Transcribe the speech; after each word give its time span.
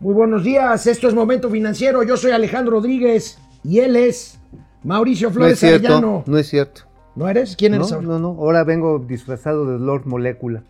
Muy 0.00 0.14
buenos 0.14 0.44
días, 0.44 0.86
esto 0.86 1.08
es 1.08 1.14
Momento 1.14 1.50
Financiero. 1.50 2.02
Yo 2.02 2.16
soy 2.16 2.32
Alejandro 2.32 2.72
Rodríguez 2.74 3.38
y 3.64 3.80
él 3.80 3.96
es 3.96 4.38
Mauricio 4.84 5.28
No 5.28 5.34
Flores 5.34 5.54
es 5.54 5.60
cierto, 5.60 5.86
Arellano. 5.88 6.24
no 6.26 6.38
es 6.38 6.48
cierto. 6.48 6.82
¿No 7.14 7.28
eres? 7.28 7.56
¿Quién 7.56 7.74
eres 7.74 7.90
No, 7.90 7.96
ahora? 7.96 8.08
no, 8.08 8.18
no, 8.18 8.28
ahora 8.28 8.64
vengo 8.64 8.98
disfrazado 8.98 9.64
de 9.72 9.78
Lord 9.78 10.06
Molécula. 10.06 10.62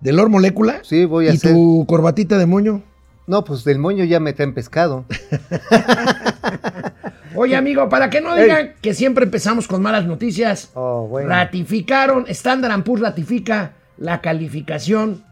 ¿De 0.00 0.12
Lord 0.12 0.30
Molécula? 0.30 0.80
Sí, 0.82 1.04
voy 1.04 1.26
a 1.26 1.32
¿Y 1.32 1.36
hacer- 1.36 1.52
tu 1.52 1.84
corbatita 1.88 2.38
de 2.38 2.46
moño? 2.46 2.82
No, 3.26 3.44
pues 3.44 3.64
del 3.64 3.78
moño 3.78 4.04
ya 4.04 4.20
me 4.20 4.32
traen 4.34 4.54
pescado. 4.54 5.04
Oye, 7.34 7.56
amigo, 7.56 7.88
para 7.88 8.10
que 8.10 8.20
no 8.20 8.36
digan 8.36 8.74
que 8.80 8.94
siempre 8.94 9.24
empezamos 9.24 9.66
con 9.66 9.82
malas 9.82 10.06
noticias, 10.06 10.70
Oh, 10.74 11.08
bueno. 11.08 11.28
ratificaron, 11.30 12.26
Standard 12.28 12.84
Poor's 12.84 13.02
ratifica 13.02 13.72
la 13.96 14.20
calificación 14.20 15.24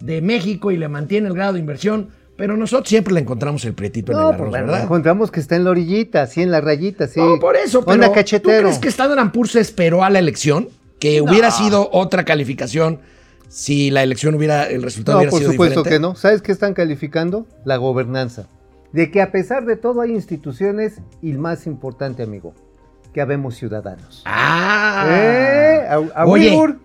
de 0.00 0.22
México 0.22 0.72
y 0.72 0.76
le 0.76 0.88
mantiene 0.88 1.28
el 1.28 1.34
grado 1.34 1.52
de 1.52 1.60
inversión, 1.60 2.08
pero 2.38 2.56
nosotros 2.56 2.88
siempre 2.88 3.12
le 3.12 3.20
encontramos 3.20 3.64
el 3.64 3.74
prietito 3.74 4.12
en 4.12 4.18
No, 4.18 4.30
el 4.30 4.36
pues 4.36 4.54
arroz, 4.54 4.66
¿verdad? 4.66 4.84
encontramos 4.84 5.30
que 5.32 5.40
está 5.40 5.56
en 5.56 5.64
la 5.64 5.70
orillita, 5.70 6.26
sí, 6.28 6.40
en 6.40 6.52
la 6.52 6.60
rayita, 6.60 7.08
sí. 7.08 7.18
No, 7.20 7.38
por 7.40 7.56
eso, 7.56 7.84
pero 7.84 8.06
Onda 8.06 8.06
¿tú 8.24 8.48
crees 8.48 8.78
que 8.78 8.88
Standard 8.88 9.32
Poor's 9.32 9.50
se 9.52 9.60
esperó 9.60 10.04
a 10.04 10.08
la 10.08 10.20
elección? 10.20 10.68
Que 11.00 11.20
hubiera 11.20 11.50
sido 11.50 11.90
otra 11.92 12.24
calificación 12.24 13.00
si 13.48 13.90
la 13.90 14.02
elección 14.02 14.34
hubiera, 14.36 14.68
el 14.68 14.82
resultado 14.82 15.16
No, 15.16 15.20
hubiera 15.22 15.30
por 15.30 15.40
sido 15.40 15.50
supuesto 15.52 15.80
diferente. 15.80 15.96
que 15.96 16.00
no. 16.00 16.14
¿Sabes 16.14 16.40
qué 16.42 16.52
están 16.52 16.74
calificando? 16.74 17.46
La 17.64 17.76
gobernanza. 17.76 18.46
De 18.92 19.10
que 19.10 19.20
a 19.20 19.32
pesar 19.32 19.66
de 19.66 19.76
todo 19.76 20.00
hay 20.00 20.12
instituciones 20.12 21.00
y 21.20 21.30
el 21.32 21.38
más 21.38 21.66
importante, 21.66 22.22
amigo, 22.22 22.54
que 23.12 23.20
habemos 23.20 23.56
ciudadanos. 23.56 24.22
Ah. 24.26 25.06
¿Eh? 25.10 25.86
A, 25.88 26.22
a 26.22 26.26
Oye, 26.26 26.50
Uyghur. 26.50 26.78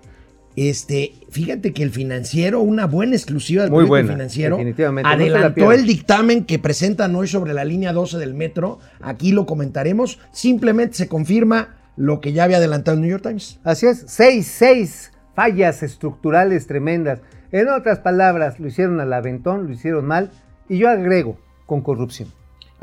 Este, 0.56 1.14
fíjate 1.34 1.74
que 1.74 1.84
el 1.84 1.90
financiero, 1.90 2.62
una 2.62 2.86
buena 2.86 3.16
exclusiva 3.16 3.64
del 3.64 3.72
Muy 3.72 3.86
buena, 3.86 4.14
financiero, 4.14 4.58
no 4.58 5.02
adelantó 5.04 5.72
el 5.72 5.86
dictamen 5.86 6.46
que 6.46 6.60
presentan 6.60 7.16
hoy 7.16 7.28
sobre 7.28 7.54
la 7.54 7.66
línea 7.66 7.92
12 7.92 8.18
del 8.20 8.34
metro. 8.36 8.80
Aquí 9.02 9.32
lo 9.32 9.46
comentaremos. 9.46 10.20
Simplemente 10.32 10.96
se 10.96 11.08
confirma 11.08 11.76
lo 11.98 12.22
que 12.22 12.34
ya 12.34 12.44
había 12.44 12.58
adelantado 12.58 12.96
el 12.96 13.02
New 13.02 13.10
York 13.10 13.24
Times. 13.24 13.60
Así 13.64 13.88
es, 13.88 14.06
seis, 14.08 14.48
seis 14.48 15.12
fallas 15.36 15.84
estructurales 15.84 16.68
tremendas. 16.68 17.20
En 17.52 17.68
otras 17.68 18.00
palabras, 18.00 18.60
lo 18.60 18.68
hicieron 18.68 19.00
al 19.00 19.12
aventón, 19.12 19.68
lo 19.68 19.74
hicieron 19.74 20.06
mal, 20.06 20.32
y 20.70 20.78
yo 20.78 20.90
agrego, 20.90 21.38
con 21.66 21.82
corrupción. 21.82 22.30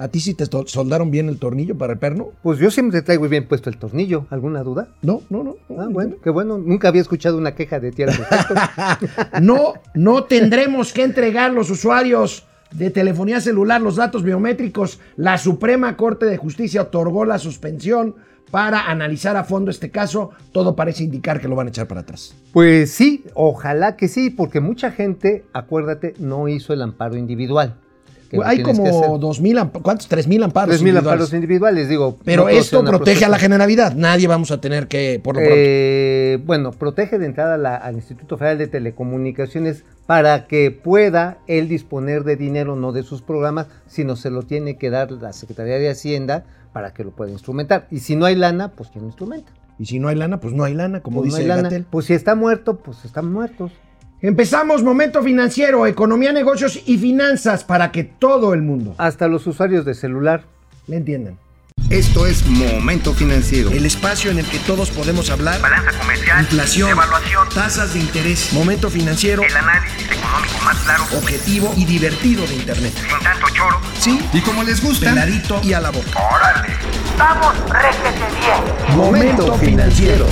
¿A 0.01 0.09
ti 0.09 0.19
sí 0.19 0.33
te 0.33 0.47
soldaron 0.65 1.11
bien 1.11 1.29
el 1.29 1.39
tornillo 1.39 1.77
para 1.77 1.93
el 1.93 1.99
perno? 1.99 2.31
Pues 2.43 2.59
yo 2.59 2.71
siempre 2.71 3.03
traigo 3.03 3.29
bien 3.29 3.47
puesto 3.47 3.69
el 3.69 3.77
tornillo, 3.77 4.25
¿alguna 4.31 4.63
duda? 4.63 4.89
No, 5.03 5.21
no, 5.29 5.45
no. 5.45 5.57
Ah, 5.79 5.89
bueno, 5.91 6.17
qué 6.25 6.31
bueno, 6.31 6.57
nunca 6.57 6.89
había 6.89 7.03
escuchado 7.03 7.37
una 7.37 7.55
queja 7.55 7.81
de 7.81 7.93
ti 7.93 8.05
al 8.05 8.15
respecto. 8.15 8.55
No, 9.43 9.75
no 9.93 10.25
tendremos 10.25 10.95
que 10.95 11.03
entregar 11.03 11.53
los 11.53 11.69
usuarios 11.69 12.47
de 12.73 12.89
telefonía 12.89 13.43
celular 13.43 13.83
los 13.83 13.97
datos 13.97 14.23
biométricos. 14.23 15.01
La 15.17 15.37
Suprema 15.37 15.95
Corte 15.99 16.25
de 16.25 16.39
Justicia 16.39 16.81
otorgó 16.81 17.27
la 17.27 17.39
suspensión 17.39 18.15
para 18.51 18.91
analizar 18.91 19.37
a 19.37 19.45
fondo 19.45 19.71
este 19.71 19.91
caso. 19.91 20.31
Todo 20.53 20.75
parece 20.75 21.05
indicar 21.05 21.43
que 21.43 21.49
lo 21.49 21.57
van 21.57 21.67
a 21.67 21.71
echar 21.71 21.87
para 21.87 22.01
atrás. 22.01 22.35
Pues 22.55 22.91
sí, 22.91 23.27
ojalá 23.35 23.97
que 23.97 24.09
sí, 24.09 24.31
porque 24.31 24.61
mucha 24.61 24.93
gente, 24.93 25.45
acuérdate, 25.53 26.15
no 26.19 26.49
hizo 26.49 26.73
el 26.73 26.81
amparo 26.81 27.17
individual. 27.17 27.77
Lo 28.37 28.47
Hay 28.47 28.63
como 28.63 29.19
dos 29.19 29.41
mil, 29.41 29.59
¿cuántos? 29.83 30.07
Tres 30.09 30.27
mil 30.29 30.43
amparos. 30.43 30.75
3.000 30.77 30.79
individuales. 30.81 31.07
amparos 31.13 31.33
individuales, 31.35 31.89
digo. 31.89 32.19
Pero 32.25 32.43
no 32.45 32.49
esto 32.49 32.85
protege 32.85 33.25
a 33.25 33.29
la 33.29 33.39
generalidad. 33.39 33.95
Nadie 33.95 34.27
vamos 34.29 34.51
a 34.51 34.61
tener 34.61 34.87
que, 34.89 35.21
por 35.23 35.35
lo 35.37 35.41
pronto. 35.41 35.55
Eh, 35.57 36.39
bueno, 36.45 36.71
protege 36.73 37.19
de 37.19 37.27
entrada 37.27 37.57
la- 37.57 37.77
al 37.77 37.97
Instituto 37.97 38.37
Federal 38.37 38.59
de 38.59 38.67
Telecomunicaciones 38.69 39.85
para 40.07 40.47
que 40.47 40.71
pueda 40.71 41.39
él 41.47 41.69
disponer 41.69 42.25
de 42.25 42.37
dinero, 42.37 42.77
no 42.77 42.93
de 42.93 43.03
sus 43.03 43.23
programas, 43.23 43.67
sino 43.87 44.17
se 44.17 44.31
lo 44.31 44.43
tiene 44.43 44.77
que 44.77 44.91
dar 44.91 45.11
la 45.13 45.33
Secretaría 45.33 45.79
de 45.79 45.91
Hacienda 45.91 46.45
para 46.73 46.93
que 46.93 47.05
lo 47.05 47.11
pueda 47.11 47.31
instrumentar. 47.33 47.87
Y 47.91 48.01
si 48.01 48.17
no 48.17 48.27
hay 48.27 48.37
lana, 48.37 48.69
pues 48.73 48.91
¿quién 48.91 49.05
instrumenta? 49.05 49.53
Y 49.79 49.87
si 49.87 49.99
no 49.99 50.09
hay 50.09 50.17
lana, 50.17 50.41
pues 50.41 50.53
no 50.55 50.65
hay 50.65 50.75
lana, 50.75 51.01
como 51.01 51.21
Pues 51.21 51.31
no 51.33 51.37
dice 51.39 51.43
hay 51.43 51.49
lana. 51.49 51.63
Gatel. 51.63 51.87
Pues 51.91 52.07
si 52.07 52.15
está 52.15 52.35
muerto, 52.35 52.77
pues 52.79 53.05
están 53.05 53.33
muertos. 53.33 53.73
Empezamos 54.23 54.83
momento 54.83 55.23
financiero, 55.23 55.87
economía, 55.87 56.33
negocios 56.33 56.79
y 56.85 56.99
finanzas 56.99 57.65
para 57.65 57.91
que 57.91 58.05
todo 58.05 58.53
el 58.53 58.61
mundo 58.63 58.95
Hasta 58.99 59.29
los 59.29 59.47
usuarios 59.47 59.85
de 59.87 59.95
celular. 59.95 60.45
le 60.87 60.97
entiendan. 60.99 61.39
Esto 61.89 62.27
es 62.27 62.47
Momento 62.47 63.15
Financiero. 63.15 63.71
El 63.71 63.85
espacio 63.85 64.31
en 64.31 64.39
el 64.39 64.47
que 64.47 64.59
todos 64.61 64.91
podemos 64.91 65.29
hablar. 65.31 65.61
balanza 65.61 65.91
comercial, 65.99 66.41
Inflación, 66.43 66.91
evaluación, 66.91 67.49
tasas 67.53 67.95
de 67.95 68.01
interés, 68.01 68.53
momento 68.53 68.91
financiero, 68.91 69.43
el 69.43 69.57
análisis 69.57 70.05
económico 70.09 70.55
más 70.65 70.77
claro, 70.85 71.03
objetivo 71.19 71.73
y 71.77 71.85
divertido 71.87 72.47
de 72.47 72.55
Internet. 72.55 72.93
sin 72.95 73.19
tanto 73.25 73.47
choro. 73.55 73.81
Sí, 73.99 74.21
Y 74.33 74.41
como 74.43 74.63
les 74.63 74.81
gusta, 74.85 75.09
peladito 75.11 75.61
y 75.65 75.73
a 75.73 75.81
la 75.81 75.91
boca. 75.91 76.11
¡Órale! 76.33 76.75
¡Vamos, 77.19 77.55
réjete 77.71 78.25
bien! 78.39 78.97
Momento 78.97 79.55
financiero. 79.59 80.27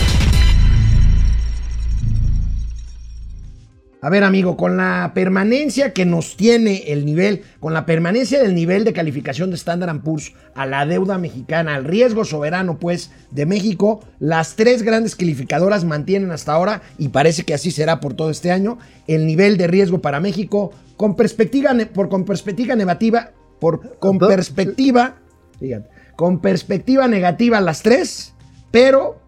A 4.00 4.10
ver, 4.10 4.22
amigo, 4.22 4.56
con 4.56 4.76
la 4.76 5.10
permanencia 5.12 5.92
que 5.92 6.04
nos 6.04 6.36
tiene 6.36 6.84
el 6.92 7.04
nivel, 7.04 7.42
con 7.58 7.74
la 7.74 7.84
permanencia 7.84 8.40
del 8.40 8.54
nivel 8.54 8.84
de 8.84 8.92
calificación 8.92 9.50
de 9.50 9.56
Standard 9.56 10.02
Poor's 10.02 10.34
a 10.54 10.66
la 10.66 10.86
deuda 10.86 11.18
mexicana, 11.18 11.74
al 11.74 11.84
riesgo 11.84 12.24
soberano, 12.24 12.78
pues, 12.78 13.10
de 13.32 13.44
México, 13.44 14.04
las 14.20 14.54
tres 14.54 14.84
grandes 14.84 15.16
calificadoras 15.16 15.84
mantienen 15.84 16.30
hasta 16.30 16.52
ahora, 16.52 16.82
y 16.96 17.08
parece 17.08 17.42
que 17.42 17.54
así 17.54 17.72
será 17.72 17.98
por 17.98 18.14
todo 18.14 18.30
este 18.30 18.52
año, 18.52 18.78
el 19.08 19.26
nivel 19.26 19.56
de 19.56 19.66
riesgo 19.66 20.00
para 20.00 20.20
México 20.20 20.70
con 20.96 21.16
perspectiva, 21.16 21.74
por, 21.92 22.08
con 22.08 22.24
perspectiva 22.24 22.76
negativa, 22.76 23.32
por, 23.58 23.98
con 23.98 24.18
perspectiva, 24.18 25.16
fíjate, 25.58 25.88
con 26.14 26.40
perspectiva 26.40 27.08
negativa 27.08 27.60
las 27.60 27.82
tres, 27.82 28.32
pero 28.70 29.20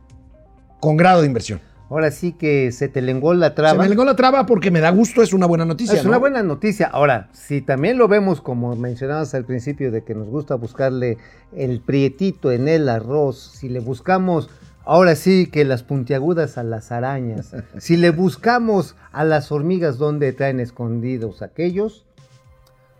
con 0.78 0.96
grado 0.96 1.22
de 1.22 1.26
inversión. 1.26 1.60
Ahora 1.90 2.12
sí 2.12 2.32
que 2.32 2.70
se 2.70 2.88
te 2.88 3.02
lengó 3.02 3.34
la 3.34 3.48
Se 3.48 3.54
traba. 3.56 3.82
me 3.82 3.88
lengó 3.88 4.04
la 4.04 4.14
traba 4.14 4.46
porque 4.46 4.70
me 4.70 4.78
da 4.78 4.90
gusto, 4.90 5.22
es 5.22 5.32
una 5.32 5.46
buena 5.46 5.64
noticia. 5.64 5.96
Es 5.96 6.04
¿no? 6.04 6.10
una 6.10 6.18
buena 6.18 6.40
noticia. 6.44 6.86
Ahora, 6.86 7.28
si 7.32 7.62
también 7.62 7.98
lo 7.98 8.06
vemos 8.06 8.40
como 8.40 8.76
mencionabas 8.76 9.34
al 9.34 9.44
principio 9.44 9.90
de 9.90 10.04
que 10.04 10.14
nos 10.14 10.28
gusta 10.28 10.54
buscarle 10.54 11.18
el 11.54 11.80
prietito 11.80 12.52
en 12.52 12.68
el 12.68 12.88
arroz, 12.88 13.38
si 13.40 13.68
le 13.68 13.80
buscamos 13.80 14.48
ahora 14.84 15.16
sí 15.16 15.46
que 15.46 15.64
las 15.64 15.82
puntiagudas 15.82 16.58
a 16.58 16.62
las 16.62 16.92
arañas, 16.92 17.56
si 17.78 17.96
le 17.96 18.10
buscamos 18.10 18.94
a 19.10 19.24
las 19.24 19.50
hormigas 19.50 19.98
donde 19.98 20.32
traen 20.32 20.60
escondidos 20.60 21.42
aquellos, 21.42 22.06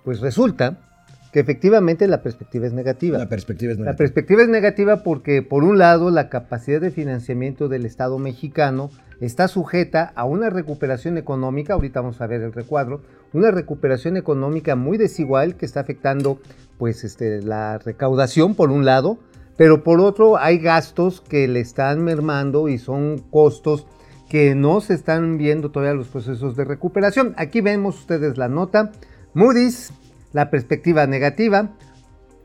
pues 0.03 0.19
resulta 0.21 0.90
que 1.33 1.41
efectivamente 1.41 2.07
la 2.09 2.23
perspectiva 2.23 2.67
es 2.67 2.73
negativa. 2.73 3.19
La 3.19 3.29
perspectiva 3.29 3.73
es 3.73 3.79
La 3.79 3.85
negativa. 3.85 3.99
perspectiva 3.99 4.43
es 4.43 4.49
negativa 4.49 5.03
porque, 5.03 5.43
por 5.43 5.65
un 5.65 5.79
lado, 5.79 6.11
la 6.11 6.29
capacidad 6.29 6.81
de 6.81 6.91
financiamiento 6.91 7.69
del 7.69 7.87
Estado 7.87 8.19
mexicano 8.19 8.91
está 9.21 9.49
sujeta 9.49 10.13
a 10.17 10.25
una 10.25 10.51
recuperación 10.51 11.19
económica, 11.19 11.75
ahorita 11.75 12.01
vamos 12.01 12.21
a 12.21 12.27
ver 12.27 12.41
el 12.41 12.53
recuadro, 12.53 13.03
una 13.33 13.51
recuperación 13.51 14.17
económica 14.17 14.77
muy 14.77 14.99
desigual 14.99 15.57
que 15.57 15.67
está 15.67 15.81
afectando 15.81 16.41
pues, 16.79 17.05
este, 17.05 17.43
la 17.43 17.79
recaudación, 17.79 18.55
por 18.55 18.71
un 18.71 18.85
lado, 18.85 19.19
pero 19.57 19.85
por 19.85 20.01
otro 20.01 20.39
hay 20.39 20.59
gastos 20.59 21.21
que 21.21 21.47
le 21.47 21.61
están 21.61 22.03
mermando 22.03 22.69
y 22.69 22.79
son 22.79 23.19
costos 23.31 23.87
que 24.31 24.55
no 24.55 24.81
se 24.81 24.95
están 24.95 25.37
viendo 25.39 25.71
todavía 25.71 25.93
los 25.95 26.09
procesos 26.09 26.57
de 26.57 26.65
recuperación. 26.65 27.35
Aquí 27.37 27.61
vemos 27.61 27.99
ustedes 27.99 28.39
la 28.39 28.49
nota. 28.49 28.93
Moody's, 29.35 29.93
la 30.33 30.51
perspectiva 30.51 31.07
negativa, 31.07 31.77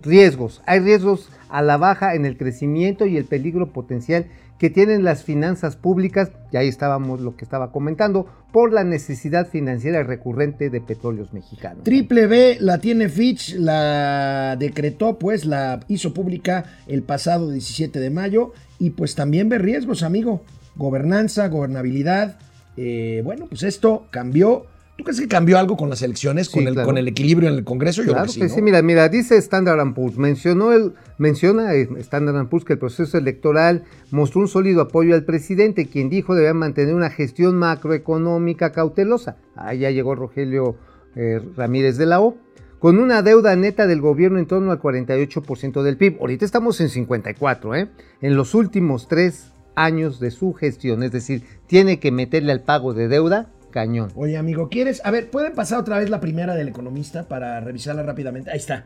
riesgos. 0.01 0.61
Hay 0.65 0.79
riesgos 0.79 1.29
a 1.49 1.61
la 1.61 1.77
baja 1.77 2.15
en 2.15 2.25
el 2.25 2.37
crecimiento 2.37 3.05
y 3.05 3.17
el 3.17 3.25
peligro 3.25 3.71
potencial 3.71 4.27
que 4.59 4.69
tienen 4.69 5.03
las 5.03 5.23
finanzas 5.23 5.75
públicas, 5.75 6.31
y 6.51 6.57
ahí 6.57 6.69
estábamos 6.69 7.19
lo 7.19 7.35
que 7.35 7.43
estaba 7.43 7.71
comentando, 7.71 8.25
por 8.53 8.71
la 8.71 8.85
necesidad 8.85 9.47
financiera 9.47 10.01
recurrente 10.03 10.69
de 10.69 10.79
petróleos 10.79 11.33
mexicanos. 11.33 11.83
Triple 11.83 12.27
B 12.27 12.57
la 12.61 12.77
tiene 12.77 13.09
Fitch, 13.09 13.55
la 13.55 14.55
decretó, 14.57 15.19
pues 15.19 15.43
la 15.45 15.81
hizo 15.89 16.13
pública 16.13 16.63
el 16.87 17.03
pasado 17.03 17.51
17 17.51 17.99
de 17.99 18.09
mayo 18.09 18.53
y 18.79 18.91
pues 18.91 19.15
también 19.15 19.49
ve 19.49 19.57
riesgos, 19.57 20.03
amigo. 20.03 20.41
Gobernanza, 20.77 21.47
gobernabilidad. 21.49 22.37
eh, 22.77 23.21
bueno, 23.25 23.47
pues 23.47 23.63
esto 23.63 24.07
cambió. 24.09 24.67
¿Tú 24.97 25.03
crees 25.03 25.19
que 25.19 25.27
cambió 25.27 25.59
algo 25.59 25.75
con 25.75 25.89
las 25.89 26.01
elecciones, 26.01 26.49
con, 26.49 26.65
el, 26.67 26.73
claro. 26.73 26.87
con 26.87 26.97
el 26.97 27.07
equilibrio 27.09 27.49
en 27.49 27.55
el 27.55 27.65
Congreso? 27.65 28.01
Yo 28.01 28.13
Claro 28.13 28.23
creo 28.23 28.33
que 28.33 28.39
que 28.41 28.49
sí, 28.49 28.61
mira, 28.61 28.81
mira, 28.81 29.09
dice 29.09 29.35
Standard 29.37 29.93
Poor's, 29.93 30.17
mencionó 30.17 30.71
el, 30.71 30.93
menciona 31.17 31.73
eh, 31.73 31.89
Standard 31.97 32.47
Poor's 32.47 32.63
que 32.63 32.73
el 32.73 32.79
proceso 32.79 33.17
electoral 33.17 33.83
mostró 34.11 34.39
un 34.39 34.47
sólido 34.47 34.81
apoyo 34.81 35.13
al 35.13 35.25
presidente, 35.25 35.87
quien 35.87 36.09
dijo 36.09 36.33
debía 36.33 36.53
mantener 36.53 36.95
una 36.95 37.09
gestión 37.09 37.55
macroeconómica 37.55 38.71
cautelosa. 38.71 39.35
Ahí 39.55 39.79
ya 39.79 39.91
llegó 39.91 40.15
Rogelio 40.15 40.77
eh, 41.15 41.41
Ramírez 41.57 41.97
de 41.97 42.05
la 42.05 42.21
O. 42.21 42.37
Con 42.79 42.99
una 42.99 43.21
deuda 43.21 43.55
neta 43.55 43.87
del 43.87 43.99
gobierno 43.99 44.37
en 44.37 44.45
torno 44.45 44.71
al 44.71 44.79
48% 44.79 45.81
del 45.81 45.97
PIB. 45.97 46.17
Ahorita 46.19 46.45
estamos 46.45 46.79
en 46.81 46.89
54, 46.89 47.75
¿eh? 47.75 47.89
En 48.21 48.35
los 48.35 48.53
últimos 48.53 49.07
tres 49.07 49.51
años 49.75 50.19
de 50.19 50.31
su 50.31 50.53
gestión, 50.53 51.03
es 51.03 51.11
decir, 51.11 51.43
tiene 51.67 51.99
que 51.99 52.11
meterle 52.11 52.51
al 52.51 52.61
pago 52.61 52.93
de 52.93 53.07
deuda 53.07 53.49
cañón. 53.75 54.09
Oye, 54.15 54.37
amigo, 54.37 54.69
¿quieres? 54.69 55.01
A 55.03 55.11
ver, 55.11 55.29
¿pueden 55.29 55.53
pasar 55.53 55.79
otra 55.79 55.99
vez 55.99 56.09
la 56.09 56.21
primera 56.21 56.55
del 56.55 56.69
economista 56.69 57.27
para 57.27 57.59
revisarla 57.59 58.03
rápidamente? 58.03 58.49
Ahí 58.49 58.57
está. 58.57 58.85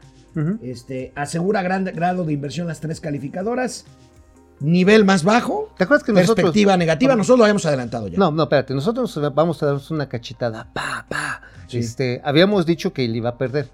Este, 0.63 1.12
asegura 1.15 1.62
gran 1.62 1.86
grado 1.86 2.25
de 2.25 2.33
inversión 2.33 2.68
las 2.68 2.80
tres 2.80 3.00
calificadoras. 3.00 3.86
Nivel 4.62 5.06
más 5.06 5.24
bajo. 5.24 5.74
¿Te 5.77 5.83
acuerdas 5.83 6.03
que 6.03 6.12
nosotros- 6.12 6.36
Perspectiva 6.38 6.75
negativa. 6.75 7.15
Nosotros 7.15 7.38
lo 7.38 7.44
habíamos 7.45 7.65
adelantado 7.68 8.07
ya. 8.07 8.18
No, 8.18 8.31
no, 8.31 8.44
espérate, 8.44 8.74
nosotros 8.74 9.18
vamos 9.33 9.62
a 9.62 9.68
darnos 9.68 9.91
una 9.91 10.09
cachetada. 10.09 10.68
Pa, 10.74 11.06
pa. 11.07 11.42
Sí. 11.68 11.77
Este, 11.77 12.19
habíamos 12.24 12.65
dicho 12.65 12.92
que 12.92 13.06
él 13.06 13.15
iba 13.15 13.30
a 13.30 13.38
perder. 13.38 13.69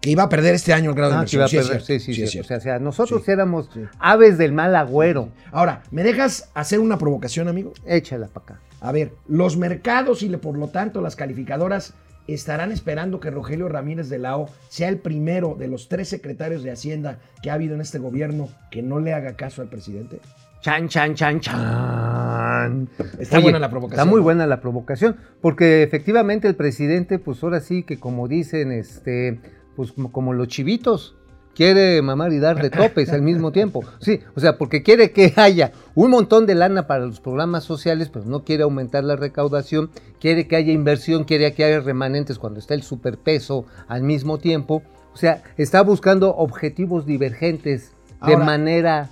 Que 0.00 0.10
iba 0.10 0.22
a 0.22 0.28
perder 0.28 0.54
este 0.54 0.72
año 0.72 0.90
el 0.90 0.96
grado 0.96 1.12
de 1.12 1.18
Ah, 1.18 1.24
que 1.24 1.34
inversión. 1.36 1.36
iba 1.36 1.44
a 1.44 1.48
Sí, 1.48 1.68
perder. 1.68 1.82
cierto. 1.86 2.04
Sí, 2.04 2.14
sí, 2.14 2.22
es 2.22 2.30
sí. 2.30 2.38
O 2.40 2.44
sea, 2.44 2.58
o 2.58 2.60
sea, 2.60 2.78
nosotros 2.78 3.22
Sí. 3.24 3.30
éramos 3.32 3.68
Sí. 3.74 3.80
aves 3.98 4.38
del 4.38 4.52
mal 4.52 4.74
agüero. 4.76 5.30
Ahora, 5.50 5.82
¿me 5.90 6.02
dejas 6.04 6.48
hacer 6.54 6.78
una 6.80 6.96
provocación, 6.96 7.48
amigo? 7.48 7.72
Échala 7.86 8.28
para 8.28 8.44
acá. 8.44 8.60
A 8.84 8.92
ver, 8.92 9.12
los 9.26 9.56
mercados 9.56 10.22
y 10.22 10.28
por 10.36 10.58
lo 10.58 10.68
tanto 10.68 11.00
las 11.00 11.16
calificadoras 11.16 11.94
estarán 12.26 12.70
esperando 12.70 13.18
que 13.18 13.30
Rogelio 13.30 13.66
Ramírez 13.66 14.10
de 14.10 14.18
la 14.18 14.36
O 14.36 14.50
sea 14.68 14.90
el 14.90 14.98
primero 14.98 15.56
de 15.58 15.68
los 15.68 15.88
tres 15.88 16.10
secretarios 16.10 16.62
de 16.62 16.70
Hacienda 16.70 17.18
que 17.42 17.50
ha 17.50 17.54
habido 17.54 17.74
en 17.74 17.80
este 17.80 17.98
gobierno 17.98 18.50
que 18.70 18.82
no 18.82 19.00
le 19.00 19.14
haga 19.14 19.36
caso 19.36 19.62
al 19.62 19.68
presidente. 19.68 20.20
Chan, 20.60 20.88
chan, 20.88 21.14
chan, 21.14 21.40
chan. 21.40 22.88
Está 23.18 23.38
buena 23.38 23.58
la 23.58 23.70
provocación, 23.70 24.00
Está 24.00 24.10
muy 24.10 24.20
buena 24.20 24.46
la 24.46 24.60
provocación, 24.60 25.16
porque 25.40 25.82
efectivamente 25.82 26.46
el 26.46 26.54
presidente, 26.54 27.18
pues 27.18 27.42
ahora 27.42 27.60
sí 27.60 27.84
que 27.84 27.98
como 27.98 28.28
dicen, 28.28 28.70
este, 28.70 29.40
pues 29.76 29.92
como, 29.92 30.12
como 30.12 30.34
los 30.34 30.48
chivitos, 30.48 31.16
quiere 31.54 32.00
mamar 32.02 32.32
y 32.32 32.38
dar 32.38 32.60
de 32.60 32.70
topes 32.70 33.10
al 33.10 33.22
mismo 33.22 33.52
tiempo. 33.52 33.82
Sí, 34.00 34.20
o 34.34 34.40
sea, 34.40 34.58
porque 34.58 34.82
quiere 34.82 35.12
que 35.12 35.32
haya 35.36 35.72
un 35.94 36.10
montón 36.10 36.46
de 36.46 36.54
lana 36.54 36.86
para 36.86 37.06
los 37.06 37.20
programas 37.20 37.64
sociales, 37.64 38.10
pero 38.12 38.24
no 38.24 38.44
quiere 38.44 38.64
aumentar 38.64 39.04
la 39.04 39.16
recaudación, 39.16 39.90
quiere 40.20 40.46
que 40.48 40.56
haya 40.56 40.72
inversión, 40.72 41.24
quiere 41.24 41.52
que 41.54 41.64
haya 41.64 41.80
remanentes 41.80 42.38
cuando 42.38 42.58
está 42.60 42.74
el 42.74 42.82
superpeso 42.82 43.66
al 43.88 44.02
mismo 44.02 44.38
tiempo. 44.38 44.82
O 45.12 45.16
sea, 45.16 45.42
está 45.56 45.82
buscando 45.82 46.34
objetivos 46.34 47.06
divergentes 47.06 47.92
de 48.26 48.36
manera, 48.36 49.10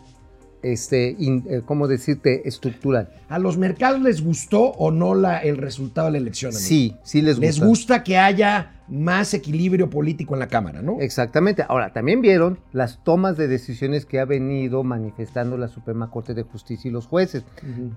este, 0.62 1.14
in- 1.18 1.44
eh, 1.48 1.62
¿cómo 1.64 1.86
decirte?, 1.86 2.48
estructural. 2.48 3.10
¿A 3.28 3.38
los 3.38 3.58
mercados 3.58 4.00
les 4.00 4.22
gustó 4.22 4.62
o 4.62 4.90
no 4.90 5.14
la, 5.14 5.38
el 5.38 5.56
resultado 5.58 6.06
de 6.06 6.12
la 6.12 6.18
elección? 6.18 6.50
amigo? 6.52 6.66
Sí, 6.66 6.96
sí 7.04 7.20
les 7.20 7.36
gusta. 7.36 7.46
Les 7.46 7.60
gusta 7.60 8.02
que 8.04 8.16
haya 8.18 8.81
más 8.92 9.32
equilibrio 9.32 9.88
político 9.88 10.34
en 10.34 10.40
la 10.40 10.48
Cámara, 10.48 10.82
¿no? 10.82 10.98
Exactamente. 11.00 11.64
Ahora, 11.66 11.94
también 11.94 12.20
vieron 12.20 12.58
las 12.72 13.02
tomas 13.02 13.38
de 13.38 13.48
decisiones 13.48 14.04
que 14.04 14.20
ha 14.20 14.26
venido 14.26 14.84
manifestando 14.84 15.56
la 15.56 15.68
Suprema 15.68 16.10
Corte 16.10 16.34
de 16.34 16.42
Justicia 16.42 16.88
y 16.88 16.92
los 16.92 17.06
jueces. 17.06 17.42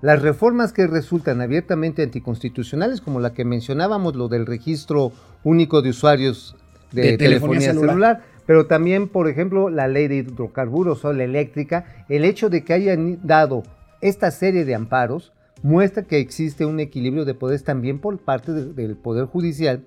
Las 0.02 0.22
reformas 0.22 0.72
que 0.72 0.88
resultan 0.88 1.42
abiertamente 1.42 2.02
anticonstitucionales, 2.04 3.02
como 3.02 3.20
la 3.20 3.34
que 3.34 3.44
mencionábamos, 3.44 4.16
lo 4.16 4.30
del 4.30 4.46
registro 4.46 5.12
único 5.44 5.82
de 5.82 5.90
usuarios 5.90 6.56
de, 6.94 7.02
De 7.12 7.18
telefonía 7.18 7.60
telefonía, 7.60 7.68
celular. 7.74 7.90
celular. 7.90 8.22
pero 8.48 8.68
también, 8.68 9.10
por 9.10 9.28
ejemplo, 9.28 9.70
la 9.70 9.88
ley 9.90 10.08
de 10.08 10.16
hidrocarburos 10.18 11.04
o 11.04 11.12
la 11.12 11.24
eléctrica, 11.26 12.06
el 12.08 12.24
hecho 12.24 12.50
de 12.50 12.64
que 12.64 12.72
hayan 12.74 13.20
dado 13.24 13.64
esta 14.00 14.32
serie 14.32 14.64
de 14.64 14.76
amparos 14.76 15.34
muestra 15.62 16.04
que 16.04 16.20
existe 16.20 16.64
un 16.66 16.80
equilibrio 16.80 17.26
de 17.26 17.34
poderes 17.34 17.64
también 17.64 18.00
por 18.00 18.18
parte 18.20 18.54
de- 18.54 18.74
del 18.74 18.96
Poder 18.96 19.26
Judicial 19.26 19.84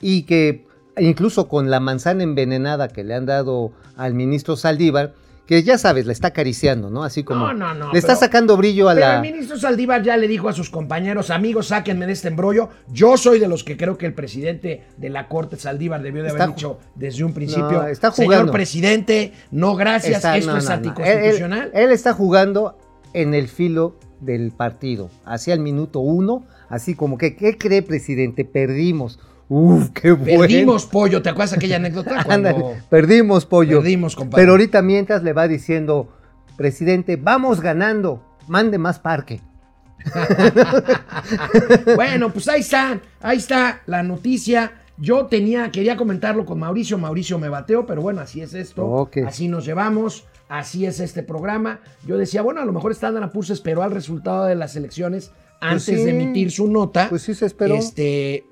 y 0.00 0.22
que 0.22 0.66
incluso 0.98 1.48
con 1.48 1.70
la 1.70 1.80
manzana 1.80 2.22
envenenada 2.22 2.88
que 2.88 3.04
le 3.04 3.14
han 3.14 3.26
dado 3.26 3.72
al 3.96 4.14
ministro 4.14 4.56
Saldívar, 4.56 5.14
que 5.46 5.64
ya 5.64 5.78
sabes, 5.78 6.06
la 6.06 6.12
está 6.12 6.28
acariciando, 6.28 6.90
¿no? 6.90 7.02
Así 7.02 7.24
como 7.24 7.46
No, 7.48 7.52
no, 7.54 7.74
no, 7.74 7.92
le 7.92 7.98
está 7.98 8.12
pero- 8.12 8.20
sacando 8.20 8.56
brillo 8.56 8.88
a 8.88 8.94
Pero 8.94 9.06
la... 9.06 9.16
el 9.16 9.22
ministro 9.22 9.58
Saldívar 9.58 10.00
ya 10.02 10.16
le 10.16 10.28
dijo 10.28 10.48
a 10.48 10.52
sus 10.52 10.70
compañeros, 10.70 11.30
amigos, 11.30 11.66
sáquenme 11.68 12.06
de 12.06 12.12
este 12.12 12.28
embrollo. 12.28 12.68
Yo 12.92 13.16
soy 13.16 13.40
de 13.40 13.48
los 13.48 13.64
que 13.64 13.76
creo 13.76 13.98
que 13.98 14.06
el 14.06 14.14
presidente 14.14 14.84
de 14.96 15.10
la 15.10 15.26
Corte, 15.26 15.56
Saldívar, 15.56 16.02
debió 16.02 16.22
de 16.22 16.28
haber 16.30 16.40
Está 16.42 16.52
dicho 16.54 16.78
desde 16.94 17.24
un 17.24 17.32
principio, 17.34 17.82
señor 18.14 18.50
presidente, 18.52 19.32
no 19.50 19.74
gracias, 19.74 20.16
Está- 20.18 20.36
esto 20.36 20.56
es 20.56 20.70
anticonstitucional. 20.70 21.62
Él, 21.64 21.70
él- 21.74 21.82
él 21.86 21.90
está 21.92 22.12
jugando 22.12 22.78
en 23.12 23.34
el 23.34 23.48
filo 23.48 23.96
del 24.20 24.52
partido, 24.52 25.10
hacia 25.24 25.52
el 25.54 25.60
minuto 25.60 25.98
uno, 25.98 26.44
así 26.68 26.94
como 26.94 27.18
que, 27.18 27.34
¿qué 27.34 27.58
cree, 27.58 27.82
presidente? 27.82 28.44
Perdimos. 28.44 29.18
Uf, 29.52 29.90
qué 29.90 30.12
bueno. 30.12 30.38
Perdimos 30.42 30.86
pollo, 30.86 31.22
¿te 31.22 31.28
acuerdas 31.28 31.54
aquella 31.54 31.76
anécdota? 31.76 32.22
Cuando 32.24 32.74
perdimos, 32.88 33.44
pollo. 33.46 33.80
Perdimos, 33.80 34.14
compadre. 34.14 34.42
Pero 34.42 34.52
ahorita 34.52 34.80
mientras 34.80 35.24
le 35.24 35.32
va 35.32 35.48
diciendo, 35.48 36.08
presidente, 36.56 37.16
vamos 37.16 37.60
ganando, 37.60 38.24
mande 38.46 38.78
más 38.78 39.00
parque. 39.00 39.40
Bueno, 41.94 42.32
pues 42.32 42.48
ahí 42.48 42.60
está, 42.60 43.00
ahí 43.20 43.38
está 43.38 43.82
la 43.86 44.02
noticia. 44.02 44.72
Yo 44.96 45.26
tenía, 45.26 45.70
quería 45.70 45.96
comentarlo 45.96 46.44
con 46.44 46.58
Mauricio, 46.58 46.98
Mauricio 46.98 47.38
me 47.38 47.48
bateó, 47.48 47.86
pero 47.86 48.02
bueno, 48.02 48.20
así 48.20 48.40
es 48.42 48.52
esto, 48.54 49.08
así 49.26 49.48
nos 49.48 49.64
llevamos, 49.64 50.26
así 50.48 50.84
es 50.86 51.00
este 51.00 51.22
programa. 51.22 51.80
Yo 52.06 52.18
decía, 52.18 52.42
bueno, 52.42 52.60
a 52.60 52.64
lo 52.64 52.72
mejor 52.72 52.92
Standard 52.92 53.30
Poor's 53.32 53.50
esperó 53.50 53.82
al 53.82 53.92
resultado 53.92 54.44
de 54.44 54.54
las 54.54 54.76
elecciones 54.76 55.32
antes 55.60 55.86
Pues 55.86 55.98
sí. 55.98 56.04
de 56.04 56.10
emitir 56.10 56.50
su 56.50 56.68
nota. 56.68 57.08
Pues 57.08 57.22
sí 57.22 57.34
se 57.34 57.46
esperó. 57.46 57.74
Este, 57.74 58.44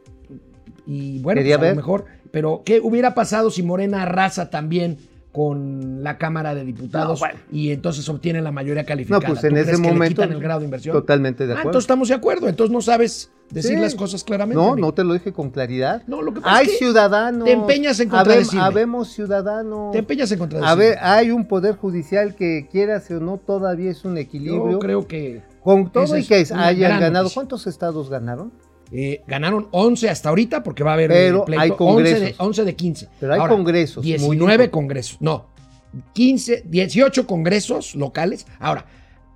y 0.88 1.20
bueno, 1.20 1.40
pues 1.42 1.54
a 1.54 1.58
ver. 1.58 1.70
lo 1.70 1.76
mejor, 1.76 2.06
pero 2.32 2.62
¿qué 2.64 2.80
hubiera 2.80 3.14
pasado 3.14 3.50
si 3.50 3.62
Morena 3.62 4.02
arrasa 4.02 4.48
también 4.50 4.96
con 5.30 6.02
la 6.02 6.16
Cámara 6.16 6.54
de 6.54 6.64
Diputados 6.64 7.20
No, 7.20 7.26
bueno. 7.26 7.38
y 7.52 7.70
entonces 7.70 8.08
obtiene 8.08 8.40
la 8.40 8.50
mayoría 8.50 8.82
No, 8.82 8.88
calificada? 8.88 9.20
pues 9.26 9.40
¿Tú 9.40 9.46
en 9.46 9.52
crees 9.52 9.68
ese 9.68 9.76
que 9.76 9.82
le 9.86 9.92
momento. 9.92 10.22
quitan 10.22 10.32
el 10.34 10.40
grado 10.42 10.60
de 10.60 10.64
inversión? 10.64 10.94
Totalmente 10.94 11.46
de 11.46 11.52
Ah, 11.52 11.56
acuerdo. 11.56 11.68
entonces 11.68 11.84
estamos 11.84 12.08
de 12.08 12.14
acuerdo. 12.14 12.48
Entonces 12.48 12.72
no 12.72 12.80
sabes 12.80 13.30
decir 13.50 13.72
Sí. 13.76 13.80
las 13.82 13.94
cosas 13.94 14.24
claramente. 14.24 14.56
No, 14.60 14.72
amigo. 14.72 14.86
no 14.88 14.94
te 14.94 15.04
lo 15.04 15.12
dije 15.12 15.32
con 15.32 15.50
claridad. 15.50 16.02
No, 16.06 16.22
lo 16.22 16.32
que 16.32 16.40
pasa 16.40 16.56
Hay 16.56 16.66
es 16.66 16.72
que 16.72 16.78
ciudadanos. 16.78 17.44
te 17.44 17.52
empeñas 17.52 18.00
en 18.00 18.08
Habe- 18.08 18.16
contradecirme. 18.16 18.60
Habemos 18.64 19.08
ciudadanos. 19.12 19.92
Te 19.92 19.98
empeñas 19.98 20.32
en 20.32 20.36
A 20.36 20.40
contradecirme. 20.40 20.84
ver, 20.84 20.98
hay 21.02 21.30
un 21.30 21.46
poder 21.46 21.76
judicial 21.76 22.34
que 22.34 22.66
quieras 22.72 23.08
o 23.10 23.20
no, 23.20 23.36
todavía 23.36 23.90
es 23.90 24.04
un 24.06 24.16
equilibrio. 24.16 24.70
Yo 24.72 24.78
creo 24.78 25.06
que 25.06 25.42
Con 25.62 25.92
todo 25.92 26.16
y 26.16 26.24
que 26.24 26.34
hayan 26.36 27.00
ganado. 27.00 27.24
noticia. 27.24 27.34
¿Cuántos 27.34 27.66
estados 27.66 28.08
ganaron? 28.10 28.50
Eh, 28.92 29.22
ganaron 29.26 29.68
11 29.70 30.08
hasta 30.08 30.28
ahorita 30.28 30.62
porque 30.62 30.82
va 30.84 30.92
a 30.92 30.94
haber 30.94 31.08
Pero 31.10 31.42
eh, 31.42 31.44
pleito. 31.46 31.60
hay 31.62 31.70
11 31.70 31.76
congresos. 31.78 32.20
de, 32.20 32.34
11 32.38 32.64
de 32.64 32.76
15. 32.76 33.08
Pero 33.20 33.32
hay 33.34 33.48
congresos, 33.48 33.96
muy 34.04 34.12
19 34.12 34.34
importantes. 34.40 34.70
congresos. 34.70 35.16
No. 35.20 35.46
15, 36.12 36.64
18 36.66 37.26
congresos 37.26 37.94
locales. 37.94 38.46
Ahora, 38.58 38.86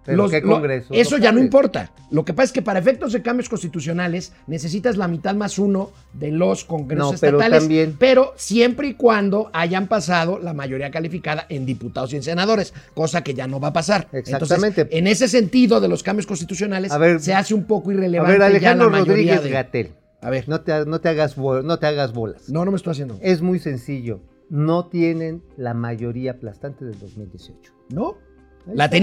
¿Pero 0.05 0.29
qué 0.29 0.43
congresos 0.43 0.97
eso 0.97 1.17
ya 1.19 1.31
no 1.33 1.39
importa. 1.39 1.93
Lo 2.11 2.25
que 2.25 2.35
pasa 2.35 2.47
es 2.47 2.53
que 2.53 2.63
para 2.63 2.79
efectos 2.79 3.13
de 3.13 3.23
cambios 3.23 3.49
constitucionales 3.49 4.33
necesitas 4.47 4.97
la 4.97 5.09
mitad 5.09 5.35
más 5.35 5.59
uno 5.59 5.91
de 6.13 6.31
los 6.33 6.65
congresos 6.65 7.13
No, 7.13 7.19
pero 7.21 7.39
estatales, 7.39 7.61
también- 7.61 7.97
pero 7.99 8.33
siempre 8.37 8.89
y 8.89 8.95
cuando 8.95 9.51
hayan 9.53 9.87
pasado 9.87 10.39
la 10.39 10.53
mayoría 10.55 10.91
calificada 10.91 11.47
en 11.49 11.65
diputados 11.65 12.13
y 12.13 12.17
en 12.17 12.23
senadores, 12.23 12.75
cosa 12.94 13.23
que 13.23 13.32
ya 13.35 13.47
no 13.47 13.61
va 13.61 13.69
a 13.69 13.73
pasar. 13.73 14.09
Exactamente. 14.13 14.81
Entonces, 14.82 14.99
en 14.99 15.06
ese 15.06 15.29
sentido 15.29 15.81
de 15.81 15.89
los 15.89 16.03
cambios 16.03 16.27
constitucionales, 16.27 16.91
A 16.93 16.99
ver, 16.99 17.21
se 17.21 17.35
hace 17.35 17.55
un 17.55 17.65
poco 17.65 17.91
A 17.91 17.94
irrelevante 17.94 18.32
ver, 18.32 18.41
ya 18.41 18.47
Alejandro 18.47 18.91
la 18.91 18.99
mayoría 18.99 19.15
Rodríguez 19.37 19.44
de... 19.44 19.51
Gatel. 19.51 19.93
A 20.21 20.31
ver, 20.31 20.49
no, 20.49 20.56
No 20.56 20.61
te, 20.63 20.85
no, 20.87 21.01
te 21.01 21.09
hagas, 21.09 21.37
no 21.39 21.79
te 21.79 21.87
hagas 21.87 22.13
bolas. 22.13 22.49
no, 22.49 22.65
me 22.65 22.77
estoy 22.77 22.93
haciendo. 22.93 23.19
Es 23.23 23.41
muy 23.43 23.59
sencillo. 23.59 24.21
No 24.51 24.87
tienen 24.87 25.43
la 25.56 25.75
mayoría 25.75 26.32
aplastante 26.32 26.85
del 26.85 26.99
2018. 26.99 27.73
¿No? 27.89 28.19
La 28.67 28.85
está. 28.85 28.97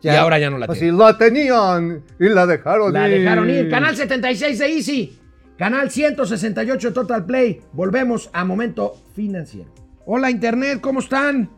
Tenían 0.00 0.14
y 0.14 0.16
Ya. 0.16 0.20
ahora 0.22 0.38
ya 0.38 0.50
no 0.50 0.58
la 0.58 0.66
tienen. 0.66 0.92
si 0.92 0.98
la 0.98 1.18
tenían 1.18 2.02
y 2.18 2.28
la 2.28 2.46
dejaron 2.46 2.92
La 2.92 3.08
ir. 3.08 3.18
dejaron 3.20 3.50
ir. 3.50 3.68
Canal 3.70 3.96
76 3.96 4.58
de 4.58 4.66
Easy. 4.76 5.18
Canal 5.58 5.90
168 5.90 6.92
Total 6.92 7.24
Play. 7.24 7.60
Volvemos 7.72 8.28
a 8.32 8.44
Momento 8.44 8.94
Financiero. 9.14 9.70
Hola 10.04 10.30
Internet, 10.30 10.80
¿cómo 10.80 11.00
están? 11.00 11.50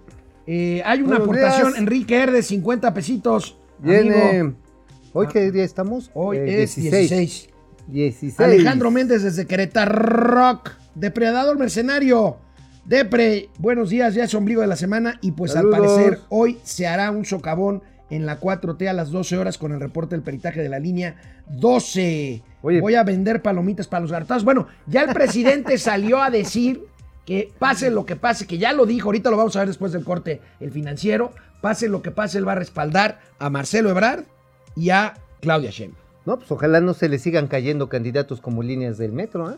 Eh, 0.47 0.81
hay 0.85 1.01
una 1.01 1.19
Buenos 1.19 1.25
aportación, 1.25 1.69
días. 1.69 1.79
Enrique 1.81 2.23
R 2.23 2.33
de 2.33 2.43
50 2.43 2.95
pesitos. 2.95 3.59
Viene. 3.81 4.41
Amigo, 4.41 4.57
¿Hoy 5.13 5.27
qué 5.29 5.51
día 5.51 5.65
estamos? 5.65 6.11
hoy 6.15 6.37
Eh, 6.39 6.63
es 6.63 6.77
16. 6.77 7.49
16. 7.89 8.41
Alejandro 8.41 8.91
Méndez 8.91 9.23
desde 9.23 9.47
Querétaro 9.47 9.93
Rock. 9.95 10.71
Depredador 10.95 11.59
Mercenario. 11.59 12.37
Depre, 12.85 13.51
buenos 13.59 13.91
días, 13.91 14.15
ya 14.15 14.25
es 14.25 14.35
ombligo 14.35 14.63
de 14.63 14.67
la 14.67 14.77
semana 14.77 15.19
y 15.21 15.33
pues 15.33 15.53
Saludos. 15.53 15.75
al 15.77 15.81
parecer 15.83 16.21
hoy 16.31 16.59
se 16.63 16.87
hará 16.87 17.11
un 17.11 17.25
socavón 17.27 17.83
en 18.11 18.27
la 18.27 18.41
4T 18.41 18.89
a 18.89 18.93
las 18.93 19.11
12 19.11 19.37
horas 19.37 19.59
con 19.59 19.73
el 19.73 19.81
reporte 19.81 20.15
del 20.15 20.23
peritaje 20.23 20.63
de 20.63 20.69
la 20.69 20.79
línea 20.79 21.17
12. 21.49 22.43
Oye. 22.63 22.81
Voy 22.81 22.95
a 22.95 23.05
vender 23.05 23.43
palomitas 23.43 23.87
para 23.87 24.01
los 24.01 24.13
gartazos. 24.13 24.45
Bueno, 24.45 24.69
ya 24.87 25.03
el 25.03 25.13
presidente 25.13 25.79
salió 25.79 26.23
a 26.23 26.31
decir 26.31 26.85
que 27.25 27.53
pase 27.59 27.91
lo 27.91 28.07
que 28.07 28.17
pase, 28.17 28.47
que 28.47 28.57
ya 28.57 28.73
lo 28.73 28.87
dijo, 28.87 29.09
ahorita 29.09 29.31
lo 29.31 29.37
vamos 29.37 29.55
a 29.57 29.61
ver 29.61 29.69
después 29.69 29.93
del 29.93 30.03
corte 30.03 30.41
el 30.61 30.71
financiero, 30.71 31.33
pase 31.61 31.89
lo 31.89 32.01
que 32.01 32.11
pase, 32.11 32.39
él 32.39 32.49
va 32.49 32.53
a 32.53 32.55
respaldar 32.55 33.21
a 33.39 33.51
Marcelo 33.51 33.91
Ebrard 33.91 34.25
y 34.75 34.91
a 34.91 35.15
Claudia 35.41 35.71
Sheinbaum. 35.71 36.03
No, 36.25 36.39
pues 36.39 36.51
ojalá 36.51 36.81
no 36.81 36.95
se 36.95 37.09
le 37.09 37.19
sigan 37.19 37.47
cayendo 37.47 37.89
candidatos 37.89 38.41
como 38.41 38.63
líneas 38.63 38.97
del 38.97 39.13
metro, 39.13 39.51
¿eh? 39.51 39.57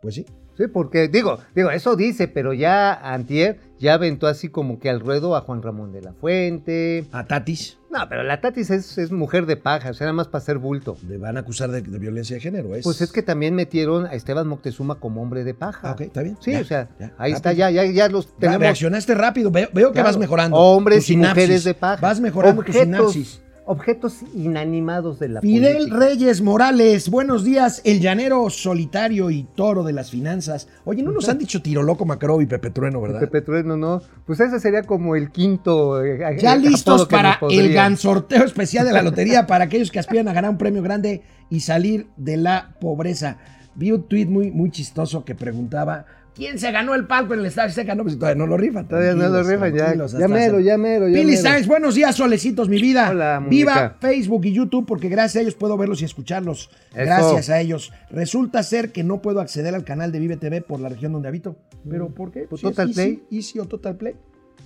Pues 0.00 0.14
sí. 0.14 0.26
Sí, 0.56 0.66
porque 0.66 1.08
digo, 1.08 1.38
digo, 1.54 1.70
eso 1.70 1.96
dice, 1.96 2.28
pero 2.28 2.52
ya 2.52 2.92
Antier 2.92 3.58
ya 3.78 3.94
aventó 3.94 4.26
así 4.26 4.48
como 4.48 4.78
que 4.78 4.90
al 4.90 5.00
ruedo 5.00 5.36
a 5.36 5.40
Juan 5.40 5.62
Ramón 5.62 5.92
de 5.92 6.02
la 6.02 6.12
Fuente. 6.12 7.06
A 7.12 7.26
Tatis 7.26 7.78
No, 7.92 8.08
pero 8.08 8.22
la 8.22 8.40
Tatis 8.40 8.70
es, 8.70 8.96
es 8.96 9.12
mujer 9.12 9.44
de 9.44 9.56
paja, 9.58 9.90
o 9.90 9.94
sea, 9.94 10.06
nada 10.06 10.14
más 10.14 10.26
para 10.26 10.40
hacer 10.42 10.56
bulto. 10.56 10.96
le 11.06 11.18
van 11.18 11.36
a 11.36 11.40
acusar 11.40 11.70
de, 11.70 11.82
de 11.82 11.98
violencia 11.98 12.36
de 12.36 12.40
género. 12.40 12.74
Es... 12.74 12.84
Pues 12.84 13.02
es 13.02 13.12
que 13.12 13.22
también 13.22 13.54
metieron 13.54 14.06
a 14.06 14.14
Esteban 14.14 14.48
Moctezuma 14.48 14.94
como 14.94 15.20
hombre 15.20 15.44
de 15.44 15.52
paja. 15.52 15.90
Ah, 15.90 15.92
ok, 15.92 16.00
está 16.00 16.22
bien. 16.22 16.38
Sí, 16.40 16.52
Ya, 16.52 16.60
o 16.60 16.64
sea, 16.64 16.88
ya, 16.98 17.06
ahí 17.18 17.32
rápido. 17.32 17.36
está, 17.36 17.52
ya, 17.52 17.70
ya, 17.70 17.84
ya 17.84 18.08
los 18.08 18.34
tenemos. 18.38 18.62
reaccionaste 18.62 19.14
rápido. 19.14 19.50
Veo, 19.50 19.68
veo 19.74 19.92
que 19.92 20.02
vas 20.02 20.16
mejorando. 20.16 20.56
Hombres 20.56 21.08
y 21.10 21.18
mujeres 21.18 21.64
de 21.64 21.74
paja. 21.74 22.00
Vas 22.00 22.18
mejorando 22.18 22.62
tu 22.62 22.72
sinapsis. 22.72 23.42
Objetos 23.64 24.22
inanimados 24.34 25.20
de 25.20 25.28
la 25.28 25.40
Fidel 25.40 25.74
política. 25.76 25.96
Reyes 25.98 26.40
Morales, 26.42 27.08
buenos 27.08 27.44
días. 27.44 27.80
El 27.84 28.00
llanero 28.00 28.50
solitario 28.50 29.30
y 29.30 29.44
toro 29.44 29.84
de 29.84 29.92
las 29.92 30.10
finanzas. 30.10 30.66
Oye, 30.84 31.04
no 31.04 31.12
nos 31.12 31.28
han 31.28 31.38
dicho 31.38 31.62
Tiro 31.62 31.84
Loco 31.84 32.04
Macro 32.04 32.40
y 32.42 32.46
Pepe 32.46 32.70
Trueno, 32.70 33.00
¿verdad? 33.00 33.20
Pepe 33.20 33.40
Trueno, 33.40 33.76
no. 33.76 34.02
Pues 34.26 34.40
ese 34.40 34.58
sería 34.58 34.82
como 34.82 35.14
el 35.14 35.30
quinto. 35.30 36.02
eh, 36.04 36.18
Ya 36.40 36.54
eh, 36.54 36.58
listos 36.58 37.06
para 37.06 37.38
el 37.50 37.72
gan 37.72 37.96
sorteo 37.96 38.44
especial 38.44 38.84
de 38.84 38.92
la 38.92 39.02
lotería 39.02 39.46
para 39.46 39.64
aquellos 39.66 39.92
que 39.92 40.00
aspiran 40.00 40.26
a 40.26 40.32
ganar 40.32 40.50
un 40.50 40.58
premio 40.58 40.82
grande 40.82 41.22
y 41.48 41.60
salir 41.60 42.08
de 42.16 42.38
la 42.38 42.74
pobreza. 42.80 43.38
Vi 43.76 43.92
un 43.92 44.02
tuit 44.08 44.28
muy, 44.28 44.50
muy 44.50 44.70
chistoso 44.72 45.24
que 45.24 45.36
preguntaba 45.36 46.04
¿Quién 46.34 46.58
se 46.58 46.72
ganó 46.72 46.94
el 46.94 47.06
palco 47.06 47.34
en 47.34 47.40
el 47.40 47.46
Estadio 47.46 47.68
Azteca? 47.68 47.94
No, 47.94 48.04
pues 48.04 48.18
todavía 48.18 48.38
no 48.38 48.46
lo 48.46 48.56
rifan. 48.56 48.88
Todavía 48.88 49.12
no 49.14 49.28
lo 49.28 49.42
rifan, 49.42 49.74
ya. 49.74 49.94
Ya 50.18 50.28
mero, 50.28 50.60
ya 50.60 50.78
mero, 50.78 51.06
ya 51.06 51.14
Pili. 51.14 51.36
Sáenz, 51.36 51.66
buenos 51.66 51.94
días, 51.94 52.16
solecitos, 52.16 52.70
mi 52.70 52.80
vida. 52.80 53.10
Hola, 53.10 53.38
muñeca. 53.40 53.50
Viva 53.50 53.96
Facebook 54.00 54.46
y 54.46 54.52
YouTube, 54.52 54.86
porque 54.86 55.10
gracias 55.10 55.36
a 55.36 55.40
ellos 55.42 55.54
puedo 55.54 55.76
verlos 55.76 56.00
y 56.00 56.06
escucharlos. 56.06 56.70
Eso. 56.94 57.04
Gracias 57.04 57.50
a 57.50 57.60
ellos. 57.60 57.92
Resulta 58.10 58.62
ser 58.62 58.92
que 58.92 59.04
no 59.04 59.20
puedo 59.20 59.40
acceder 59.40 59.74
al 59.74 59.84
canal 59.84 60.10
de 60.10 60.20
Vive 60.20 60.38
TV 60.38 60.62
por 60.62 60.80
la 60.80 60.88
región 60.88 61.12
donde 61.12 61.28
habito. 61.28 61.56
¿Pero 61.88 62.08
por 62.08 62.32
qué? 62.32 62.46
Pues 62.48 62.60
Si 62.62 62.66
Total 62.66 62.88
Easy- 62.88 62.94
Play. 62.94 63.22
Easy 63.30 63.58
o 63.58 63.66
Total 63.66 63.94
Play. 63.96 64.14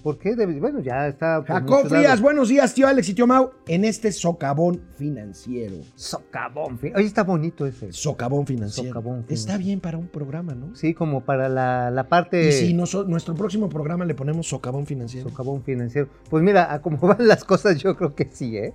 ¿Por 0.07 0.19
qué? 0.19 0.37
Bueno, 0.61 0.79
ya 0.79 1.09
está. 1.09 1.39
por 1.39 1.49
Jacob 1.49 1.89
Frías, 1.89 2.21
buenos 2.21 2.49
días, 2.49 2.73
tío 2.73 2.87
Alex 2.87 3.09
y 3.09 3.15
tío 3.15 3.27
Mau, 3.27 3.51
en 3.67 3.85
este 3.85 4.13
socavón 4.13 4.81
financiero. 4.95 5.79
Socavón. 5.97 6.79
fi- 6.79 6.93
Oye, 6.95 7.07
está 7.07 7.25
bonito 7.25 7.67
ese. 7.67 7.93
Socavón 7.93 8.47
financiero. 8.47 8.91
Socavón 8.91 9.17
Está 9.23 9.35
financiero. 9.35 9.59
bien 9.59 9.81
para 9.81 9.99
un 9.99 10.07
programa, 10.07 10.55
¿no? 10.55 10.77
Sí, 10.77 10.95
como 10.95 11.25
para 11.25 11.49
la, 11.49 11.91
la 11.91 12.09
parte. 12.09 12.49
Y 12.49 12.53
si 12.53 12.73
noso- 12.73 13.05
nuestro 13.05 13.35
próximo 13.35 13.69
programa 13.69 14.05
le 14.05 14.15
ponemos 14.15 14.47
socavón 14.49 14.87
financiero. 14.87 15.29
Socavón 15.29 15.65
financiero. 15.65 16.09
Pues 16.31 16.41
mira, 16.45 16.73
a 16.73 16.81
cómo 16.81 16.99
van 16.99 17.27
las 17.27 17.43
cosas, 17.43 17.77
yo 17.83 17.97
creo 17.97 18.15
que 18.15 18.29
sí, 18.33 18.57
¿eh? 18.57 18.75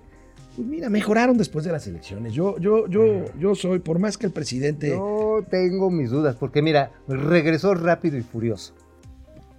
Pues 0.58 0.68
mira, 0.68 0.90
mejoraron 0.90 1.38
después 1.38 1.64
de 1.64 1.72
las 1.72 1.88
elecciones. 1.88 2.34
Yo, 2.34 2.58
yo, 2.60 2.88
yo, 2.88 3.24
yo 3.40 3.56
soy, 3.56 3.80
por 3.80 4.00
más 4.00 4.18
que 4.18 4.26
el 4.26 4.34
presidente. 4.34 4.90
Yo 4.90 5.46
tengo 5.50 5.90
mis 5.90 6.10
dudas, 6.10 6.36
porque 6.36 6.62
mira, 6.62 6.92
regresó 7.08 7.74
rápido 7.74 8.18
y 8.18 8.22
furioso. 8.22 8.74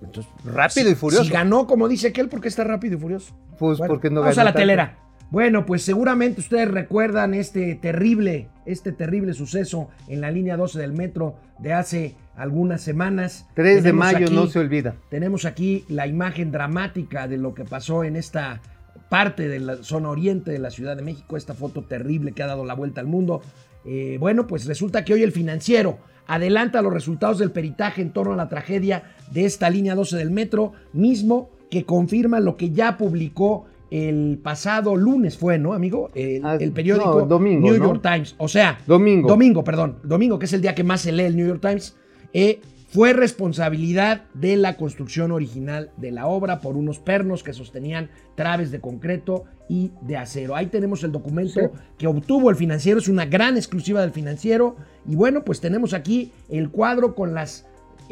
Entonces, 0.05 0.33
Rápido 0.45 0.87
si- 0.87 0.93
y 0.93 0.95
furioso. 0.97 1.25
Si 1.25 1.31
ganó, 1.31 1.67
como 1.67 1.89
dice 1.89 2.09
aquel, 2.09 2.29
¿por 2.29 2.41
qué 2.41 2.49
está 2.49 2.65
rápido 2.65 2.97
y 2.97 3.01
furioso? 3.01 3.35
Pues 3.59 3.79
Bueno, 3.79 3.95
porque 3.95 4.11
no 4.11 4.21
vamos 4.21 4.37
ganó 4.37 4.43
a 4.43 4.45
la 4.45 4.51
tanto. 4.53 4.63
telera. 4.63 4.99
Bueno, 5.31 5.65
pues 5.65 5.83
seguramente 5.83 6.41
ustedes 6.41 6.71
recuerdan 6.71 7.33
este 7.33 7.75
terrible, 7.77 8.49
este 8.67 8.93
terrible 8.93 9.33
suceso 9.33 9.89
en 10.09 10.21
la 10.21 10.31
línea 10.31 10.59
12 10.59 10.79
del 10.79 10.93
metro 10.93 11.37
de 11.59 11.73
hace 11.73 12.17
algunas 12.37 12.83
semanas. 12.83 13.47
3 13.55 13.83
de 13.83 13.95
mayo 13.95 14.27
aquí- 14.27 14.35
no 14.35 14.47
se 14.47 14.59
olvida. 14.59 14.97
Tenemos 15.09 15.47
aquí 15.47 15.87
la 15.89 16.07
imagen 16.07 16.53
dramática 16.53 17.29
de 17.29 17.39
lo 17.39 17.55
que 17.55 17.65
pasó 17.65 18.05
en 18.05 18.17
esta 18.17 18.61
parte 19.09 19.49
de 19.49 19.61
la 19.61 19.77
zona 19.83 20.11
oriente 20.11 20.51
de 20.51 20.59
la 20.59 20.71
Ciudad 20.71 20.97
de 20.97 21.03
México, 21.03 21.37
esta 21.39 21.55
foto 21.55 21.83
terrible 21.85 22.33
que 22.33 22.43
ha 22.43 22.47
dado 22.47 22.65
la 22.67 22.75
vuelta 22.75 23.01
al 23.01 23.07
mundo. 23.07 23.41
Eh, 23.85 24.17
bueno, 24.21 24.47
pues 24.47 24.67
resulta 24.67 25.05
que 25.05 25.15
hoy 25.15 25.23
el 25.23 25.33
financiero 25.33 25.99
adelanta 26.27 26.83
los 26.83 26.93
resultados 26.93 27.39
del 27.39 27.51
peritaje 27.51 28.01
en 28.03 28.13
torno 28.13 28.33
a 28.33 28.37
la 28.37 28.49
tragedia 28.49 29.03
de 29.33 29.45
esta 29.45 29.69
línea 29.71 29.95
12 29.95 30.17
del 30.17 30.31
metro, 30.31 30.73
mismo 30.93 31.51
que 31.71 31.85
confirma 31.85 32.39
lo 32.41 32.57
que 32.57 32.71
ya 32.71 32.97
publicó 32.97 33.67
el 33.91 34.39
pasado 34.43 34.97
lunes 34.97 35.37
fue, 35.37 35.59
¿no, 35.59 35.75
amigo? 35.75 36.11
El, 36.15 36.45
Ah, 36.45 36.57
el 36.59 36.73
periódico 36.73 37.21
no, 37.21 37.27
domingo, 37.27 37.69
New 37.71 37.79
¿no? 37.79 37.87
York 37.89 38.01
Times. 38.03 38.35
O 38.39 38.49
sea, 38.49 38.79
Domingo. 38.87 39.29
Domingo, 39.29 39.63
perdón. 39.65 39.97
Domingo, 40.03 40.39
que 40.39 40.47
es 40.47 40.53
el 40.55 40.63
día 40.63 40.75
que 40.75 40.83
más 40.85 41.03
se 41.03 41.13
lee 41.13 41.25
el 41.25 41.37
New 41.37 41.47
York 41.47 41.61
Times. 41.61 41.95
eh, 42.33 42.61
fue 42.93 43.15
responsabilidad 43.15 44.25
de 44.35 44.57
la 44.57 44.77
construcción 44.77 45.33
original 45.33 45.91
de 45.97 46.11
la 46.13 46.27
obra 46.27 46.61
por 46.61 46.77
unos 46.77 46.99
pernos 46.99 47.43
que 47.43 47.55
sostenían 47.55 48.11
traves 48.35 48.71
de 48.71 48.81
concreto 48.81 49.45
y 49.67 49.93
de 50.03 50.19
acero. 50.19 50.55
Ahí 50.55 50.67
tenemos 50.67 51.03
el 51.03 51.11
documento 51.11 51.59
Sí. 51.59 51.67
que 51.97 52.07
obtuvo 52.07 52.51
el 52.51 52.57
financiero, 52.57 52.99
es 52.99 53.09
una 53.09 53.25
gran 53.25 53.57
exclusiva 53.57 54.03
del 54.03 54.11
financiero. 54.13 54.77
Y 55.09 55.15
bueno, 55.17 55.43
pues 55.43 55.61
tenemos 55.61 55.95
aquí 55.95 56.33
el 56.51 56.69
cuadro 56.71 57.15
con 57.15 57.33
las 57.33 57.67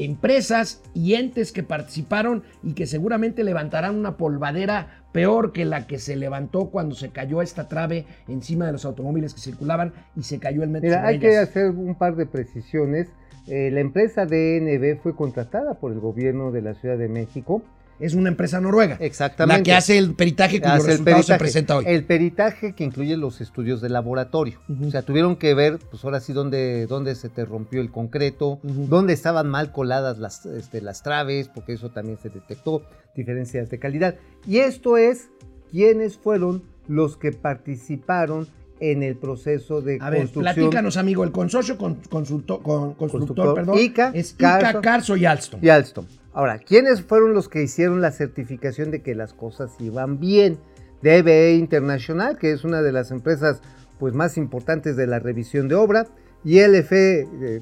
empresas 0.05 0.83
y 0.95 1.15
entes 1.15 1.53
que 1.53 1.63
participaron 1.63 2.43
y 2.63 2.73
que 2.75 2.87
seguramente 2.87 3.45
levantarán 3.45 3.97
una 3.97 4.17
polvadera 4.17 5.05
peor 5.13 5.53
que 5.53 5.65
la 5.65 5.87
que 5.87 5.99
se 5.99 6.17
levantó 6.17 6.71
cuando 6.71 6.95
se 6.95 7.11
cayó 7.11 7.43
esta 7.43 7.69
trave 7.69 8.07
encima 8.29 8.67
de 8.67 8.73
los 8.73 8.85
automóviles 8.85 9.35
que 9.35 9.41
circulaban 9.41 9.93
y 10.17 10.23
se 10.23 10.39
cayó 10.39 10.63
el 10.63 10.71
metro. 10.71 10.89
Mira, 10.89 11.07
hay 11.07 11.19
que 11.19 11.37
hacer 11.37 11.71
un 11.71 11.95
par 11.95 12.17
de 12.17 12.27
precisiones. 12.27 13.09
Eh, 13.47 13.71
la 13.71 13.81
empresa 13.81 14.27
DNB 14.27 15.01
fue 15.03 15.15
contratada 15.15 15.75
por 15.75 15.93
el 15.93 16.01
gobierno 16.01 16.53
de 16.53 16.63
la 16.63 16.75
Ciudad 16.75 16.97
de 16.97 17.09
México. 17.09 17.63
Es 18.01 18.15
una 18.15 18.31
empresa 18.31 18.61
noruega. 18.61 18.97
Exactamente. 18.99 19.59
La 19.59 19.63
que 19.63 19.73
hace 19.75 19.99
el 19.99 20.15
peritaje 20.15 20.59
cuyo 20.61 20.73
Hace 20.73 20.87
resultado 20.89 21.17
se 21.19 21.23
peritaje. 21.35 21.39
presenta 21.39 21.77
hoy. 21.77 21.85
El 21.87 22.05
peritaje 22.05 22.73
que 22.75 22.83
incluye 22.85 23.17
los 23.17 23.41
estudios 23.41 23.81
de 23.83 23.91
laboratorio. 23.91 24.59
O 24.87 24.91
sea, 24.91 25.03
tuvieron 25.03 25.37
que 25.37 25.53
ver, 25.55 25.79
pues 25.91 26.05
ahora 26.05 26.21
sí, 26.21 26.33
dónde, 26.33 26.87
dónde 26.87 27.15
se 27.15 27.29
te 27.29 27.45
rompió 27.45 27.81
el 27.83 27.91
concreto, 27.91 28.59
dónde 28.63 29.13
estaban 29.13 29.49
mal 29.49 29.71
coladas 29.73 30.19
las, 30.19 30.47
este, 30.47 30.81
las 30.81 31.03
traves, 31.03 31.49
porque 31.49 31.75
eso 31.75 31.91
también 31.91 32.19
se 32.23 32.31
detectó, 32.31 32.83
diferencias 33.15 33.69
de 33.71 33.79
calidad. 33.79 34.15
Y 34.47 34.59
esto 34.59 34.97
es 34.97 35.29
quiénes 35.71 36.17
fueron 36.17 36.63
los 36.89 37.17
que 37.19 37.33
participaron 37.33 38.49
en 38.81 39.03
el 39.03 39.15
proceso 39.17 39.83
de 39.83 39.99
A 40.01 40.09
ver, 40.09 40.21
construcción. 40.21 40.55
platícanos, 40.55 40.97
amigo. 40.97 41.23
El 41.23 41.33
consorcio 41.33 41.77
con, 41.77 41.97
consulto- 42.09 42.63
con- 42.63 42.95
constructor, 42.95 43.37
Constructor, 43.37 43.55
perdón, 43.55 43.79
ICA, 43.79 44.11
es 44.15 44.33
ICA, 44.33 44.59
Carso 44.59 44.81
Carso 44.81 45.17
y 45.19 45.27
Alstom. 45.27 45.61
y 45.63 45.69
Alstom. 45.69 46.07
Ahora, 46.33 46.59
¿quiénes 46.59 47.03
fueron 47.03 47.35
los 47.35 47.49
que 47.49 47.63
hicieron 47.63 48.01
la 48.01 48.13
certificación 48.13 48.91
de 48.91 49.03
que 49.03 49.15
las 49.15 49.35
cosas 49.35 49.73
iban 49.81 50.21
bien? 50.21 50.59
DBE 51.03 51.55
Internacional, 51.55 52.39
que 52.39 52.53
es 52.53 52.65
una 52.65 52.83
de 52.83 52.93
las 52.93 53.11
empresas 53.11 53.63
pues, 53.99 54.15
más 54.15 54.37
importantes 54.37 54.97
de 54.97 55.07
la 55.07 55.19
revisión 55.19 55.69
de 55.69 55.75
obra, 55.75 56.07
y 56.45 56.61
LF 56.61 56.93
eh, 56.93 57.61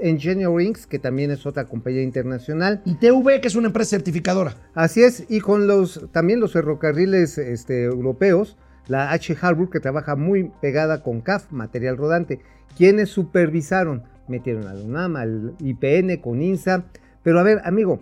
Engineering, 0.00 0.74
que 0.88 0.98
también 0.98 1.30
es 1.30 1.46
otra 1.46 1.66
compañía 1.66 2.02
internacional. 2.02 2.82
Y 2.84 2.94
TV, 2.94 3.40
que 3.40 3.48
es 3.48 3.54
una 3.54 3.68
empresa 3.68 3.90
certificadora. 3.90 4.54
Así 4.74 5.02
es, 5.02 5.24
y 5.28 5.40
con 5.40 5.66
los 5.66 6.08
también 6.10 6.40
los 6.40 6.52
ferrocarriles 6.52 7.38
este, 7.38 7.84
europeos, 7.84 8.56
la 8.88 9.12
H. 9.12 9.36
Harbour, 9.40 9.70
que 9.70 9.80
trabaja 9.80 10.16
muy 10.16 10.50
pegada 10.60 11.02
con 11.02 11.20
CAF, 11.20 11.52
material 11.52 11.96
rodante. 11.96 12.40
¿Quiénes 12.76 13.10
supervisaron? 13.10 14.04
Metieron 14.28 14.66
al 14.66 14.82
UNAM, 14.82 15.16
al 15.16 15.54
IPN, 15.60 16.16
con 16.20 16.42
INSA. 16.42 16.86
Pero 17.22 17.40
a 17.40 17.42
ver, 17.42 17.60
amigo, 17.64 18.00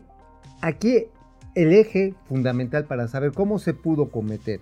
aquí 0.61 1.07
el 1.55 1.73
eje 1.73 2.15
fundamental 2.29 2.85
para 2.85 3.09
saber 3.09 3.33
cómo 3.33 3.59
se 3.59 3.75
pudo 3.75 4.11
cometer 4.11 4.61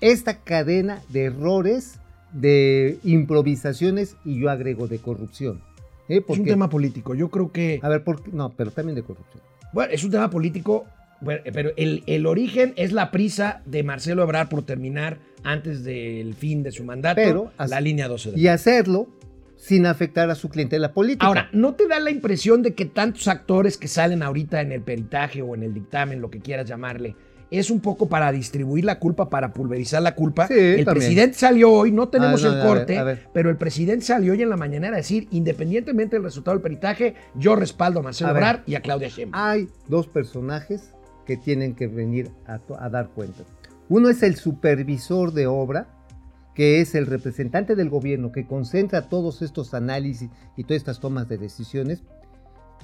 esta 0.00 0.38
cadena 0.38 1.00
de 1.10 1.24
errores, 1.24 2.00
de 2.32 2.98
improvisaciones 3.04 4.16
y 4.24 4.40
yo 4.40 4.50
agrego 4.50 4.88
de 4.88 4.98
corrupción. 4.98 5.62
¿eh? 6.08 6.22
Es 6.26 6.38
un 6.38 6.44
tema 6.44 6.68
político. 6.68 7.14
Yo 7.14 7.30
creo 7.30 7.52
que. 7.52 7.78
A 7.82 7.88
ver, 7.88 8.02
¿por 8.02 8.22
qué? 8.22 8.30
No, 8.32 8.50
pero 8.50 8.70
también 8.70 8.96
de 8.96 9.02
corrupción. 9.02 9.42
Bueno, 9.72 9.92
es 9.92 10.04
un 10.04 10.10
tema 10.10 10.28
político, 10.28 10.86
pero 11.52 11.70
el, 11.76 12.02
el 12.06 12.26
origen 12.26 12.74
es 12.76 12.92
la 12.92 13.10
prisa 13.10 13.62
de 13.64 13.82
Marcelo 13.82 14.22
Ebrard 14.22 14.48
por 14.48 14.64
terminar 14.64 15.18
antes 15.44 15.84
del 15.84 16.34
fin 16.34 16.62
de 16.62 16.72
su 16.72 16.84
mandato 16.84 17.16
Pero, 17.16 17.52
la 17.58 17.80
línea 17.80 18.08
12 18.08 18.32
de 18.32 18.40
Y 18.40 18.48
hacerlo 18.48 19.08
sin 19.62 19.86
afectar 19.86 20.28
a 20.28 20.34
su 20.34 20.48
clientela 20.48 20.92
política. 20.92 21.24
Ahora, 21.24 21.48
¿no 21.52 21.74
te 21.76 21.86
da 21.86 22.00
la 22.00 22.10
impresión 22.10 22.62
de 22.62 22.74
que 22.74 22.84
tantos 22.84 23.28
actores 23.28 23.78
que 23.78 23.86
salen 23.86 24.24
ahorita 24.24 24.60
en 24.60 24.72
el 24.72 24.82
peritaje 24.82 25.40
o 25.40 25.54
en 25.54 25.62
el 25.62 25.72
dictamen, 25.72 26.20
lo 26.20 26.30
que 26.30 26.40
quieras 26.40 26.66
llamarle, 26.66 27.14
es 27.48 27.70
un 27.70 27.78
poco 27.78 28.08
para 28.08 28.32
distribuir 28.32 28.84
la 28.84 28.98
culpa, 28.98 29.30
para 29.30 29.52
pulverizar 29.52 30.02
la 30.02 30.16
culpa? 30.16 30.48
Sí, 30.48 30.54
el 30.54 30.84
también. 30.84 30.86
presidente 30.86 31.38
salió 31.38 31.70
hoy, 31.70 31.92
no 31.92 32.08
tenemos 32.08 32.44
Ah, 32.44 32.48
no, 32.48 32.54
el 32.54 32.60
a 32.60 32.64
ver, 32.64 32.74
corte, 32.76 32.98
a 32.98 33.04
ver. 33.04 33.28
pero 33.32 33.50
el 33.50 33.56
presidente 33.56 34.04
salió 34.04 34.32
hoy 34.32 34.42
en 34.42 34.48
la 34.50 34.56
mañana 34.56 34.88
a 34.88 34.90
decir, 34.96 35.28
independientemente 35.30 36.16
del 36.16 36.24
resultado 36.24 36.56
del 36.56 36.62
peritaje, 36.62 37.14
yo 37.36 37.54
respaldo 37.54 38.00
a 38.00 38.02
Marcelo 38.02 38.30
A. 38.30 38.32
Ebrard 38.32 38.60
y 38.66 38.74
a 38.74 38.80
Claudia 38.80 39.06
Sheinbaum. 39.08 39.44
hay 39.44 39.68
dos 39.88 40.08
personajes 40.08 40.92
que 41.24 41.36
tienen 41.36 41.76
que 41.76 41.86
venir 41.86 42.32
a, 42.48 42.58
a 42.80 42.88
dar 42.90 43.10
cuenta. 43.10 43.44
Uno 43.88 44.08
es 44.08 44.24
el 44.24 44.34
supervisor 44.34 45.32
de 45.32 45.46
obra, 45.46 45.86
que 46.54 46.80
es 46.80 46.94
el 46.94 47.06
representante 47.06 47.74
del 47.76 47.88
gobierno 47.88 48.30
que 48.32 48.46
concentra 48.46 49.08
todos 49.08 49.40
estos 49.42 49.72
análisis 49.74 50.28
y 50.56 50.64
todas 50.64 50.78
estas 50.78 51.00
tomas 51.00 51.28
de 51.28 51.38
decisiones 51.38 52.02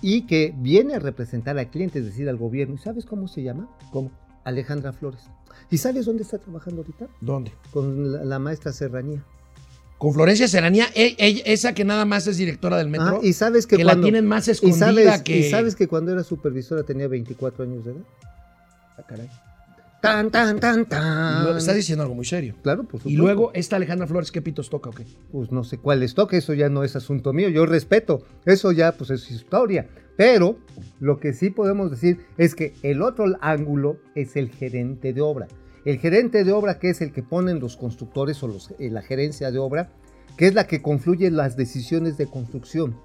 y 0.00 0.22
que 0.26 0.54
viene 0.56 0.94
a 0.94 0.98
representar 1.00 1.58
al 1.58 1.68
cliente, 1.70 1.98
es 1.98 2.04
decir, 2.06 2.28
al 2.28 2.36
gobierno. 2.36 2.74
¿Y 2.76 2.78
sabes 2.78 3.04
cómo 3.04 3.28
se 3.28 3.42
llama? 3.42 3.68
¿Cómo? 3.92 4.10
Alejandra 4.44 4.92
Flores. 4.92 5.22
¿Y 5.70 5.78
sabes 5.78 6.06
dónde 6.06 6.22
está 6.22 6.38
trabajando 6.38 6.80
ahorita? 6.82 7.08
¿Dónde? 7.20 7.52
Con 7.72 8.12
la, 8.12 8.24
la 8.24 8.38
maestra 8.38 8.72
Serranía. 8.72 9.22
Con 9.98 10.14
Florencia 10.14 10.46
Serranía, 10.46 10.86
e- 10.94 11.16
ella- 11.18 11.42
esa 11.44 11.74
que 11.74 11.84
nada 11.84 12.04
más 12.04 12.26
es 12.28 12.36
directora 12.36 12.76
del 12.78 12.88
metro. 12.88 13.16
Ah, 13.16 13.20
y 13.20 13.32
sabes 13.32 13.66
que, 13.66 13.76
que 13.76 13.84
la 13.84 14.00
tienen 14.00 14.24
más 14.26 14.46
y 14.46 14.52
escondida 14.52 14.86
sabes, 14.86 15.22
que- 15.22 15.38
y 15.40 15.50
sabes 15.50 15.74
que 15.74 15.88
cuando 15.88 16.12
era 16.12 16.22
supervisora 16.22 16.84
tenía 16.84 17.08
24 17.08 17.64
años 17.64 17.84
de 17.84 17.90
edad. 17.90 18.00
Ah, 18.96 19.02
caray. 19.08 19.28
Tan, 20.00 20.30
tan, 20.30 20.60
tan, 20.60 20.86
tan. 20.86 21.42
luego- 21.42 21.58
estás 21.58 21.74
diciendo 21.74 22.02
algo 22.04 22.14
muy 22.14 22.24
serio. 22.24 22.54
Claro, 22.62 22.82
por 22.84 23.00
supuesto. 23.00 23.08
Y 23.10 23.16
luego, 23.16 23.50
esta 23.54 23.76
Alejandra 23.76 24.06
Flores, 24.06 24.30
¿qué 24.30 24.40
pitos 24.40 24.70
toca 24.70 24.90
o 24.90 24.92
qué? 24.92 25.04
pues 25.32 25.50
no 25.50 25.64
sé 25.64 25.78
cuál 25.78 26.00
les 26.00 26.14
toque, 26.14 26.36
eso 26.36 26.54
ya 26.54 26.68
no 26.68 26.84
es 26.84 26.94
asunto 26.94 27.32
mío, 27.32 27.48
yo 27.48 27.66
respeto, 27.66 28.22
eso 28.44 28.70
ya 28.72 28.92
pues 28.92 29.10
es 29.10 29.28
historia. 29.30 29.88
Pero 30.16 30.56
lo 31.00 31.18
que 31.18 31.32
sí 31.32 31.50
podemos 31.50 31.90
decir 31.90 32.20
es 32.36 32.54
que 32.54 32.74
el 32.82 33.02
otro 33.02 33.24
ángulo 33.40 33.98
es 34.14 34.36
el 34.36 34.50
gerente 34.50 35.12
de 35.12 35.20
obra. 35.20 35.48
El 35.84 35.98
gerente 35.98 36.44
de 36.44 36.52
obra 36.52 36.78
que 36.78 36.90
es 36.90 37.00
el 37.00 37.12
que 37.12 37.22
ponen 37.22 37.58
los 37.60 37.76
constructores 37.76 38.40
o 38.42 38.48
los- 38.48 38.72
eh, 38.78 38.90
la 38.90 39.02
gerencia 39.02 39.50
de 39.50 39.58
obra, 39.58 39.90
que 40.36 40.46
es 40.46 40.54
la 40.54 40.66
que 40.66 40.80
confluye 40.82 41.30
las 41.30 41.56
decisiones 41.56 42.16
de 42.18 42.26
construcción. 42.26 42.96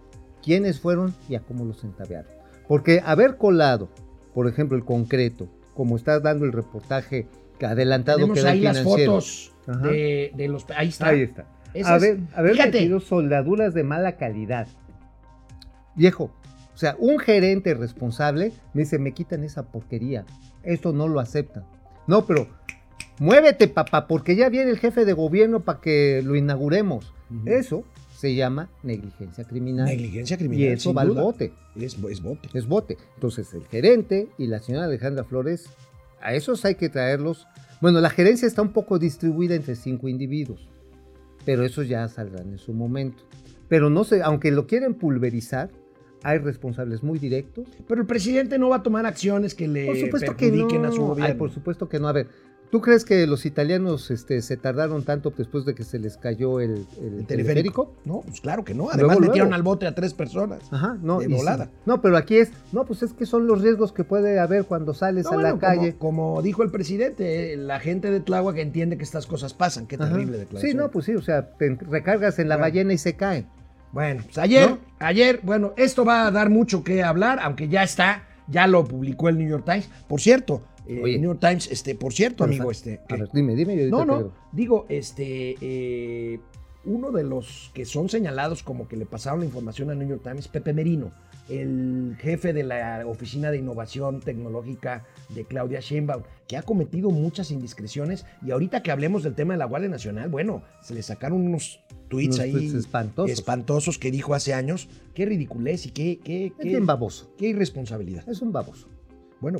¿Quiénes 0.44 0.80
fueron 0.80 1.16
y 1.30 1.36
a 1.36 1.40
cómo 1.42 1.66
los 1.66 1.84
entabearon? 1.84 2.32
Porque 2.68 3.02
haber 3.04 3.38
colado, 3.38 3.90
por 4.34 4.48
ejemplo, 4.48 4.78
el 4.78 4.84
concreto, 4.86 5.48
como 5.74 5.96
está 5.96 6.20
dando 6.20 6.46
el 6.46 6.52
reportaje 6.54 7.28
adelantado 7.62 8.32
que 8.34 8.42
da 8.42 8.52
el 8.52 8.58
ahí 8.58 8.62
las 8.62 8.82
fotos 8.82 9.54
de, 9.84 10.32
de 10.36 10.48
los... 10.50 10.66
Ahí 10.76 10.90
está. 10.90 11.08
Ahí 11.08 11.22
está. 11.22 11.46
Esas- 11.74 11.92
haber 11.92 12.20
haber 12.36 12.52
fíjate. 12.54 12.72
metido 12.80 13.00
soldaduras 13.00 13.74
de 13.74 13.84
mala 13.84 14.18
calidad. 14.18 14.68
Viejo, 15.96 16.32
o 16.74 16.78
sea, 16.78 16.96
un 17.00 17.20
gerente 17.20 17.74
responsable 17.74 18.52
me 18.74 18.82
dice, 18.82 19.00
me 19.00 19.14
quitan 19.14 19.44
esa 19.44 19.64
porquería. 19.64 20.26
Esto 20.64 20.92
no 20.92 21.08
lo 21.08 21.20
aceptan. 21.20 21.66
No, 22.08 22.26
pero 22.26 22.48
muévete, 23.20 23.68
papá, 23.68 24.08
porque 24.08 24.36
ya 24.36 24.50
viene 24.50 24.72
el 24.72 24.80
jefe 24.80 25.06
de 25.06 25.14
gobierno 25.14 25.62
para 25.62 25.80
que 25.80 26.22
lo 26.24 26.36
inauguremos. 26.36 27.14
Eso 27.46 27.84
se 28.24 28.36
llama 28.36 28.70
negligencia 28.84 29.44
criminal. 29.44 29.86
Negligencia 29.86 30.36
y 30.36 30.38
criminal. 30.38 30.68
eso 30.70 30.90
sin 30.92 30.98
va 30.98 31.02
al 31.02 31.10
duda. 31.10 31.24
bote. 31.24 31.52
Es, 31.76 31.98
es 32.10 32.22
bote. 32.22 32.50
Es 32.54 32.66
bote. 32.70 32.98
Entonces, 33.16 33.54
el 33.54 33.66
gerente 33.66 34.30
y 34.38 34.48
la 34.48 34.62
señora 34.62 34.86
Alejandra 34.86 35.26
Flores, 35.26 35.66
a 36.22 36.34
esos 36.34 36.64
hay 36.64 36.76
que 36.76 36.88
traerlos. 36.88 37.46
Bueno, 37.82 38.00
la 38.00 38.10
gerencia 38.10 38.48
está 38.48 38.62
un 38.62 38.72
poco 38.72 38.98
distribuida 38.98 39.56
entre 39.56 39.76
cinco 39.76 40.08
individuos, 40.08 40.70
pero 41.44 41.66
esos 41.66 41.90
ya 41.90 42.08
saldrán 42.08 42.48
en 42.50 42.60
su 42.60 42.72
momento. 42.72 43.24
Pero 43.68 43.90
no 43.90 44.06
sé, 44.06 44.22
aunque 44.24 44.52
lo 44.52 44.68
quieren 44.68 44.94
pulverizar, 44.94 45.70
hay 46.24 46.38
responsables 46.38 47.04
muy 47.04 47.20
directos. 47.20 47.68
Pero 47.90 48.00
el 48.00 48.08
presidente 48.08 48.58
no 48.58 48.70
va 48.70 48.78
a 48.78 48.84
tomar 48.84 49.06
acciones 49.06 49.54
que 49.54 49.68
le 49.68 49.86
Por 49.86 49.98
supuesto 49.98 50.38
que 50.38 50.46
no. 50.46 50.52
perjudiquen 50.54 50.86
a 50.86 50.92
su 50.94 51.02
gobierno. 51.02 51.34
Ay, 51.34 51.38
por 51.38 51.52
supuesto 51.52 51.90
que 51.90 52.00
no. 52.00 52.08
A 52.08 52.14
ver, 52.14 52.28
¿tú 52.74 52.82
crees 52.82 53.06
que 53.06 53.28
los 53.28 53.46
italianos 53.46 54.10
este, 54.10 54.42
se 54.42 54.58
tardaron 54.58 55.04
tanto 55.04 55.32
después 55.38 55.64
de 55.64 55.76
que 55.76 55.84
se 55.84 56.00
les 56.00 56.18
cayó 56.18 56.60
el, 56.60 56.88
el 57.00 57.20
¿El 57.20 57.26
teleférico? 57.28 57.94
No, 58.04 58.22
pues 58.22 58.42
claro 58.42 58.64
que 58.66 58.74
no. 58.74 58.86
Luego, 58.86 58.94
Además 58.96 59.20
metieron 59.20 59.50
luego. 59.50 59.54
al 59.56 59.62
bote 59.62 59.86
a 59.86 59.94
tres 59.94 60.16
personas. 60.16 60.62
Ajá, 60.72 60.98
no. 61.00 61.20
De 61.20 61.28
sí. 61.28 61.34
volada. 61.34 61.70
No, 61.86 62.02
pero 62.02 62.18
aquí 62.18 62.38
es, 62.38 62.52
no, 62.72 62.84
pues 62.86 63.04
es 63.04 63.14
que 63.14 63.28
son 63.28 63.46
los 63.46 63.62
riesgos 63.62 63.94
que 63.94 64.04
puede 64.04 64.40
haber 64.40 64.66
cuando 64.66 64.96
sales 64.96 65.26
No, 65.26 65.34
a 65.34 65.36
bueno, 65.36 65.50
la 65.52 65.60
calle. 65.60 65.94
Como, 65.98 66.32
como 66.34 66.42
dijo 66.42 66.64
el 66.64 66.72
presidente, 66.72 67.56
la 67.58 67.80
gente 67.80 68.10
de 68.10 68.22
Tláhuac 68.22 68.58
entiende 68.58 68.98
que 68.98 69.04
estas 69.04 69.28
cosas 69.28 69.54
pasan. 69.54 69.86
Qué 69.86 69.96
Ajá. 69.98 70.10
terrible 70.10 70.40
declaración. 70.40 70.72
Sí, 70.72 70.76
no, 70.76 70.90
pues 70.90 71.06
sí, 71.06 71.14
o 71.14 71.22
sea, 71.22 71.52
te 71.52 71.78
recargas 71.80 72.40
en 72.40 72.50
la 72.50 72.56
Bueno. 72.56 72.72
ballena 72.72 72.94
y 72.94 72.98
se 72.98 73.14
caen. 73.16 73.46
Bueno, 73.92 74.24
pues 74.26 74.40
ayer, 74.40 74.68
¿No? 74.72 74.80
ayer, 74.98 75.42
bueno, 75.44 75.74
esto 75.78 76.04
va 76.06 76.26
a 76.26 76.32
dar 76.32 76.50
mucho 76.50 76.84
que 76.84 77.04
hablar, 77.04 77.38
aunque 77.40 77.68
ya 77.68 77.84
está, 77.84 78.24
ya 78.48 78.66
lo 78.66 78.84
publicó 78.84 79.30
el 79.30 79.38
New 79.38 79.48
York 79.48 79.64
Times. 79.64 79.88
Por 80.08 80.20
cierto, 80.20 80.64
eh, 80.88 81.18
New 81.20 81.32
York 81.32 81.40
Times, 81.40 81.72
este, 81.72 81.96
por 81.96 82.14
cierto, 82.14 82.44
amigo, 82.44 82.72
este. 82.72 83.02
A 83.06 83.08
¿qué? 83.08 83.16
ver, 83.18 83.30
dime, 83.34 83.56
dime. 83.56 83.76
y 83.76 83.80
ahorita 83.80 83.98
No, 83.98 84.06
no, 84.06 84.18
digo. 84.18 84.34
digo, 84.52 84.86
este, 84.90 85.56
eh, 85.62 86.40
uno 86.86 87.12
de 87.12 87.24
los 87.24 87.72
que 87.74 87.86
son 87.86 88.10
señalados 88.10 88.62
como 88.64 88.88
que 88.88 88.98
le 88.98 89.06
pasaron 89.06 89.40
la 89.40 89.46
información 89.46 89.90
al 89.90 90.00
New 90.00 90.08
York 90.10 90.22
Times, 90.24 90.48
Pepe 90.50 90.74
Merino, 90.74 91.12
el 91.50 92.16
jefe 92.20 92.52
de 92.54 92.64
la 92.64 93.04
Oficina 93.06 93.52
de 93.52 93.58
Innovación 93.58 94.20
Tecnológica 94.22 95.06
de 95.30 95.46
Claudia 95.46 95.80
Sheinbaum, 95.80 96.24
que 96.48 96.58
ha 96.58 96.62
cometido 96.64 97.10
muchas 97.10 97.52
indiscreciones 97.52 98.26
y 98.46 98.52
ahorita 98.52 98.82
que 98.84 98.92
hablemos 98.92 99.24
del 99.24 99.36
tema 99.36 99.54
de 99.54 99.60
la 99.60 99.66
Guardia 99.66 99.90
Nacional, 99.90 100.30
bueno, 100.30 100.64
se 100.82 100.94
le 100.94 101.02
sacaron 101.04 101.42
unos 101.46 101.80
tweets 102.10 102.36
Unos 102.36 102.40
ahí 102.42 102.52
tweets 102.52 102.74
espantosos. 102.74 103.32
espantosos 103.32 103.98
que 103.98 104.12
dijo 104.12 104.34
hace 104.36 104.54
años, 104.54 104.88
qué 105.14 105.26
ridiculez 105.26 105.86
y 105.86 105.92
qué, 105.92 106.20
qué, 106.24 106.48
Es 106.48 106.54
qué, 106.62 106.80
baboso. 106.82 107.34
qué 107.38 107.48
irresponsabilidad. 107.48 108.28
Es 108.30 108.42
un 108.42 108.52
baboso. 108.52 108.88
Bueno, 109.42 109.60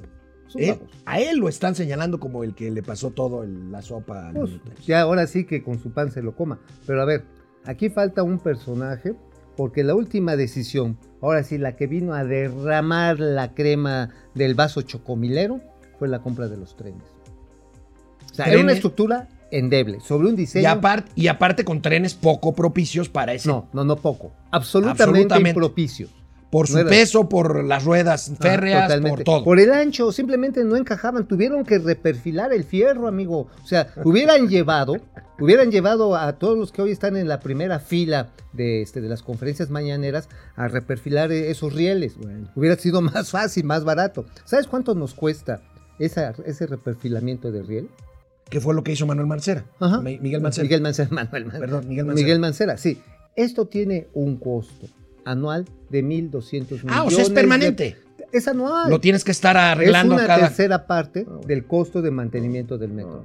A 1.06 1.20
él 1.20 1.38
lo 1.40 1.50
están 1.50 1.76
señalando 1.76 2.20
como 2.20 2.44
el 2.44 2.54
que 2.54 2.70
le 2.72 2.84
pasó 2.84 3.12
todo 3.12 3.44
el- 3.44 3.72
la 3.72 3.82
sopa 3.82 4.28
al 4.30 4.34
Pues, 4.36 4.52
ya 4.86 5.02
ahora 5.02 5.26
sí 5.28 5.46
que 5.46 5.64
con 5.64 5.80
su 5.80 5.92
pan 5.92 6.12
se 6.12 6.22
lo 6.22 6.36
coma. 6.36 6.60
Pero 6.86 7.02
a 7.02 7.06
ver, 7.06 7.24
aquí 7.66 7.90
falta 7.90 8.24
un 8.24 8.40
personaje, 8.40 9.16
porque 9.58 9.84
la 9.84 9.96
última 9.96 10.36
decisión, 10.36 10.98
ahora 11.22 11.44
sí, 11.44 11.58
la 11.58 11.76
que 11.76 11.88
vino 11.88 12.14
a 12.14 12.24
derramar 12.24 13.20
la 13.20 13.54
crema 13.54 14.10
del 14.36 14.56
vaso 14.56 14.82
chocomilero, 14.82 15.62
fue 16.00 16.08
la 16.08 16.22
compra 16.22 16.48
de 16.48 16.58
los 16.58 16.76
trenes. 16.76 17.04
O 18.32 18.36
sea, 18.36 18.46
era 18.46 18.60
una 18.62 18.74
estructura 18.74 19.30
endeble, 19.52 20.00
sobre 20.00 20.28
un 20.28 20.36
diseño... 20.36 20.64
Y, 20.64 20.66
aparte, 20.66 21.12
y 21.16 21.28
aparte 21.28 21.64
con 21.64 21.82
trenes 21.84 22.16
poco 22.16 22.54
propicios 22.54 23.10
para 23.10 23.34
ese. 23.34 23.48
No, 23.48 23.70
no, 23.74 23.84
no 23.86 23.96
poco. 23.98 24.34
Absolutamente, 24.50 25.04
Absolutamente. 25.04 25.50
impropicios. 25.52 26.10
Por 26.54 26.68
su 26.68 26.74
no 26.76 26.80
era- 26.82 26.90
peso, 26.90 27.28
por 27.28 27.64
las 27.64 27.84
ruedas 27.84 28.30
Ajá, 28.30 28.38
férreas, 28.42 29.02
por 29.02 29.24
todo. 29.24 29.54
el 29.56 29.72
ancho, 29.74 30.12
simplemente 30.12 30.64
no 30.64 30.76
encajaban. 30.76 31.28
Tuvieron 31.28 31.66
que 31.66 31.80
reperfilar 31.80 32.54
el 32.54 32.64
fierro, 32.64 33.08
amigo. 33.08 33.48
O 33.64 33.68
sea, 33.68 33.88
hubieran 34.04 34.48
llevado, 34.48 34.98
hubieran 35.40 35.72
llevado 35.72 36.16
a 36.16 36.32
todos 36.38 36.58
los 36.58 36.72
que 36.72 36.82
hoy 36.84 36.92
están 36.92 37.18
en 37.18 37.28
la 37.28 37.40
primera 37.40 37.80
fila 37.80 38.30
de, 38.54 38.82
este, 38.84 39.02
de 39.02 39.10
las 39.10 39.24
conferencias 39.24 39.72
mañaneras 39.72 40.30
a 40.56 40.68
reperfilar 40.68 41.32
eh, 41.32 41.50
esos 41.50 41.74
rieles. 41.74 42.16
Hubiera 42.56 42.76
sido 42.78 43.02
más 43.02 43.32
fácil, 43.32 43.64
más 43.66 43.84
barato. 43.84 44.26
¿Sabes 44.46 44.68
cuánto 44.68 44.94
nos 44.96 45.16
cuesta 45.16 45.62
esa- 45.98 46.36
ese 46.46 46.68
reperfilamiento 46.68 47.52
de 47.52 47.64
riel? 47.64 47.90
¿Qué 48.50 48.62
fue 48.62 48.76
lo 48.76 48.84
que 48.84 48.92
hizo 48.92 49.08
Manuel 49.08 49.26
Mancera? 49.28 49.66
Ajá. 49.80 50.02
Mi- 50.02 50.20
Miguel 50.20 50.42
Mancera. 50.42 50.64
Miguel 50.66 50.82
Mancera, 50.82 51.10
Manuel 51.12 51.46
Mancera. 51.46 51.66
Perdón, 51.66 51.88
Miguel 51.90 52.06
Mancera. 52.06 52.24
Miguel 52.26 52.40
Mancera, 52.40 52.78
sí. 52.78 53.02
Esto 53.36 53.66
tiene 53.66 54.08
un 54.14 54.38
costo 54.38 54.86
anual 55.26 55.66
de 55.90 56.04
1.200 56.04 56.72
millones. 56.84 56.84
ah, 56.90 57.04
o 57.04 57.10
sea, 57.12 57.22
es 57.24 57.30
de- 57.30 57.36
permanente. 57.36 57.98
Es 58.32 58.48
anual. 58.48 58.90
Lo 58.90 59.00
tienes 59.00 59.24
que 59.24 59.32
estar 59.32 59.56
es 59.56 59.62
arreglando 59.62 60.16
una 60.16 60.26
cada. 60.26 60.48
tercera 60.48 60.88
parte 60.88 61.24
bueno. 61.24 61.42
del 61.46 61.66
costo 61.66 62.02
de 62.02 62.10
mantenimiento 62.10 62.78
del 62.80 62.92
metro. 62.92 63.24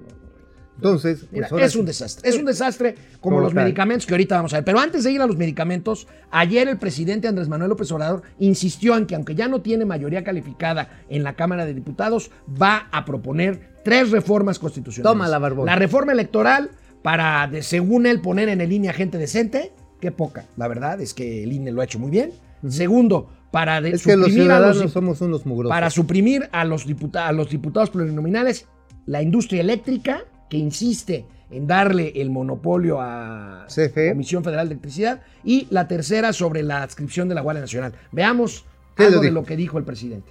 Entonces, 0.76 1.20
pues 1.30 1.50
Mira, 1.50 1.64
es 1.66 1.72
sí. 1.72 1.78
un 1.80 1.86
desastre. 1.86 2.28
Es 2.28 2.36
un 2.36 2.44
desastre 2.44 2.94
como 3.20 3.40
los 3.40 3.52
medicamentos 3.52 4.06
que 4.06 4.14
ahorita 4.14 4.36
vamos 4.36 4.52
a 4.52 4.58
ver. 4.58 4.64
Pero 4.64 4.78
antes 4.78 5.02
de 5.02 5.10
ir 5.10 5.20
a 5.20 5.26
los 5.26 5.36
medicamentos, 5.36 6.06
ayer 6.30 6.68
el 6.68 6.78
presidente 6.78 7.26
Andrés 7.26 7.48
Manuel 7.48 7.70
López 7.70 7.90
Obrador 7.90 8.22
insistió 8.38 8.96
en 8.96 9.06
que 9.06 9.16
aunque 9.16 9.34
ya 9.34 9.48
no 9.48 9.60
tiene 9.60 9.84
mayoría 9.86 10.22
calificada 10.22 11.00
en 11.08 11.24
la 11.24 11.34
Cámara 11.34 11.66
de 11.66 11.74
Diputados, 11.74 12.30
va 12.60 12.86
a 12.92 13.04
proponer 13.04 13.60
tres 13.82 14.10
reformas 14.12 14.60
constitucionales. 14.60 15.10
Tómala, 15.12 15.38
Barbón. 15.40 15.66
La 15.66 15.74
reforma 15.74 16.12
electoral 16.12 16.70
para, 17.02 17.48
de- 17.48 17.62
según 17.64 18.06
él, 18.06 18.20
poner 18.20 18.48
en 18.48 18.60
el 18.60 18.70
INE 18.72 18.90
a 18.90 18.92
gente 18.92 19.18
decente. 19.18 19.72
Qué 20.00 20.12
poca. 20.12 20.44
La 20.56 20.68
verdad 20.68 21.00
es 21.00 21.14
que 21.14 21.42
el 21.44 21.52
INE 21.52 21.72
lo 21.72 21.80
ha 21.80 21.84
hecho 21.84 21.98
muy 21.98 22.10
bien. 22.10 22.32
Segundo, 22.68 23.30
para 23.50 23.80
de- 23.80 23.90
Es 23.90 24.04
que 24.04 24.16
los 24.16 24.28
suprimir 24.28 24.50
a 24.52 24.60
los 24.60 24.92
somos 24.92 25.20
unos 25.20 25.46
mugrosos. 25.46 25.70
para 25.74 25.90
suprimir 25.90 26.48
a 26.52 26.64
los, 26.64 26.86
diputa- 26.86 27.26
a 27.28 27.32
los 27.32 27.50
diputados 27.50 27.90
plurinominales 27.90 28.66
la 29.06 29.22
industria 29.22 29.60
eléctrica, 29.60 30.22
que 30.50 30.56
insiste 30.58 31.26
en 31.50 31.66
darle 31.66 32.12
el 32.16 32.30
monopolio 32.30 33.00
a 33.00 33.64
CFE. 33.68 34.10
Comisión 34.10 34.44
Federal 34.44 34.68
de 34.68 34.72
Electricidad, 34.74 35.22
y 35.44 35.66
la 35.70 35.88
tercera 35.88 36.32
sobre 36.34 36.62
la 36.62 36.82
adscripción 36.82 37.28
de 37.28 37.34
la 37.34 37.40
Guardia 37.40 37.62
Nacional. 37.62 37.94
Veamos 38.12 38.64
¿Qué 38.96 39.04
algo 39.04 39.16
lo 39.16 39.22
de 39.22 39.30
lo 39.30 39.44
que 39.44 39.56
dijo 39.56 39.78
el 39.78 39.84
presidente. 39.84 40.30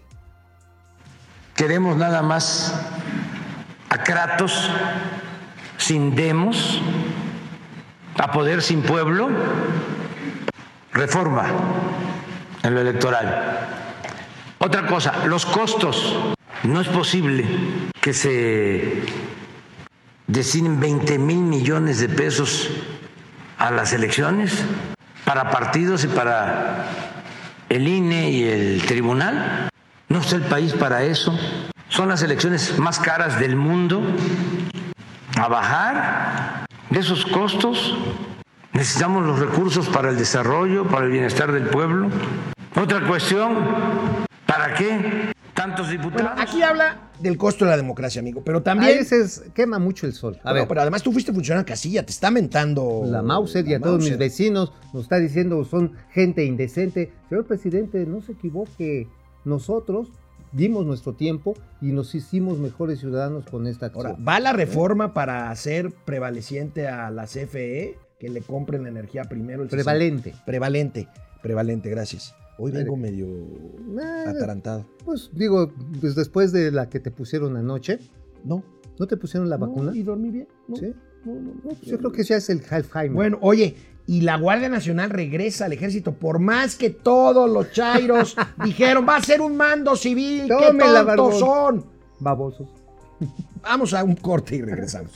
Queremos 1.56 1.97
nada 1.97 2.21
más 2.21 2.73
a 3.89 4.03
Kratos 4.03 4.69
sin 5.77 6.13
demos, 6.15 6.80
a 8.17 8.32
poder 8.32 8.62
sin 8.62 8.82
pueblo, 8.82 9.30
reforma 10.91 11.45
en 12.63 12.73
lo 12.73 12.82
electoral. 12.82 13.67
Otra 14.60 14.88
cosa, 14.88 15.25
los 15.27 15.45
costos. 15.45 16.17
No 16.63 16.82
es 16.82 16.88
posible 16.88 17.45
que 18.01 18.13
se 18.13 19.03
destinen 20.25 20.80
20 20.80 21.19
mil 21.19 21.38
millones 21.38 21.99
de 21.99 22.10
pesos 22.10 22.69
a 23.60 23.69
las 23.69 23.93
elecciones 23.93 24.65
para 25.23 25.51
partidos 25.51 26.03
y 26.03 26.08
para 26.08 26.86
el 27.69 27.88
INE 27.88 28.32
y 28.32 28.43
el 28.43 28.84
tribunal. 28.86 29.69
No 30.10 30.19
está 30.19 30.36
el 30.38 30.43
país 30.43 30.73
para 30.73 31.03
eso. 31.03 31.38
Son 31.89 32.10
las 32.10 32.23
elecciones 32.23 32.80
más 32.80 32.99
caras 32.99 33.39
del 33.39 33.56
mundo. 33.56 34.01
A 35.38 35.47
bajar 35.47 36.57
de 36.89 37.00
esos 37.00 37.26
costos. 37.26 37.95
Necesitamos 38.73 39.26
los 39.26 39.39
recursos 39.39 39.88
para 39.89 40.10
el 40.10 40.17
desarrollo, 40.17 40.86
para 40.86 41.06
el 41.06 41.12
bienestar 41.12 41.52
del 41.52 41.67
pueblo. 41.67 42.10
Otra 42.80 43.06
cuestión, 43.08 43.56
¿para 44.45 44.73
qué 44.76 45.32
tantos 45.54 45.88
Bueno, 45.88 46.04
diputados? 46.04 46.39
aquí 46.39 46.62
habla 46.62 47.10
del 47.19 47.38
costo 47.38 47.65
de 47.65 47.71
la 47.71 47.78
democracia, 47.78 48.19
amigo. 48.19 48.43
Pero 48.45 48.60
A 48.60 48.63
también. 48.63 49.00
veces 49.00 49.43
quema 49.56 49.80
mucho 49.80 50.06
el 50.06 50.13
sol. 50.13 50.36
A 50.39 50.52
Bueno, 50.52 50.60
ver, 50.60 50.67
pero 50.67 50.82
además 50.82 51.02
tú 51.02 51.12
fuiste 51.12 51.34
funcionario 51.34 51.62
en 51.62 51.65
casilla, 51.65 52.06
te 52.06 52.12
está 52.12 52.30
mentando. 52.30 53.02
la 53.06 53.23
Mauser 53.23 53.67
y 53.67 53.73
a 53.73 53.80
la 53.80 53.84
todos 53.84 53.97
mis 54.00 54.10
Mauser. 54.10 54.19
vecinos 54.19 54.73
nos 54.93 55.04
está 55.04 55.17
diciendo 55.17 55.65
son 55.65 55.93
gente 56.12 56.45
indecente. 56.45 57.12
Señor 57.30 57.45
presidente, 57.45 58.06
no 58.06 58.21
se 58.21 58.34
equivoque. 58.34 59.08
Nosotros 59.45 60.10
dimos 60.51 60.86
nuestro 60.86 61.13
tiempo 61.13 61.53
y 61.81 61.91
nos 61.91 62.15
hicimos 62.15 62.60
mejores 62.60 62.99
ciudadanos 62.99 63.45
con 63.45 63.67
esta 63.67 63.88
acción. 63.88 64.05
Ahora, 64.07 64.19
¿va 64.23 64.39
la 64.39 64.53
reforma 64.53 65.13
para 65.13 65.49
hacer 65.51 65.91
prevaleciente 66.05 66.88
a 66.88 67.10
la 67.12 67.25
CFE 67.25 67.97
que 68.19 68.29
le 68.29 68.41
compren 68.41 68.83
la 68.83 68.89
energía 68.89 69.23
primero? 69.25 69.63
El 69.63 69.69
Prevalente. 69.69 70.29
60? 70.31 70.45
Prevalente, 70.45 71.07
prevalente, 71.41 71.89
gracias. 71.89 72.36
Hoy 72.60 72.71
vengo 72.71 72.97
medio 72.97 73.27
Ah, 74.01 74.25
atarantado. 74.29 74.86
Pues 75.05 75.29
digo, 75.33 75.71
pues 76.01 76.15
después 76.15 76.51
de 76.51 76.71
la 76.71 76.89
que 76.89 76.99
te 76.99 77.12
pusieron 77.12 77.55
anoche, 77.55 77.99
No. 78.43 78.63
¿no 78.99 79.05
te 79.07 79.15
pusieron 79.17 79.47
la 79.49 79.57
no, 79.57 79.67
vacuna? 79.67 79.95
¿Y 79.95 80.01
dormí 80.01 80.31
bien? 80.31 80.47
No. 80.67 80.75
¿Sí? 80.75 80.93
No, 81.23 81.36
no, 81.36 81.41
no. 81.53 81.60
Pues 81.62 81.81
yo 81.81 81.97
creo 81.99 82.12
que 82.12 82.23
ya 82.23 82.38
es 82.38 82.49
el 82.49 82.62
Alzheimer. 82.69 83.12
Bueno, 83.13 83.38
oye, 83.41 83.75
y 84.08 84.22
la 84.22 84.38
Guardia 84.38 84.70
Nacional 84.70 85.10
regresa 85.10 85.65
al 85.65 85.74
ejército, 85.74 86.13
por 86.13 86.39
más 86.39 86.76
que 86.76 86.89
todos 86.89 87.50
los 87.50 87.72
chairos 87.72 88.36
dijeron, 88.63 89.06
va 89.08 89.17
a 89.17 89.22
ser 89.22 89.41
un 89.41 89.56
mando 89.58 89.96
civil, 89.96 90.48
qué 90.48 90.78
tontos 90.78 91.39
son. 91.39 91.86
Babosos. 92.20 92.67
Vamos 93.62 93.93
a 93.93 94.04
un 94.04 94.15
corte 94.15 94.56
y 94.56 94.62
regresamos. 94.62 95.12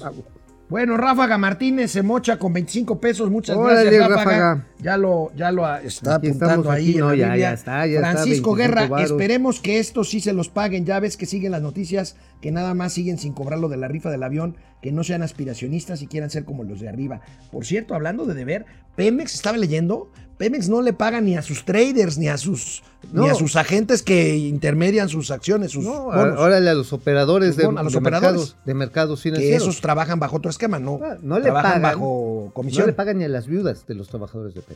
Bueno, 0.67 0.97
Ráfaga 0.97 1.37
Martínez 1.37 1.91
se 1.91 2.01
mocha 2.01 2.37
con 2.37 2.53
25 2.53 2.99
pesos. 2.99 3.29
Muchas 3.29 3.57
Órale, 3.57 3.83
gracias, 3.85 4.09
Ráfaga. 4.09 4.53
Ráfaga. 4.53 4.67
Ya 4.81 4.97
lo, 4.97 5.31
ya 5.35 5.51
lo 5.51 5.63
está 5.77 6.15
Aquí 6.15 6.27
apuntando 6.29 6.71
ahí. 6.71 6.83
aquí, 6.89 6.93
en 6.93 6.99
no, 6.99 7.09
la 7.11 7.15
ya, 7.15 7.25
Biblia. 7.27 7.49
ya 7.49 7.53
está, 7.53 7.85
ya 7.87 7.95
está, 7.99 8.11
Francisco 8.13 8.55
25 8.55 8.55
Guerra, 8.87 9.03
esperemos 9.03 9.59
que 9.59 9.79
estos 9.79 10.09
sí 10.09 10.19
se 10.21 10.33
los 10.33 10.49
paguen. 10.49 10.85
Ya 10.85 10.99
ves 10.99 11.17
que 11.17 11.25
siguen 11.25 11.51
las 11.51 11.61
noticias 11.61 12.15
que 12.41 12.51
nada 12.51 12.73
más 12.73 12.93
siguen 12.93 13.17
sin 13.19 13.33
cobrar 13.33 13.59
lo 13.59 13.69
de 13.69 13.77
la 13.77 13.87
rifa 13.87 14.09
del 14.09 14.23
avión, 14.23 14.55
que 14.81 14.91
no 14.91 15.03
sean 15.03 15.21
aspiracionistas 15.21 16.01
y 16.01 16.07
quieran 16.07 16.29
ser 16.31 16.45
como 16.45 16.63
los 16.63 16.79
de 16.79 16.89
arriba. 16.89 17.21
Por 17.51 17.65
cierto, 17.65 17.93
hablando 17.93 18.25
de 18.25 18.33
deber, 18.33 18.65
Pemex 18.95 19.35
estaba 19.35 19.57
leyendo. 19.57 20.09
Pemex 20.39 20.69
no 20.69 20.81
le 20.81 20.91
paga 20.93 21.21
ni 21.21 21.37
a 21.37 21.43
sus 21.43 21.65
traders 21.65 22.17
ni 22.17 22.27
a 22.27 22.35
sus 22.39 22.81
ni 23.13 23.13
No. 23.13 23.25
a 23.27 23.35
sus 23.35 23.55
agentes 23.55 24.01
que 24.01 24.35
intermedian 24.37 25.07
sus 25.07 25.29
acciones, 25.29 25.71
sus 25.71 25.83
No, 25.85 26.05
bonos. 26.05 26.39
órale 26.39 26.67
a 26.69 26.73
los 26.73 26.93
operadores 26.93 27.55
de, 27.57 27.65
a 27.65 27.71
los 27.83 27.91
de 27.93 27.99
operadores. 27.99 28.31
mercados, 28.39 28.57
de 28.65 28.73
mercados 28.73 29.19
que 29.19 29.29
financieros. 29.29 29.61
esos 29.63 29.81
trabajan 29.81 30.19
bajo 30.19 30.37
otro 30.37 30.49
esquema, 30.49 30.79
no, 30.79 30.99
Ah, 31.03 31.17
no 31.21 31.37
le 31.37 31.51
pagan. 31.51 31.81
bajo 31.83 32.43
no 32.47 32.53
comisión. 32.53 32.87
le 32.87 32.93
pagan 32.93 33.19
ni 33.19 33.25
a 33.25 33.27
las 33.29 33.45
viudas 33.45 33.85
de 33.85 33.93
los 33.93 34.07
trabajadores 34.07 34.55
de 34.55 34.61
Pemex. 34.61 34.70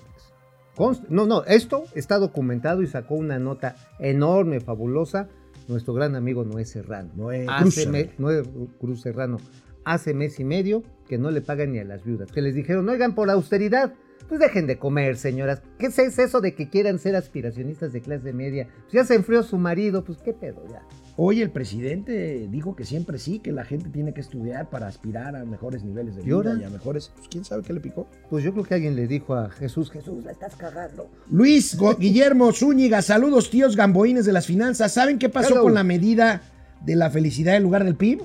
Const- 0.76 1.08
no, 1.10 1.26
no, 1.26 1.44
esto 1.46 1.86
está 1.94 2.18
documentado 2.20 2.82
y 2.82 2.88
sacó 2.88 3.16
una 3.16 3.40
nota 3.40 3.76
enorme, 4.00 4.60
fabulosa, 4.60 5.30
nuestro 5.68 5.94
gran 5.94 6.16
amigo 6.16 6.44
Noé 6.44 6.66
Serrano. 6.66 7.12
Noé 7.16 7.46
Cruz 7.60 7.76
Serrano. 7.76 8.10
Noé 8.18 8.44
Cruz 8.80 9.02
Serrano. 9.02 9.38
Hace 9.86 10.14
mes 10.14 10.40
y 10.40 10.44
medio 10.44 10.84
que 11.08 11.18
no 11.18 11.32
le 11.32 11.42
pagan 11.42 11.72
ni 11.72 11.80
a 11.80 11.84
las 11.86 12.04
viudas. 12.04 12.32
Que 12.32 12.42
les 12.42 12.56
dijeron, 12.56 12.90
oigan, 12.90 13.16
por 13.16 13.30
austeridad, 13.30 13.94
pues 14.28 14.40
dejen 14.40 14.68
de 14.68 14.78
comer, 14.80 15.18
señoras. 15.18 15.62
¿Qué 15.78 15.86
es 15.88 16.00
eso 16.00 16.42
de 16.42 16.56
que 16.56 16.70
quieran 16.70 17.00
ser 17.00 17.16
aspiracionistas 17.16 17.94
de 17.94 18.02
clase 18.02 18.34
media? 18.34 18.68
Pues 18.82 18.94
ya 18.94 19.06
se 19.06 19.16
enfrió 19.16 19.44
su 19.44 19.58
marido, 19.58 20.04
pues 20.04 20.18
qué 20.24 20.34
pedo 20.34 20.64
ya. 20.70 20.82
Hoy 21.18 21.42
el 21.42 21.50
presidente 21.50 22.46
dijo 22.52 22.76
que 22.76 22.84
siempre 22.84 23.20
sí, 23.20 23.40
que 23.40 23.54
la 23.54 23.64
gente 23.64 23.90
tiene 23.90 24.14
que 24.14 24.20
estudiar 24.20 24.70
para 24.70 24.88
aspirar 24.88 25.36
a 25.38 25.46
mejores 25.46 25.82
niveles 25.84 26.16
de 26.16 26.22
¿Y 26.24 26.26
vida 26.26 26.36
ahora? 26.36 26.58
y 26.60 26.64
a 26.66 26.70
mejores. 26.70 27.12
Pues 27.16 27.30
quién 27.30 27.46
sabe 27.46 27.64
qué 27.64 27.72
le 27.72 27.80
picó. 27.80 28.08
Pues 28.30 28.44
yo 28.44 28.52
creo 28.52 28.66
que 28.66 28.74
alguien 28.74 28.98
le 28.98 29.08
dijo 29.08 29.34
a 29.34 29.50
Jesús, 29.50 29.90
Jesús, 29.92 30.26
la 30.26 30.32
estás 30.32 30.56
cagando. 30.58 31.10
Luis 31.32 31.78
Guillermo 31.98 32.52
Zúñiga, 32.52 33.02
saludos 33.02 33.50
tíos 33.50 33.78
gamboines 33.78 34.26
de 34.26 34.34
las 34.34 34.46
finanzas. 34.46 34.92
¿Saben 34.92 35.18
qué 35.18 35.30
pasó 35.30 35.54
Hello. 35.54 35.64
con 35.64 35.74
la 35.74 35.86
medida 35.86 36.42
de 36.86 36.98
la 36.98 37.10
felicidad 37.10 37.56
en 37.56 37.64
lugar 37.64 37.86
del 37.86 37.96
PIB? 37.96 38.22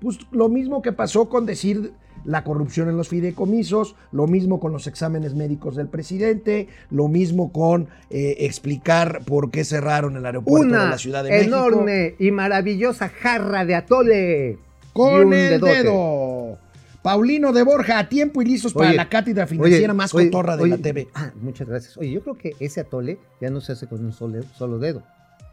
Pues 0.00 0.18
lo 0.32 0.48
mismo 0.48 0.82
que 0.82 0.90
pasó 0.92 1.28
con 1.28 1.46
decir 1.46 1.92
la 2.24 2.44
corrupción 2.44 2.88
en 2.88 2.96
los 2.96 3.08
fideicomisos, 3.08 3.96
lo 4.12 4.26
mismo 4.26 4.60
con 4.60 4.72
los 4.72 4.86
exámenes 4.86 5.34
médicos 5.34 5.76
del 5.76 5.88
presidente, 5.88 6.68
lo 6.90 7.08
mismo 7.08 7.52
con 7.52 7.88
eh, 8.10 8.36
explicar 8.40 9.22
por 9.24 9.50
qué 9.50 9.64
cerraron 9.64 10.16
el 10.16 10.26
aeropuerto 10.26 10.68
de 10.68 10.88
la 10.88 10.98
Ciudad 10.98 11.24
de 11.24 11.30
México. 11.30 11.56
enorme 11.56 12.14
y 12.18 12.30
maravillosa 12.30 13.08
jarra 13.08 13.64
de 13.64 13.74
atole. 13.74 14.58
Con 14.92 15.32
el 15.32 15.60
dedote. 15.60 15.82
dedo. 15.84 16.58
Paulino 17.02 17.52
de 17.52 17.64
Borja, 17.64 17.98
a 17.98 18.08
tiempo 18.08 18.42
y 18.42 18.44
listos 18.44 18.72
para 18.72 18.92
la 18.92 19.08
cátedra 19.08 19.46
financiera 19.48 19.92
oye, 19.92 19.96
más 19.96 20.14
oye, 20.14 20.30
cotorra 20.30 20.56
de 20.56 20.68
la 20.68 20.78
TV. 20.78 21.08
Ah, 21.14 21.32
muchas 21.40 21.66
gracias. 21.66 21.96
Oye, 21.96 22.12
yo 22.12 22.22
creo 22.22 22.36
que 22.36 22.54
ese 22.60 22.80
atole 22.80 23.18
ya 23.40 23.50
no 23.50 23.60
se 23.60 23.72
hace 23.72 23.88
con 23.88 24.04
un 24.04 24.12
solo, 24.12 24.42
solo 24.56 24.78
dedo. 24.78 25.02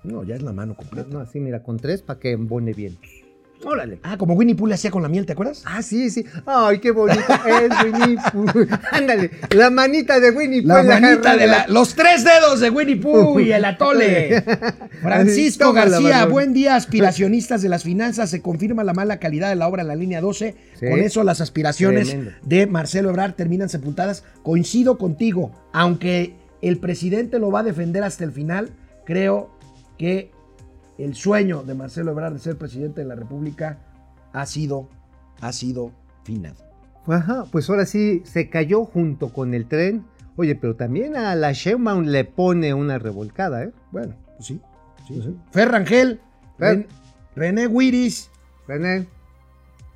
No, 0.03 0.23
ya 0.23 0.35
es 0.35 0.43
la 0.43 0.53
mano 0.53 0.75
completa. 0.75 1.09
No, 1.11 1.19
así 1.19 1.39
mira, 1.39 1.63
con 1.63 1.77
tres 1.77 2.03
para 2.03 2.19
que 2.19 2.31
embone 2.31 2.73
bien. 2.73 2.99
Órale. 3.63 3.99
Ah, 4.03 4.17
como 4.17 4.35
Winnie 4.35 4.55
Pooh 4.55 4.67
le 4.67 4.75
hacía 4.75 4.89
con 4.89 5.01
la 5.01 5.09
miel, 5.09 5.25
¿te 5.25 5.33
acuerdas? 5.33 5.63
Ah, 5.65 5.81
sí, 5.81 6.09
sí. 6.09 6.25
Ay, 6.45 6.79
qué 6.79 6.91
bonito 6.91 7.21
es 7.45 7.83
Winnie 7.83 8.17
Pooh. 8.31 8.67
Ándale, 8.91 9.31
la 9.49 9.69
manita 9.69 10.19
de 10.19 10.31
Winnie 10.31 10.61
Pooh. 10.61 10.67
La 10.69 10.83
manita 10.83 11.35
de 11.35 11.47
la, 11.47 11.67
los 11.67 11.93
tres 11.93 12.23
dedos 12.23 12.61
de 12.61 12.69
Winnie 12.69 12.95
Pooh 12.95 13.39
y 13.39 13.51
el 13.51 13.65
atole. 13.65 14.43
Francisco 15.01 15.73
García, 15.73 16.25
buen 16.25 16.53
día, 16.53 16.75
aspiracionistas 16.75 17.61
de 17.61 17.69
las 17.69 17.83
finanzas. 17.83 18.29
Se 18.29 18.41
confirma 18.41 18.83
la 18.83 18.93
mala 18.93 19.17
calidad 19.19 19.49
de 19.49 19.55
la 19.55 19.67
obra 19.67 19.81
en 19.81 19.89
la 19.89 19.95
línea 19.95 20.21
12. 20.21 20.55
Sí. 20.79 20.85
Con 20.89 20.99
eso 20.99 21.23
las 21.23 21.41
aspiraciones 21.41 22.09
Tremendo. 22.09 22.31
de 22.43 22.65
Marcelo 22.67 23.09
Ebrard 23.09 23.33
terminan 23.33 23.67
sepultadas. 23.67 24.23
Coincido 24.41 24.97
contigo, 24.97 25.51
aunque 25.73 26.33
el 26.61 26.79
presidente 26.79 27.39
lo 27.39 27.51
va 27.51 27.59
a 27.59 27.63
defender 27.63 28.03
hasta 28.03 28.23
el 28.23 28.31
final, 28.31 28.69
creo 29.05 29.49
que 29.97 30.31
el 30.99 31.15
sueño 31.15 31.63
de 31.63 31.73
Marcelo 31.75 32.11
Ebrard 32.11 32.33
de 32.33 32.39
ser 32.39 32.57
presidente 32.57 33.01
de 33.01 33.07
la 33.07 33.15
República 33.15 33.77
ha 34.33 34.45
sido, 34.45 34.89
ha 35.41 35.51
sido 35.53 35.91
finado. 36.23 36.57
Ajá, 37.07 37.45
pues 37.51 37.69
ahora 37.69 37.85
sí 37.85 38.21
se 38.25 38.49
cayó 38.49 38.85
junto 38.85 39.33
con 39.33 39.53
el 39.53 39.65
tren. 39.67 40.05
Oye, 40.35 40.55
pero 40.55 40.75
también 40.75 41.15
a 41.17 41.35
la 41.35 41.51
Sheinbaum 41.53 42.05
le 42.05 42.23
pone 42.25 42.73
una 42.73 42.99
revolcada, 42.99 43.63
¿eh? 43.63 43.71
Bueno, 43.91 44.15
pues 44.35 44.47
sí. 44.47 44.61
sí, 45.07 45.21
sí. 45.21 45.35
Ferrangel, 45.51 46.21
Fer. 46.57 46.67
Ren- 46.77 46.87
René 47.35 47.67
Wiris, 47.67 48.29
René, 48.67 49.07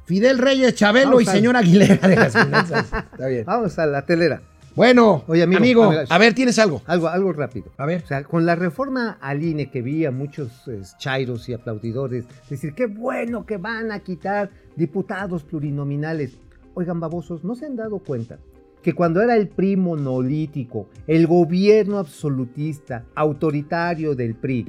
Fidel 0.05 0.37
Reyes, 0.37 0.75
Chabelo 0.75 1.11
Vamos 1.11 1.23
y 1.23 1.27
a- 1.27 1.31
señor 1.31 1.55
Aguilera 1.57 2.07
de 2.07 2.15
las 2.15 2.33
finanzas. 2.33 2.85
Está 3.11 3.27
bien. 3.27 3.45
vamos 3.47 3.77
a 3.79 3.85
la 3.85 4.05
telera. 4.05 4.41
Bueno, 4.75 5.23
Oye, 5.27 5.43
amigo, 5.43 5.59
amigo, 5.59 5.83
a 5.83 5.89
ver. 5.89 6.07
a 6.09 6.17
ver, 6.17 6.33
tienes 6.33 6.57
algo. 6.57 6.81
Algo, 6.87 7.07
algo 7.07 7.31
rápido. 7.31 7.67
A 7.77 7.85
ver. 7.85 8.01
O 8.03 8.07
sea, 8.07 8.23
con 8.23 8.45
la 8.45 8.55
reforma 8.55 9.17
al 9.21 9.43
INE 9.43 9.69
que 9.69 9.81
vi 9.81 10.05
a 10.05 10.11
muchos 10.11 10.67
eh, 10.67 10.81
chairos 10.97 11.47
y 11.47 11.53
aplaudidores 11.53 12.25
decir, 12.49 12.73
qué 12.73 12.87
bueno 12.87 13.45
que 13.45 13.57
van 13.57 13.91
a 13.91 13.99
quitar 13.99 14.49
diputados 14.75 15.43
plurinominales. 15.43 16.37
Oigan, 16.73 16.99
babosos, 16.99 17.43
¿no 17.43 17.53
se 17.53 17.67
han 17.67 17.75
dado 17.75 17.99
cuenta 17.99 18.39
que 18.81 18.93
cuando 18.93 19.21
era 19.21 19.35
el 19.35 19.47
PRI 19.47 19.77
monolítico, 19.77 20.87
el 21.07 21.27
gobierno 21.27 21.99
absolutista, 21.99 23.05
autoritario 23.15 24.15
del 24.15 24.35
PRI, 24.35 24.67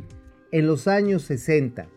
en 0.53 0.67
los 0.69 0.87
años 0.87 1.23
60, 1.23 1.88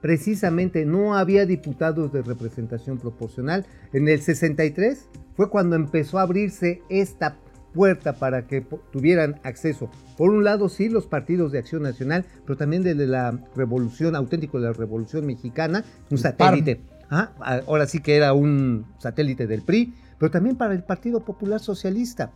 precisamente 0.00 0.84
no 0.84 1.16
había 1.16 1.46
diputados 1.46 2.12
de 2.12 2.22
representación 2.22 2.98
proporcional. 2.98 3.66
En 3.92 4.08
el 4.08 4.20
63 4.20 5.08
fue 5.34 5.50
cuando 5.50 5.76
empezó 5.76 6.18
a 6.18 6.22
abrirse 6.22 6.82
esta 6.88 7.36
puerta 7.72 8.14
para 8.14 8.46
que 8.46 8.62
tuvieran 8.90 9.40
acceso. 9.44 9.90
Por 10.16 10.30
un 10.30 10.44
lado, 10.44 10.68
sí, 10.68 10.88
los 10.88 11.06
partidos 11.06 11.52
de 11.52 11.58
acción 11.58 11.82
nacional, 11.82 12.24
pero 12.44 12.56
también 12.56 12.82
desde 12.82 13.06
la 13.06 13.38
revolución, 13.54 14.16
auténtico 14.16 14.58
de 14.60 14.66
la 14.66 14.72
revolución 14.72 15.26
mexicana, 15.26 15.84
un 16.10 16.18
satélite. 16.18 16.80
Ah, 17.10 17.32
ahora 17.66 17.86
sí 17.86 18.00
que 18.00 18.16
era 18.16 18.32
un 18.34 18.86
satélite 18.98 19.46
del 19.46 19.62
PRI, 19.62 19.94
pero 20.18 20.30
también 20.30 20.56
para 20.56 20.74
el 20.74 20.84
Partido 20.84 21.20
Popular 21.24 21.60
Socialista. 21.60 22.32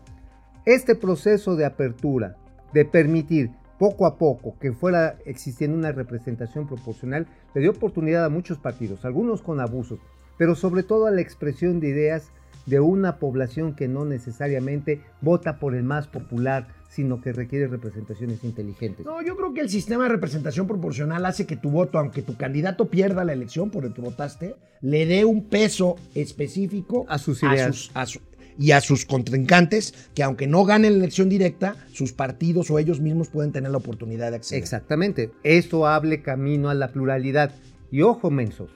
Este 0.64 0.94
proceso 0.94 1.57
de 1.57 1.64
apertura, 1.64 2.37
de 2.72 2.85
permitir 2.85 3.50
poco 3.85 4.07
a 4.07 4.16
poco 4.16 4.57
que 4.59 4.73
fuera 4.73 5.18
existiendo 5.27 5.77
una 5.77 5.92
representación 5.92 6.66
proporcional, 6.66 7.27
le 7.55 7.61
dio 7.61 7.70
oportunidad 7.73 8.25
a 8.25 8.31
muchos 8.31 8.57
partidos, 8.57 9.05
algunos 9.05 9.42
con 9.42 9.61
abusos, 9.61 9.99
pero 10.38 10.55
sobre 10.55 10.85
todo 10.85 11.05
a 11.07 11.11
la 11.11 11.20
expresión 11.20 11.81
de 11.81 11.88
ideas 11.90 12.31
de 12.64 12.81
una 12.81 13.18
población 13.18 13.75
que 13.77 13.87
no 13.87 14.07
necesariamente 14.07 15.03
vota 15.20 15.59
por 15.59 15.75
el 15.75 15.83
más 15.83 16.07
popular, 16.09 16.66
sino 16.88 17.20
que 17.20 17.35
requiere 17.35 17.66
representaciones 17.66 18.42
inteligentes. 18.42 19.05
No, 19.05 19.20
yo 19.20 19.37
creo 19.37 19.53
que 19.53 19.61
el 19.61 19.68
sistema 19.68 20.05
de 20.05 20.09
representación 20.11 20.66
proporcional 20.66 21.27
hace 21.27 21.44
que 21.47 21.57
tu 21.57 21.68
voto, 21.70 21.99
aunque 21.99 22.23
tu 22.23 22.38
candidato 22.38 22.87
pierda 22.87 23.23
la 23.25 23.35
elección 23.35 23.68
por 23.68 23.85
el 23.85 23.92
que 23.92 24.01
votaste, 24.01 24.55
le 24.81 25.05
dé 25.05 25.27
un 25.27 25.44
peso 25.51 25.97
específico 26.14 27.05
A 27.09 27.18
sus 27.18 27.42
ideas. 27.42 27.77
sus- 27.77 27.90
a 27.94 28.07
su- 28.07 28.20
y 28.59 28.71
a 28.73 28.81
sus 28.81 29.05
contrincantes, 29.05 29.95
que 30.14 30.23
aunque 30.23 30.47
no 30.47 30.64
ganen 30.64 30.93
la 30.93 30.99
elección 30.99 31.29
directa, 31.29 31.77
sus 31.93 32.12
partidos 32.12 32.71
o 32.71 32.79
ellos 32.79 33.01
mismos 33.01 33.29
pueden 33.29 33.53
tener 33.53 33.71
la 33.71 33.79
oportunidad 33.79 34.31
de 34.31 34.37
acceder. 34.37 34.62
Exactamente. 34.62 35.31
Esto 35.43 35.87
hable 35.87 36.23
camino 36.23 36.71
a 36.71 36.75
la 36.75 36.88
pluralidad. 36.93 37.53
Y 37.90 38.03
ojo, 38.03 38.31
mensos. 38.31 38.71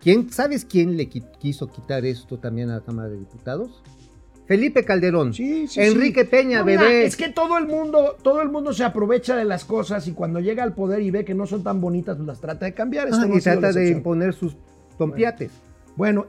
¿Quién, 0.00 0.30
¿Sabes 0.30 0.64
quién 0.64 0.96
le 0.96 1.08
qui- 1.08 1.24
quiso 1.38 1.68
quitar 1.70 2.04
esto 2.04 2.38
también 2.38 2.70
a 2.70 2.76
la 2.76 2.84
Cámara 2.84 3.08
de 3.08 3.18
Diputados? 3.18 3.82
Felipe 4.46 4.84
Calderón, 4.84 5.32
Sí, 5.32 5.66
sí, 5.66 5.80
Enrique 5.80 6.20
sí. 6.24 6.26
Peña, 6.26 6.58
No, 6.58 6.66
mira, 6.66 6.82
bebé. 6.82 7.06
es 7.06 7.16
que 7.16 7.30
todo 7.30 7.56
el 7.56 7.66
mundo, 7.66 8.14
todo 8.22 8.42
el 8.42 8.50
mundo 8.50 8.74
se 8.74 8.84
aprovecha 8.84 9.34
de 9.36 9.46
las 9.46 9.64
cosas 9.64 10.06
y 10.06 10.12
cuando 10.12 10.38
llega 10.40 10.62
al 10.62 10.74
poder 10.74 11.00
y 11.00 11.10
ve 11.10 11.24
que 11.24 11.32
no 11.34 11.46
son 11.46 11.62
tan 11.62 11.80
bonitas, 11.80 12.18
las 12.20 12.40
trata 12.42 12.66
de 12.66 12.74
cambiar. 12.74 13.08
Esto 13.08 13.22
Ah, 13.22 13.26
no 13.26 13.38
y 13.38 13.40
trata 13.40 13.72
de 13.72 13.88
imponer 13.88 14.34
sus 14.34 14.54
tompiates. 14.98 15.50
Bueno, 15.50 15.63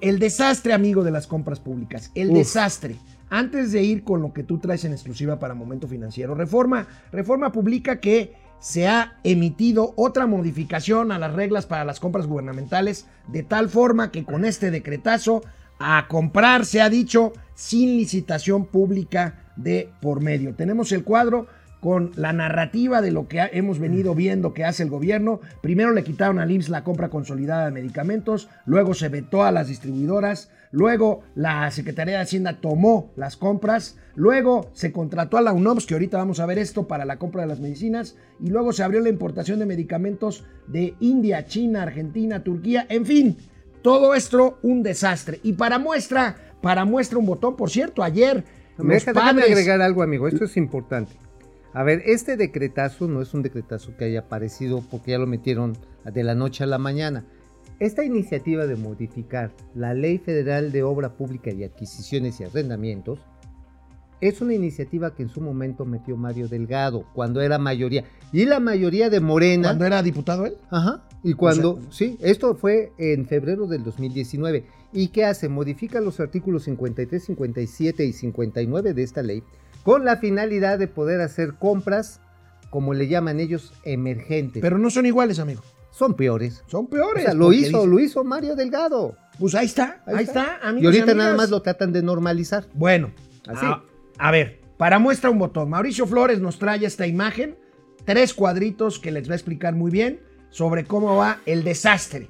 el 0.01 0.19
desastre, 0.19 0.73
amigo 0.73 1.03
de 1.03 1.11
las 1.11 1.27
compras 1.27 1.59
públicas. 1.59 2.11
El 2.15 2.29
Uf. 2.29 2.37
desastre. 2.37 2.95
Antes 3.29 3.71
de 3.71 3.81
ir 3.83 4.03
con 4.03 4.21
lo 4.21 4.33
que 4.33 4.43
tú 4.43 4.59
traes 4.59 4.85
en 4.85 4.91
exclusiva 4.91 5.39
para 5.39 5.55
Momento 5.55 5.87
Financiero, 5.87 6.35
Reforma, 6.35 6.87
Reforma 7.11 7.51
publica 7.51 7.99
que 7.99 8.33
se 8.59 8.87
ha 8.87 9.17
emitido 9.23 9.93
otra 9.97 10.27
modificación 10.27 11.11
a 11.11 11.19
las 11.19 11.33
reglas 11.33 11.65
para 11.65 11.85
las 11.85 11.99
compras 11.99 12.27
gubernamentales, 12.27 13.07
de 13.27 13.43
tal 13.43 13.69
forma 13.69 14.11
que 14.11 14.23
con 14.23 14.45
este 14.45 14.71
decretazo 14.71 15.41
a 15.79 16.07
comprar 16.07 16.65
se 16.65 16.81
ha 16.81 16.89
dicho 16.89 17.33
sin 17.53 17.97
licitación 17.97 18.65
pública 18.65 19.51
de 19.55 19.89
por 20.01 20.21
medio. 20.21 20.55
Tenemos 20.55 20.91
el 20.91 21.03
cuadro 21.03 21.47
con 21.85 22.09
la 22.15 22.33
narrativa 22.33 22.99
de 22.99 23.11
lo 23.11 23.27
que 23.27 23.41
ha- 23.41 23.49
hemos 23.53 23.77
venido 23.77 24.15
viendo 24.15 24.55
que 24.55 24.65
hace 24.65 24.81
el 24.81 24.89
gobierno. 24.89 25.39
Primero 25.61 25.91
le 25.91 26.03
quitaron 26.03 26.39
al 26.39 26.49
IMSS 26.49 26.69
la 26.69 26.83
compra 26.83 27.09
consolidada 27.09 27.65
de 27.65 27.71
medicamentos, 27.71 28.49
luego 28.65 28.95
se 28.95 29.07
vetó 29.07 29.43
a 29.43 29.51
las 29.51 29.67
distribuidoras, 29.67 30.49
luego 30.71 31.21
la 31.35 31.69
Secretaría 31.69 32.15
de 32.15 32.23
Hacienda 32.23 32.59
tomó 32.59 33.11
las 33.15 33.37
compras, 33.37 33.99
luego 34.15 34.71
se 34.73 34.91
contrató 34.91 35.37
a 35.37 35.43
la 35.43 35.53
UNOPS, 35.53 35.85
que 35.85 35.93
ahorita 35.93 36.17
vamos 36.17 36.39
a 36.39 36.47
ver 36.47 36.57
esto 36.57 36.87
para 36.87 37.05
la 37.05 37.17
compra 37.19 37.43
de 37.43 37.49
las 37.49 37.59
medicinas, 37.59 38.15
y 38.39 38.47
luego 38.49 38.73
se 38.73 38.81
abrió 38.81 38.99
la 39.01 39.09
importación 39.09 39.59
de 39.59 39.67
medicamentos 39.67 40.43
de 40.65 40.95
India, 40.99 41.45
China, 41.45 41.83
Argentina, 41.83 42.43
Turquía, 42.43 42.87
en 42.89 43.05
fin, 43.05 43.37
todo 43.83 44.15
esto 44.15 44.57
un 44.63 44.81
desastre. 44.81 45.39
Y 45.43 45.53
para 45.53 45.77
muestra, 45.77 46.35
para 46.63 46.83
muestra 46.83 47.19
un 47.19 47.27
botón, 47.27 47.55
por 47.55 47.69
cierto, 47.69 48.01
ayer 48.01 48.43
Me 48.79 48.95
deja- 48.95 49.13
padres... 49.13 49.51
agregar 49.51 49.83
algo, 49.83 50.01
amigo. 50.01 50.27
Esto 50.27 50.45
es 50.45 50.57
importante. 50.57 51.13
A 51.75 51.83
ver, 51.83 52.03
este 52.05 52.37
decretazo 52.37 53.09
no 53.09 53.21
es 53.21 53.33
un 53.33 53.41
decretazo 53.41 53.97
que 53.97 54.05
haya 54.05 54.21
aparecido 54.21 54.81
porque 54.89 55.11
ya 55.11 55.17
lo 55.17 55.27
metieron 55.27 55.77
de 56.05 56.23
la 56.23 56.33
noche 56.33 56.63
a 56.63 56.67
la 56.67 56.77
mañana. 56.77 57.25
Esta 57.81 58.05
iniciativa 58.05 58.65
de 58.65 58.77
modificar 58.77 59.51
la 59.75 59.93
Ley 59.93 60.17
Federal 60.19 60.71
de 60.71 60.83
Obra 60.83 61.17
Pública 61.17 61.51
y 61.51 61.65
Adquisiciones 61.65 62.39
y 62.39 62.45
Arrendamientos 62.45 63.19
es 64.21 64.39
una 64.39 64.53
iniciativa 64.53 65.13
que 65.13 65.23
en 65.23 65.29
su 65.29 65.41
momento 65.41 65.83
metió 65.83 66.15
Mario 66.15 66.47
Delgado 66.47 67.03
cuando 67.13 67.41
era 67.41 67.57
mayoría. 67.57 68.05
Y 68.31 68.45
la 68.45 68.61
mayoría 68.61 69.09
de 69.09 69.19
Morena. 69.19 69.67
¿Cuándo 69.67 69.85
era 69.85 70.01
diputado 70.01 70.45
él? 70.45 70.53
Ajá. 70.69 71.03
Y 71.23 71.33
cuando, 71.33 71.71
O 71.71 71.81
sea, 71.81 71.91
sí, 71.91 72.17
esto 72.21 72.55
fue 72.55 72.93
en 72.97 73.27
febrero 73.27 73.67
del 73.67 73.83
2019. 73.83 74.63
¿Y 74.93 75.09
qué 75.09 75.25
hace? 75.25 75.49
Modifica 75.49 75.99
los 75.99 76.21
artículos 76.21 76.63
53, 76.63 77.21
57 77.21 78.05
y 78.05 78.13
59 78.13 78.93
de 78.93 79.03
esta 79.03 79.21
ley 79.21 79.43
con 79.85 80.03
la 80.03 80.17
finalidad 80.17 80.77
de 80.79 80.87
poder 80.89 81.21
hacer 81.21 81.53
compras, 81.53 82.19
como 82.69 82.93
le 82.93 83.07
llaman 83.07 83.39
ellos, 83.39 83.71
emergentes. 83.85 84.61
Pero 84.61 84.77
no 84.77 84.89
son 84.89 85.05
iguales, 85.05 85.39
amigo. 85.39 85.61
son 85.91 86.15
peores. 86.15 86.61
Son 86.67 86.85
O 86.85 86.89
peores. 86.89 87.23
sea, 87.23 87.33
lo 87.33 87.53
hizo, 87.53 87.77
dice- 87.77 87.87
lo 87.87 87.99
hizo 88.01 88.23
Mario 88.25 88.55
Delgado. 88.57 89.15
Pues 89.39 89.55
ahí 89.55 89.65
está, 89.67 90.03
ahí, 90.05 90.15
Ahí 90.17 90.23
está. 90.25 90.41
está. 90.55 90.67
amigos 90.67 90.93
Y 90.93 90.99
ahorita 90.99 91.13
nada 91.15 91.35
más 91.37 91.49
lo 91.49 91.61
tratan 91.61 91.93
de 91.93 92.01
normalizar. 92.03 92.65
Bueno, 92.73 93.11
Así. 93.47 93.65
A, 93.65 93.81
a 94.17 94.31
ver, 94.31 94.59
para 94.77 94.99
muestra 94.99 95.29
un 95.29 95.39
botón. 95.39 95.69
Mauricio 95.69 96.05
Flores 96.07 96.41
nos 96.41 96.57
trae 96.59 96.83
esta 96.85 97.07
imagen, 97.07 97.57
tres 98.03 98.33
cuadritos 98.33 98.99
que 98.99 99.11
les 99.11 99.29
va 99.29 99.33
a 99.33 99.35
explicar 99.35 99.73
muy 99.75 99.89
bien 99.91 100.19
sobre 100.49 100.83
cómo 100.83 101.15
va 101.15 101.37
el 101.45 101.63
desastre, 101.63 102.27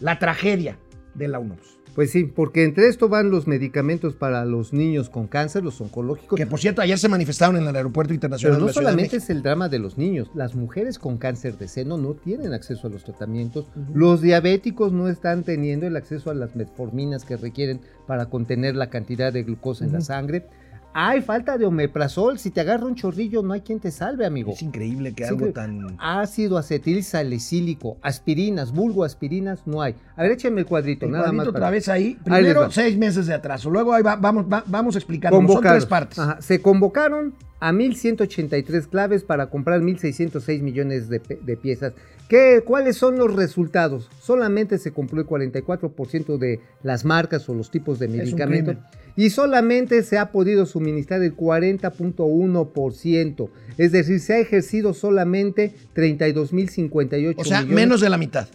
la 0.00 0.18
tragedia 0.18 0.78
de 1.14 1.28
la 1.28 1.38
UNOPS. 1.38 1.78
Pues 1.94 2.10
sí, 2.10 2.24
porque 2.24 2.64
entre 2.64 2.88
esto 2.88 3.08
van 3.08 3.30
los 3.30 3.46
medicamentos 3.46 4.14
para 4.14 4.44
los 4.44 4.72
niños 4.72 5.10
con 5.10 5.26
cáncer, 5.26 5.62
los 5.62 5.80
oncológicos. 5.80 6.36
Que 6.36 6.46
por 6.46 6.60
cierto, 6.60 6.80
ayer 6.82 6.98
se 6.98 7.08
manifestaron 7.08 7.56
en 7.56 7.66
el 7.66 7.76
Aeropuerto 7.76 8.14
Internacional 8.14 8.56
Pero 8.56 8.60
no 8.60 8.66
de 8.66 8.72
la 8.72 8.74
solamente 8.74 9.16
es 9.16 9.30
el 9.30 9.42
drama 9.42 9.68
de 9.68 9.78
los 9.78 9.98
niños, 9.98 10.30
las 10.34 10.54
mujeres 10.54 10.98
con 10.98 11.18
cáncer 11.18 11.58
de 11.58 11.68
seno 11.68 11.98
no 11.98 12.14
tienen 12.14 12.52
acceso 12.52 12.86
a 12.86 12.90
los 12.90 13.04
tratamientos, 13.04 13.66
los 13.94 14.20
diabéticos 14.20 14.92
no 14.92 15.08
están 15.08 15.42
teniendo 15.44 15.86
el 15.86 15.96
acceso 15.96 16.30
a 16.30 16.34
las 16.34 16.56
metforminas 16.56 17.24
que 17.24 17.36
requieren 17.36 17.80
para 18.06 18.26
contener 18.26 18.76
la 18.76 18.88
cantidad 18.88 19.32
de 19.32 19.42
glucosa 19.42 19.84
en 19.84 19.92
la 19.92 20.00
sangre. 20.00 20.46
Hay 20.94 21.22
falta 21.22 21.56
de 21.58 21.64
omeprazol, 21.64 22.38
si 22.38 22.50
te 22.50 22.60
agarra 22.60 22.84
un 22.86 22.94
chorrillo 22.94 23.42
no 23.42 23.54
hay 23.54 23.60
quien 23.62 23.80
te 23.80 23.90
salve, 23.90 24.26
amigo. 24.26 24.52
Es 24.52 24.62
increíble 24.62 25.14
que 25.14 25.24
Sí, 25.24 25.30
algo 25.30 25.50
tan... 25.52 25.96
Ácido 25.98 26.58
acetil 26.58 27.02
salicílico, 27.02 27.96
aspirinas, 28.02 28.72
vulgoaspirinas, 28.72 29.66
no 29.66 29.80
hay. 29.82 29.94
A 30.16 30.22
ver, 30.22 30.32
échame 30.32 30.60
el 30.60 30.66
cuadrito, 30.66 31.06
El 31.06 31.12
nada 31.12 31.24
cuadrito 31.24 31.36
más. 31.42 31.48
otra 31.48 31.60
para- 31.60 31.70
vez 31.70 31.88
ahí. 31.88 32.18
Primero, 32.22 32.70
seis 32.70 32.96
meses 32.98 33.26
de 33.26 33.34
atraso. 33.34 33.70
Luego 33.70 33.94
ahí 33.94 34.02
va- 34.02 34.16
vamos, 34.16 34.44
va- 34.52 34.64
vamos 34.66 34.96
explicando. 34.96 35.36
Son 35.52 35.62
tres 35.62 35.86
partes. 35.86 36.18
Ajá, 36.18 36.40
Se 36.40 36.60
convocaron 36.60 37.34
a 37.60 37.72
1.183 37.72 38.86
claves 38.88 39.22
para 39.24 39.46
comprar 39.46 39.80
1.606 39.80 40.60
millones 40.62 41.08
de 41.08 41.20
piezas. 41.56 41.92
¿Qué, 42.28 42.62
¿Cuáles 42.64 42.96
son 42.96 43.18
los 43.18 43.34
resultados? 43.34 44.08
Solamente 44.20 44.78
se 44.78 44.92
compró 44.92 45.20
el 45.20 45.26
44% 45.26 46.38
de 46.38 46.60
las 46.82 47.04
marcas 47.04 47.48
o 47.48 47.54
los 47.54 47.70
tipos 47.70 47.98
de 47.98 48.08
medicamentos. 48.08 48.76
Y 49.16 49.28
solamente 49.30 50.02
se 50.02 50.16
ha 50.16 50.32
podido 50.32 50.64
suministrar 50.64 51.22
el 51.22 51.36
40.1%. 51.36 53.50
Es 53.76 53.92
decir, 53.92 54.20
se 54.20 54.32
ha 54.34 54.38
ejercido 54.38 54.94
solamente 54.94 55.74
32.058 55.94 57.34
O 57.36 57.44
sea, 57.44 57.58
millones. 57.60 57.74
menos 57.76 58.00
de 58.00 58.08
la 58.08 58.16
mitad. 58.18 58.48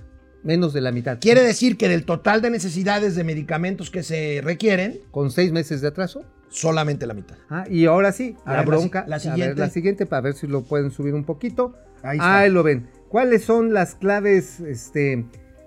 menos 0.43 0.73
de 0.73 0.81
la 0.81 0.91
mitad. 0.91 1.19
Quiere 1.19 1.43
decir 1.43 1.77
que 1.77 1.87
del 1.89 2.05
total 2.05 2.41
de 2.41 2.49
necesidades 2.49 3.15
de 3.15 3.23
medicamentos 3.23 3.91
que 3.91 4.01
se 4.03 4.41
requieren, 4.43 4.99
Con 5.11 5.29
seis 5.29 5.51
meses 5.51 5.81
de 5.81 5.89
atraso. 5.89 6.23
solamente 6.49 7.05
la 7.05 7.13
mitad. 7.13 7.35
Ah, 7.49 7.65
y 7.69 7.85
ahora 7.85 8.11
sí, 8.13 8.35
A 8.45 8.53
la 8.53 8.59
ver, 8.59 8.67
la 8.69 8.73
si- 8.77 8.79
bronca. 8.79 8.99
la 9.07 9.15
a 9.15 9.19
ver, 9.19 9.21
siguiente. 9.33 9.59
la 9.59 9.69
siguiente, 9.69 10.05
para 10.05 10.21
ver 10.21 10.33
si 10.35 10.47
lo 10.47 10.63
pueden 10.63 10.89
subir 10.91 11.13
un 11.13 11.25
poquito. 11.25 11.75
Ahí 12.01 12.17
está. 12.17 12.39
Ahí 12.39 12.49
lo 12.49 12.63
ven. 12.63 12.87
¿Cuáles 13.09 13.43
son 13.43 13.73
las 13.73 13.95
claves 13.95 14.59
este, 14.59 15.25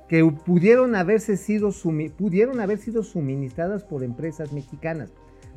que 0.09 0.25
pudieron 0.25 0.95
haberse 0.95 1.37
sido 1.37 1.71
pudieron 2.17 2.61
haber 2.61 2.79
sido 2.79 3.03
suministradas 3.03 3.85
por 3.85 4.05
empresas 4.05 4.53
mexicanas? 4.53 5.11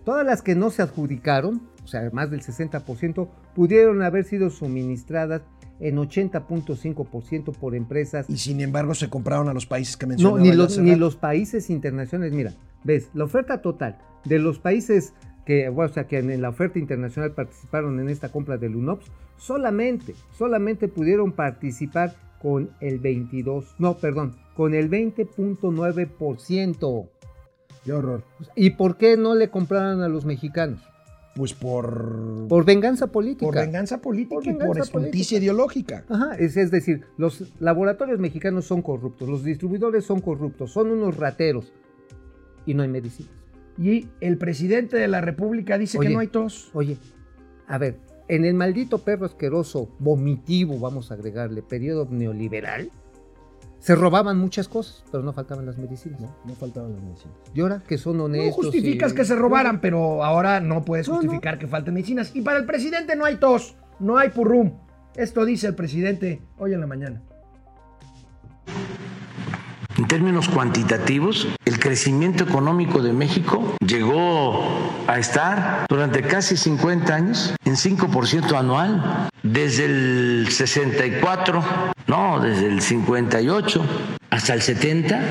Todas 0.05 0.25
las 0.25 0.41
que 0.41 0.55
no 0.55 0.69
se 0.69 0.81
adjudicaron, 0.81 1.61
o 1.83 1.87
sea, 1.87 2.09
más 2.11 2.29
del 2.29 2.41
60%, 2.41 3.27
pudieron 3.55 4.01
haber 4.01 4.25
sido 4.25 4.49
suministradas 4.49 5.43
en 5.79 5.97
80.5% 5.97 7.53
por 7.53 7.75
empresas 7.75 8.29
Y 8.29 8.37
sin 8.37 8.61
embargo 8.61 8.95
se 8.95 9.09
compraron 9.09 9.49
a 9.49 9.53
los 9.53 9.65
países 9.65 9.97
que 9.97 10.05
no, 10.05 10.09
mencionaba 10.09 10.39
ni 10.39 10.49
yo 10.49 10.55
los, 10.55 10.73
hace 10.73 10.81
ni 10.81 10.95
los 10.95 11.15
países 11.15 11.69
internacionales. 11.69 12.33
Mira, 12.33 12.53
ves, 12.83 13.09
la 13.13 13.23
oferta 13.25 13.61
total 13.61 13.97
de 14.25 14.39
los 14.39 14.59
países 14.59 15.13
que, 15.45 15.69
bueno, 15.69 15.91
o 15.91 15.93
sea, 15.93 16.07
que 16.07 16.17
en 16.19 16.41
la 16.41 16.49
oferta 16.49 16.79
internacional 16.79 17.31
participaron 17.31 17.99
en 17.99 18.09
esta 18.09 18.29
compra 18.31 18.57
del 18.57 18.75
UNOPS, 18.75 19.05
solamente, 19.37 20.15
solamente 20.37 20.87
pudieron 20.87 21.31
participar 21.33 22.15
con 22.41 22.71
el 22.81 22.97
22, 22.99 23.75
no, 23.79 23.97
perdón, 23.97 24.35
con 24.55 24.73
el 24.73 24.89
20.9%. 24.89 27.09
Qué 27.83 27.91
horror. 27.93 28.23
¿Y 28.55 28.71
por 28.71 28.97
qué 28.97 29.17
no 29.17 29.35
le 29.35 29.49
compraron 29.49 30.01
a 30.01 30.07
los 30.07 30.25
mexicanos? 30.25 30.81
Pues 31.35 31.53
por, 31.53 32.47
Por 32.47 32.63
venganza 32.63 33.07
política. 33.07 33.45
por 33.47 33.55
venganza 33.55 33.97
política 33.99 34.35
Por 34.35 34.45
y 34.45 34.53
por 34.53 34.59
venganza 34.67 34.91
política. 34.91 35.35
ideológica. 35.35 36.05
Ajá, 36.07 36.35
es, 36.35 36.55
es 36.57 36.69
decir, 36.69 37.05
los 37.17 37.51
laboratorios 37.59 38.19
mexicanos 38.19 38.65
son 38.65 38.83
corruptos, 38.83 39.27
los 39.27 39.43
distribuidores 39.43 40.05
son 40.05 40.21
corruptos, 40.21 40.71
son 40.71 40.91
unos 40.91 41.17
rateros 41.17 41.73
y 42.67 42.75
no 42.75 42.83
hay 42.83 42.89
medicinas. 42.89 43.31
Y 43.77 44.07
el 44.21 44.37
presidente 44.37 44.97
de 44.97 45.07
la 45.07 45.21
República 45.21 45.77
dice 45.77 45.97
Oye. 45.97 46.07
que 46.09 46.13
no 46.13 46.19
hay 46.19 46.27
tos. 46.27 46.69
Oye, 46.73 46.97
a 47.67 47.77
ver, 47.77 47.99
en 48.27 48.45
el 48.45 48.53
maldito 48.53 48.99
perro 48.99 49.25
asqueroso, 49.25 49.89
vomitivo, 49.99 50.79
vamos 50.79 51.11
a 51.11 51.15
agregarle, 51.15 51.61
periodo 51.63 52.07
neoliberal, 52.09 52.91
se 53.79 53.95
robaban 53.95 54.37
muchas 54.37 54.69
cosas, 54.69 55.03
pero 55.11 55.23
no 55.23 55.33
faltaban 55.33 55.65
las 55.65 55.77
medicinas. 55.77 56.21
No 56.45 56.55
faltaban 56.55 56.93
las 56.93 57.01
medicinas. 57.01 57.35
Y 57.53 57.59
ahora 57.61 57.81
que 57.85 57.97
son 57.97 58.17
No 58.17 58.25
honestos. 58.25 58.55
justificas 58.65 59.11
y- 59.11 59.15
que 59.15 59.25
se 59.25 59.35
robaran, 59.35 59.81
pero 59.81 60.23
ahora 60.23 60.61
no 60.61 60.85
puedes 60.85 61.07
No, 61.09 61.15
no. 61.15 61.21
justificar 61.21 61.59
que 61.59 61.67
falten 61.67 61.93
medicinas. 61.95 62.33
Y 62.33 62.41
para 62.41 62.59
el 62.59 62.65
presidente 62.65 63.15
no 63.17 63.25
hay 63.25 63.35
tos, 63.35 63.75
no 63.99 64.17
hay 64.17 64.29
purrum. 64.29 64.71
Esto 65.15 65.43
dice 65.43 65.67
el 65.67 65.75
presidente 65.75 66.41
hoy 66.57 66.73
en 66.73 66.79
la 66.79 66.87
mañana. 66.87 67.21
En 69.95 70.07
términos 70.07 70.49
cuantitativos, 70.49 71.47
el 71.65 71.79
crecimiento 71.79 72.43
económico 72.43 73.03
de 73.03 73.13
México 73.13 73.75
llegó 73.85 74.91
a 75.05 75.19
estar 75.19 75.85
durante 75.87 76.23
casi 76.23 76.57
50 76.57 77.13
años 77.13 77.53
en 77.63 77.75
5% 77.75 78.57
anual. 78.57 79.29
Desde 79.43 79.85
el 79.85 80.47
64, 80.49 81.63
no, 82.07 82.39
desde 82.39 82.67
el 82.67 82.81
58 82.81 83.85
hasta 84.31 84.53
el 84.55 84.61
70, 84.63 85.21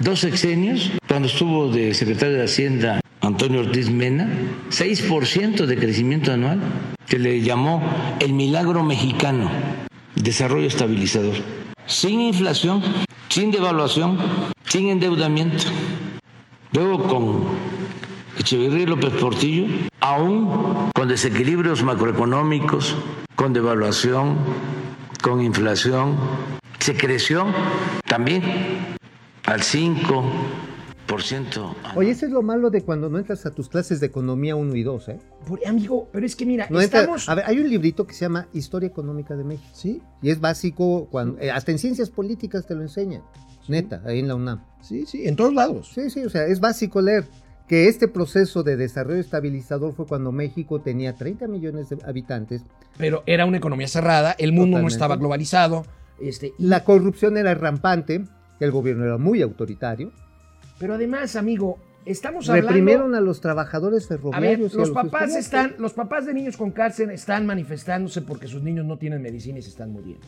dos 0.00 0.20
sexenios, 0.20 0.92
cuando 1.08 1.26
estuvo 1.26 1.68
de 1.68 1.92
secretario 1.94 2.36
de 2.36 2.44
Hacienda 2.44 3.00
Antonio 3.20 3.60
Ortiz 3.60 3.90
Mena, 3.90 4.28
6% 4.70 5.66
de 5.66 5.76
crecimiento 5.76 6.32
anual, 6.32 6.60
que 7.08 7.18
le 7.18 7.40
llamó 7.40 7.82
el 8.20 8.32
milagro 8.32 8.84
mexicano, 8.84 9.50
desarrollo 10.14 10.68
estabilizador, 10.68 11.34
sin 11.86 12.20
inflación, 12.20 12.82
sin 13.28 13.50
devaluación, 13.50 14.18
sin 14.66 14.88
endeudamiento. 14.88 15.64
Luego 16.72 17.02
con 17.04 17.44
Echeverría 18.38 18.86
López 18.86 19.12
Portillo, 19.14 19.66
aún 20.00 20.90
con 20.94 21.08
desequilibrios 21.08 21.82
macroeconómicos, 21.82 22.96
con 23.34 23.52
devaluación, 23.52 24.38
con 25.22 25.42
inflación, 25.42 26.16
se 26.78 26.96
creció 26.96 27.46
también 28.06 28.42
al 29.44 29.60
5%. 29.60 30.32
Oye, 31.96 32.10
eso 32.10 32.26
es 32.26 32.32
lo 32.32 32.42
malo 32.42 32.70
de 32.70 32.82
cuando 32.82 33.08
no 33.10 33.18
entras 33.18 33.44
a 33.44 33.50
tus 33.50 33.68
clases 33.68 34.00
de 34.00 34.06
economía 34.06 34.56
1 34.56 34.74
y 34.76 34.82
2, 34.82 35.08
¿eh? 35.10 35.18
Por- 35.46 35.60
amigo, 35.66 36.08
pero 36.12 36.24
es 36.24 36.34
que 36.36 36.46
mira, 36.46 36.66
No 36.70 36.80
entras- 36.80 37.02
estamos... 37.02 37.28
A 37.28 37.34
ver, 37.34 37.44
hay 37.46 37.58
un 37.58 37.68
librito 37.68 38.06
que 38.06 38.14
se 38.14 38.20
llama 38.24 38.48
Historia 38.52 38.86
Económica 38.86 39.36
de 39.36 39.44
México. 39.44 39.68
Sí, 39.74 40.00
Y 40.22 40.30
es 40.30 40.40
básico, 40.40 41.08
cuando, 41.10 41.38
eh, 41.40 41.50
hasta 41.50 41.70
en 41.72 41.78
ciencias 41.78 42.08
políticas 42.10 42.66
te 42.66 42.74
lo 42.74 42.82
enseñan. 42.82 43.22
Neta, 43.68 44.02
ahí 44.06 44.20
en 44.20 44.28
la 44.28 44.34
UNAM. 44.34 44.62
sí, 44.80 45.04
sí, 45.06 45.26
en 45.26 45.36
todos 45.36 45.52
lados. 45.54 45.90
Sí, 45.94 46.08
sí, 46.10 46.24
o 46.24 46.30
sea, 46.30 46.46
es 46.46 46.60
básico 46.60 47.00
leer 47.00 47.24
que 47.68 47.88
este 47.88 48.08
proceso 48.08 48.62
de 48.62 48.76
desarrollo 48.76 49.20
estabilizador 49.20 49.94
fue 49.94 50.06
cuando 50.06 50.32
México 50.32 50.80
tenía 50.80 51.14
30 51.14 51.46
millones 51.46 51.88
de 51.90 51.98
habitantes. 52.04 52.62
Pero 52.98 53.22
era 53.26 53.46
una 53.46 53.58
economía 53.58 53.86
cerrada, 53.88 54.32
el 54.38 54.50
mundo 54.52 54.66
no 54.66 54.70
Totalmente. 54.88 54.94
estaba 54.94 55.16
globalizado. 55.16 55.84
Este, 56.20 56.48
y- 56.58 56.66
La 56.66 56.84
corrupción 56.84 57.36
era 57.36 57.54
rampante, 57.54 58.24
el 58.60 58.70
gobierno 58.72 59.04
era 59.04 59.18
muy 59.18 59.42
autoritario. 59.42 60.12
Pero 60.82 60.94
además, 60.94 61.36
amigo, 61.36 61.78
estamos 62.04 62.48
hablando... 62.48 62.68
Reprimieron 62.70 63.14
a 63.14 63.20
los 63.20 63.40
trabajadores 63.40 64.04
A 64.06 64.08
ver, 64.14 64.18
ferroviarios. 64.18 64.72
y 64.72 64.76
a 64.76 64.80
los 64.80 64.90
papás 64.90 65.36
están, 65.36 65.76
los 65.78 65.92
papás 65.92 66.26
de 66.26 66.34
niños 66.34 66.56
con 66.56 66.72
cáncer 66.72 67.08
están 67.12 67.46
manifestándose 67.46 68.20
porque 68.22 68.48
sus 68.48 68.64
niños 68.64 68.84
no 68.84 68.98
tienen 68.98 69.22
medicina 69.22 69.60
y 69.60 69.62
se 69.62 69.68
están 69.68 69.92
muriendo. 69.92 70.26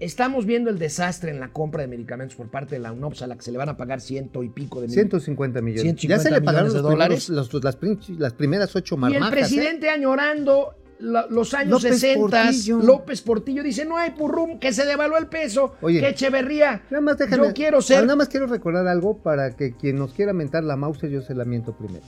Estamos 0.00 0.46
viendo 0.46 0.70
el 0.70 0.78
desastre 0.78 1.30
en 1.30 1.40
la 1.40 1.48
compra 1.52 1.82
de 1.82 1.88
medicamentos 1.88 2.34
por 2.36 2.48
parte 2.48 2.74
de 2.74 2.80
la 2.80 2.92
UNOPS 2.92 3.22
a 3.22 3.26
la 3.26 3.36
que 3.36 3.42
se 3.42 3.52
le 3.52 3.58
van 3.58 3.68
a 3.68 3.76
pagar 3.76 4.00
ciento 4.00 4.42
y 4.42 4.48
pico 4.48 4.80
de 4.80 4.86
mil. 4.88 4.94
150 4.94 5.60
millones. 5.60 5.82
150 5.82 6.16
ya 6.16 6.22
se 6.22 6.30
le 6.30 6.40
pagaron 6.44 6.68
millones 6.68 6.74
los 6.74 6.82
de 6.82 6.90
dólares. 6.90 7.26
primeros- 7.30 7.52
los- 7.52 8.18
las, 8.18 8.32
primeras 8.32 8.74
ocho 8.74 8.94
Y 8.96 8.98
marmajas. 8.98 9.28
el 9.28 9.34
¿eh? 9.34 9.40
presidente 9.40 9.90
añorando 9.90 10.74
la- 10.98 11.26
los 11.28 11.54
años 11.54 11.82
López 11.82 12.00
60, 12.00 12.20
Portillo. 12.42 12.78
López 12.78 13.22
Portillo 13.22 13.62
dice, 13.62 13.84
no 13.84 13.96
hay 13.96 14.10
purrum, 14.12 14.58
que 14.58 14.72
se 14.72 14.84
devaluó 14.86 15.18
el 15.18 15.26
peso, 15.26 15.74
Oye. 15.80 16.00
que 16.00 16.08
Echeverría. 16.10 16.82
Nada 16.90 17.00
más 17.02 17.18
déjame- 17.18 17.48
Yo 17.48 17.52
quiero 17.54 17.80
ser... 17.82 18.02
Nada 18.04 18.16
más 18.16 18.28
quiero 18.28 18.46
recordar 18.46 18.86
algo 18.88 19.18
para 19.18 19.50
que 19.56 19.72
quien 19.74 19.96
nos 19.96 20.12
quiera 20.14 20.32
mentar 20.32 20.64
la 20.64 20.76
Mauser, 20.76 21.10
yo 21.10 21.22
se 21.22 21.34
la 21.34 21.44
miento 21.44 21.72
primero. 21.76 22.04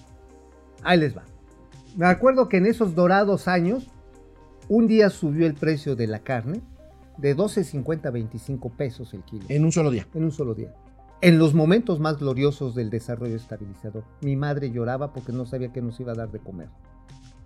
Ahí 0.83 0.99
les 0.99 1.17
va. 1.17 1.25
Me 1.97 2.07
acuerdo 2.07 2.49
que 2.49 2.59
en 2.59 2.67
esos 2.67 2.95
dorados 2.95 3.49
años, 3.49 3.87
un 4.69 4.87
día 4.87 5.11
subió 5.11 5.47
el 5.47 5.55
precio 5.55 5.97
de 5.97 6.07
la 6.07 6.19
carne 6.21 6.61
de 7.19 7.35
12.50 7.37 8.07
a 8.07 8.11
25 8.11 8.69
pesos 8.71 9.15
el 9.15 9.23
kilo. 9.23 9.47
En 9.49 9.65
un 9.65 9.73
solo 9.73 9.91
día. 9.91 10.07
En 10.15 10.25
un 10.25 10.33
solo 10.33 10.55
día. 10.55 10.75
En 11.23 11.39
los 11.39 11.55
momentos 11.55 11.99
más 11.99 12.19
gloriosos 12.19 12.75
del 12.75 12.91
desarrollo 12.91 13.37
estabilizador, 13.37 14.05
mi 14.21 14.37
madre 14.37 14.71
lloraba 14.71 15.15
porque 15.15 15.33
no 15.33 15.47
sabía 15.47 15.73
que 15.73 15.81
nos 15.81 15.99
iba 15.99 16.13
a 16.13 16.15
dar 16.15 16.31
de 16.31 16.41
comer. 16.41 16.69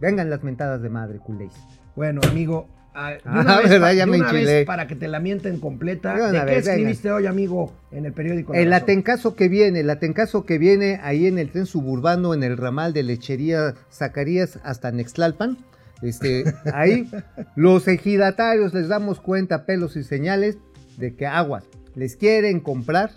Vengan 0.00 0.30
las 0.30 0.42
mentadas 0.42 0.82
de 0.82 0.88
madre, 0.90 1.18
culés. 1.18 1.52
Bueno, 1.96 2.20
amigo, 2.28 2.68
ah, 2.94 3.12
Ah, 3.24 3.40
una, 3.42 3.58
vez, 3.60 3.70
verdad, 3.70 3.92
ya 3.92 4.06
me 4.06 4.16
enchilé. 4.16 4.64
para 4.64 4.86
que 4.86 4.96
te 4.96 5.06
la 5.08 5.20
mienten 5.20 5.60
completa. 5.60 6.14
De 6.14 6.20
una 6.22 6.32
¿De 6.32 6.38
qué 6.38 6.44
vez, 6.44 6.64
venga. 6.64 6.72
escribiste 6.72 7.12
hoy, 7.12 7.26
amigo, 7.26 7.72
en 7.92 8.06
el 8.06 8.12
periódico? 8.12 8.52
El 8.54 8.70
Razón? 8.70 8.82
atencazo 8.82 9.34
que 9.36 9.48
viene, 9.48 9.80
el 9.80 9.90
atencazo 9.90 10.44
que 10.44 10.58
viene 10.58 10.98
ahí 11.02 11.26
en 11.26 11.38
el 11.38 11.50
tren 11.50 11.66
suburbano, 11.66 12.34
en 12.34 12.42
el 12.42 12.56
ramal 12.56 12.92
de 12.92 13.02
lechería 13.02 13.74
Zacarías 13.92 14.58
hasta 14.64 14.90
Nextlalpan. 14.90 15.58
Este, 16.02 16.44
ahí 16.74 17.08
los 17.56 17.86
ejidatarios 17.86 18.72
les 18.74 18.88
damos 18.88 19.20
cuenta, 19.20 19.66
pelos 19.66 19.96
y 19.96 20.02
señales, 20.02 20.56
de 20.96 21.14
que 21.14 21.26
aguas 21.26 21.64
les 21.94 22.16
quieren 22.16 22.60
comprar 22.60 23.10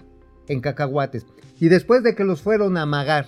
en 0.47 0.59
cacahuates. 0.59 1.25
Y 1.59 1.69
después 1.69 2.03
de 2.03 2.15
que 2.15 2.23
los 2.25 2.41
fueron 2.41 2.75
a 2.77 2.81
amagar 2.81 3.27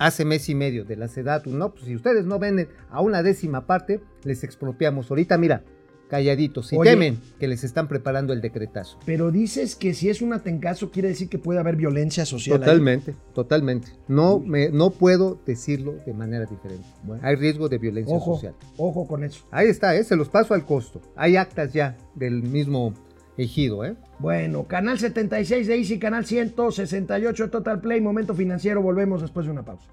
hace 0.00 0.24
mes 0.24 0.48
y 0.48 0.54
medio 0.56 0.84
de 0.84 0.96
la 0.96 1.06
SEDATU, 1.06 1.50
no, 1.50 1.72
pues 1.72 1.84
si 1.84 1.94
ustedes 1.94 2.24
no 2.24 2.38
venden 2.38 2.68
a 2.90 3.00
una 3.02 3.22
décima 3.22 3.66
parte, 3.66 4.00
les 4.24 4.42
expropiamos. 4.42 5.10
Ahorita, 5.10 5.36
mira, 5.38 5.62
calladitos, 6.08 6.68
si 6.68 6.76
Oye. 6.76 6.90
temen 6.90 7.20
que 7.38 7.46
les 7.46 7.62
están 7.64 7.86
preparando 7.86 8.32
el 8.32 8.40
decretazo. 8.40 8.98
Pero 9.06 9.30
dices 9.30 9.76
que 9.76 9.92
si 9.94 10.08
es 10.08 10.22
un 10.22 10.32
atencazo 10.32 10.90
quiere 10.90 11.08
decir 11.08 11.28
que 11.28 11.38
puede 11.38 11.60
haber 11.60 11.76
violencia 11.76 12.24
social. 12.24 12.56
ahí. 12.56 12.60
Totalmente, 12.66 13.14
totalmente. 13.34 13.88
No, 14.08 14.40
me, 14.40 14.70
no 14.70 14.90
puedo 14.90 15.38
decirlo 15.46 15.94
de 16.06 16.14
manera 16.14 16.46
diferente. 16.46 16.84
Hay 17.22 17.36
riesgo 17.36 17.68
de 17.68 17.78
violencia 17.78 18.16
Ojo, 18.16 18.34
social. 18.34 18.54
ojo 18.78 19.06
con 19.06 19.22
eso. 19.22 19.44
Ahí 19.50 19.68
está, 19.68 19.94
¿eh? 19.94 20.02
se 20.02 20.16
los 20.16 20.28
paso 20.30 20.54
al 20.54 20.64
costo. 20.64 21.00
Hay 21.14 21.36
actas 21.36 21.72
ya 21.74 21.96
del 22.16 22.42
mismo 22.42 22.94
ejido. 23.42 23.84
¿eh? 23.84 23.96
Bueno, 24.18 24.64
canal 24.64 24.98
76 24.98 25.66
de 25.66 25.76
Easy, 25.76 25.98
canal 25.98 26.24
168 26.24 27.44
de 27.44 27.48
Total 27.50 27.80
Play, 27.80 28.00
momento 28.00 28.34
financiero. 28.34 28.82
Volvemos 28.82 29.20
después 29.20 29.46
de 29.46 29.52
una 29.52 29.64
pausa. 29.64 29.88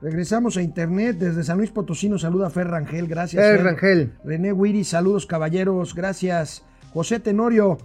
Regresamos 0.00 0.56
a 0.56 0.62
internet. 0.62 1.16
Desde 1.18 1.44
San 1.44 1.58
Luis 1.58 1.70
Potosí 1.70 2.08
nos 2.08 2.22
saluda 2.22 2.48
Fer 2.50 2.68
Rangel. 2.68 3.06
Gracias. 3.06 3.44
Fer. 3.44 3.62
Rangel, 3.62 4.14
René 4.24 4.52
Wiri, 4.52 4.84
saludos 4.84 5.26
caballeros. 5.26 5.94
Gracias. 5.94 6.64
José 6.92 7.20
Tenorio. 7.20 7.78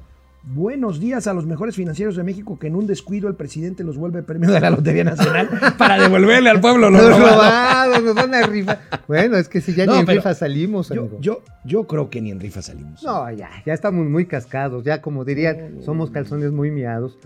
Buenos 0.48 1.00
días 1.00 1.26
a 1.26 1.34
los 1.34 1.48
mejores 1.48 1.76
financieros 1.76 2.16
de 2.16 2.24
México 2.24 2.60
que 2.60 2.68
en 2.68 2.76
un 2.76 2.86
descuido 2.86 3.28
el 3.28 3.34
presidente 3.36 3.84
los 3.84 3.98
vuelve 3.98 4.22
premio 4.22 4.52
de 4.52 4.60
la 4.60 4.70
Lotería 4.70 5.04
Nacional 5.04 5.50
para 5.78 6.00
devolverle 6.00 6.52
al 6.52 6.62
pueblo 6.62 6.92
lo 6.92 7.00
los 7.02 7.18
robado. 7.18 7.36
robados, 7.36 8.04
nos 8.04 8.14
van 8.14 8.34
a 8.36 8.46
rifar. 8.46 8.80
Bueno, 9.08 9.38
es 9.38 9.50
que 9.50 9.60
si 9.60 9.74
ya 9.74 9.88
No, 9.88 9.94
ni 9.96 10.00
en 10.02 10.08
rifa 10.08 10.36
salimos, 10.36 10.90
Yo, 10.90 11.02
amigo. 11.02 11.18
yo, 11.20 11.42
yo 11.64 11.88
creo 11.88 12.12
que 12.12 12.22
ni 12.22 12.30
en 12.30 12.40
rifa 12.40 12.62
salimos. 12.62 13.02
No, 13.02 13.32
ya, 13.32 13.50
ya 13.66 13.74
estamos 13.74 14.06
muy 14.08 14.28
cascados. 14.28 14.84
Ya, 14.84 15.02
como 15.02 15.26
dirían, 15.26 15.82
somos 15.84 16.12
calzones 16.12 16.52
muy 16.52 16.70
miados. 16.70 17.18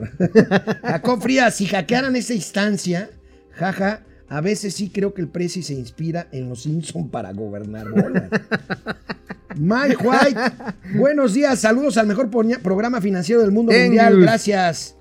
Jacob 0.81 1.21
Frías, 1.21 1.55
si 1.55 1.65
hackearan 1.65 2.15
esa 2.15 2.33
instancia, 2.33 3.09
jaja, 3.51 4.03
a 4.29 4.41
veces 4.41 4.75
sí 4.75 4.89
creo 4.89 5.13
que 5.13 5.21
el 5.21 5.27
Prezi 5.27 5.63
se 5.63 5.73
inspira 5.73 6.27
en 6.31 6.49
los 6.49 6.63
Simpson 6.63 7.09
para 7.09 7.33
gobernar. 7.33 7.87
Mike 9.55 9.97
White, 9.97 10.39
buenos 10.95 11.33
días, 11.33 11.59
saludos 11.59 11.97
al 11.97 12.07
mejor 12.07 12.29
programa 12.29 13.01
financiero 13.01 13.41
del 13.41 13.51
mundo 13.51 13.73
mundial, 13.73 14.19
gracias. 14.21 14.95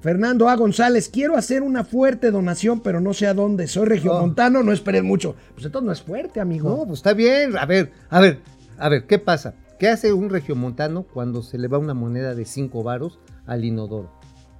Fernando 0.00 0.48
A. 0.48 0.56
González, 0.56 1.10
quiero 1.10 1.36
hacer 1.36 1.62
una 1.62 1.84
fuerte 1.84 2.30
donación, 2.30 2.80
pero 2.80 3.02
no 3.02 3.12
sé 3.12 3.26
a 3.26 3.34
dónde. 3.34 3.66
Soy 3.66 3.86
regiomontano, 3.86 4.62
no 4.62 4.72
esperen 4.72 5.04
mucho. 5.04 5.36
Pues 5.52 5.66
entonces 5.66 5.86
no 5.86 5.92
es 5.92 6.00
fuerte, 6.00 6.40
amigo. 6.40 6.70
No, 6.70 6.86
pues 6.86 7.00
está 7.00 7.12
bien. 7.12 7.56
A 7.58 7.66
ver, 7.66 7.92
a 8.08 8.20
ver, 8.20 8.40
a 8.78 8.88
ver, 8.88 9.06
¿qué 9.06 9.18
pasa? 9.18 9.54
¿Qué 9.78 9.88
hace 9.88 10.14
un 10.14 10.30
regiomontano 10.30 11.02
cuando 11.02 11.42
se 11.42 11.58
le 11.58 11.68
va 11.68 11.76
una 11.76 11.92
moneda 11.92 12.34
de 12.34 12.46
5 12.46 12.82
varos 12.82 13.18
al 13.44 13.64
inodoro? 13.64 14.10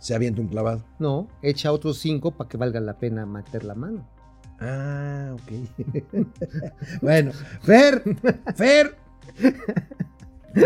Se 0.00 0.14
avienta 0.14 0.40
un 0.40 0.48
clavado. 0.48 0.82
No, 0.98 1.28
echa 1.42 1.70
otros 1.70 1.98
5 1.98 2.32
para 2.32 2.48
que 2.48 2.56
valga 2.56 2.80
la 2.80 2.98
pena 2.98 3.26
meter 3.26 3.64
la 3.64 3.74
mano. 3.74 4.08
Ah, 4.58 5.34
ok. 5.34 6.26
bueno, 7.02 7.32
Fer, 7.62 8.02
Fer. 8.56 8.96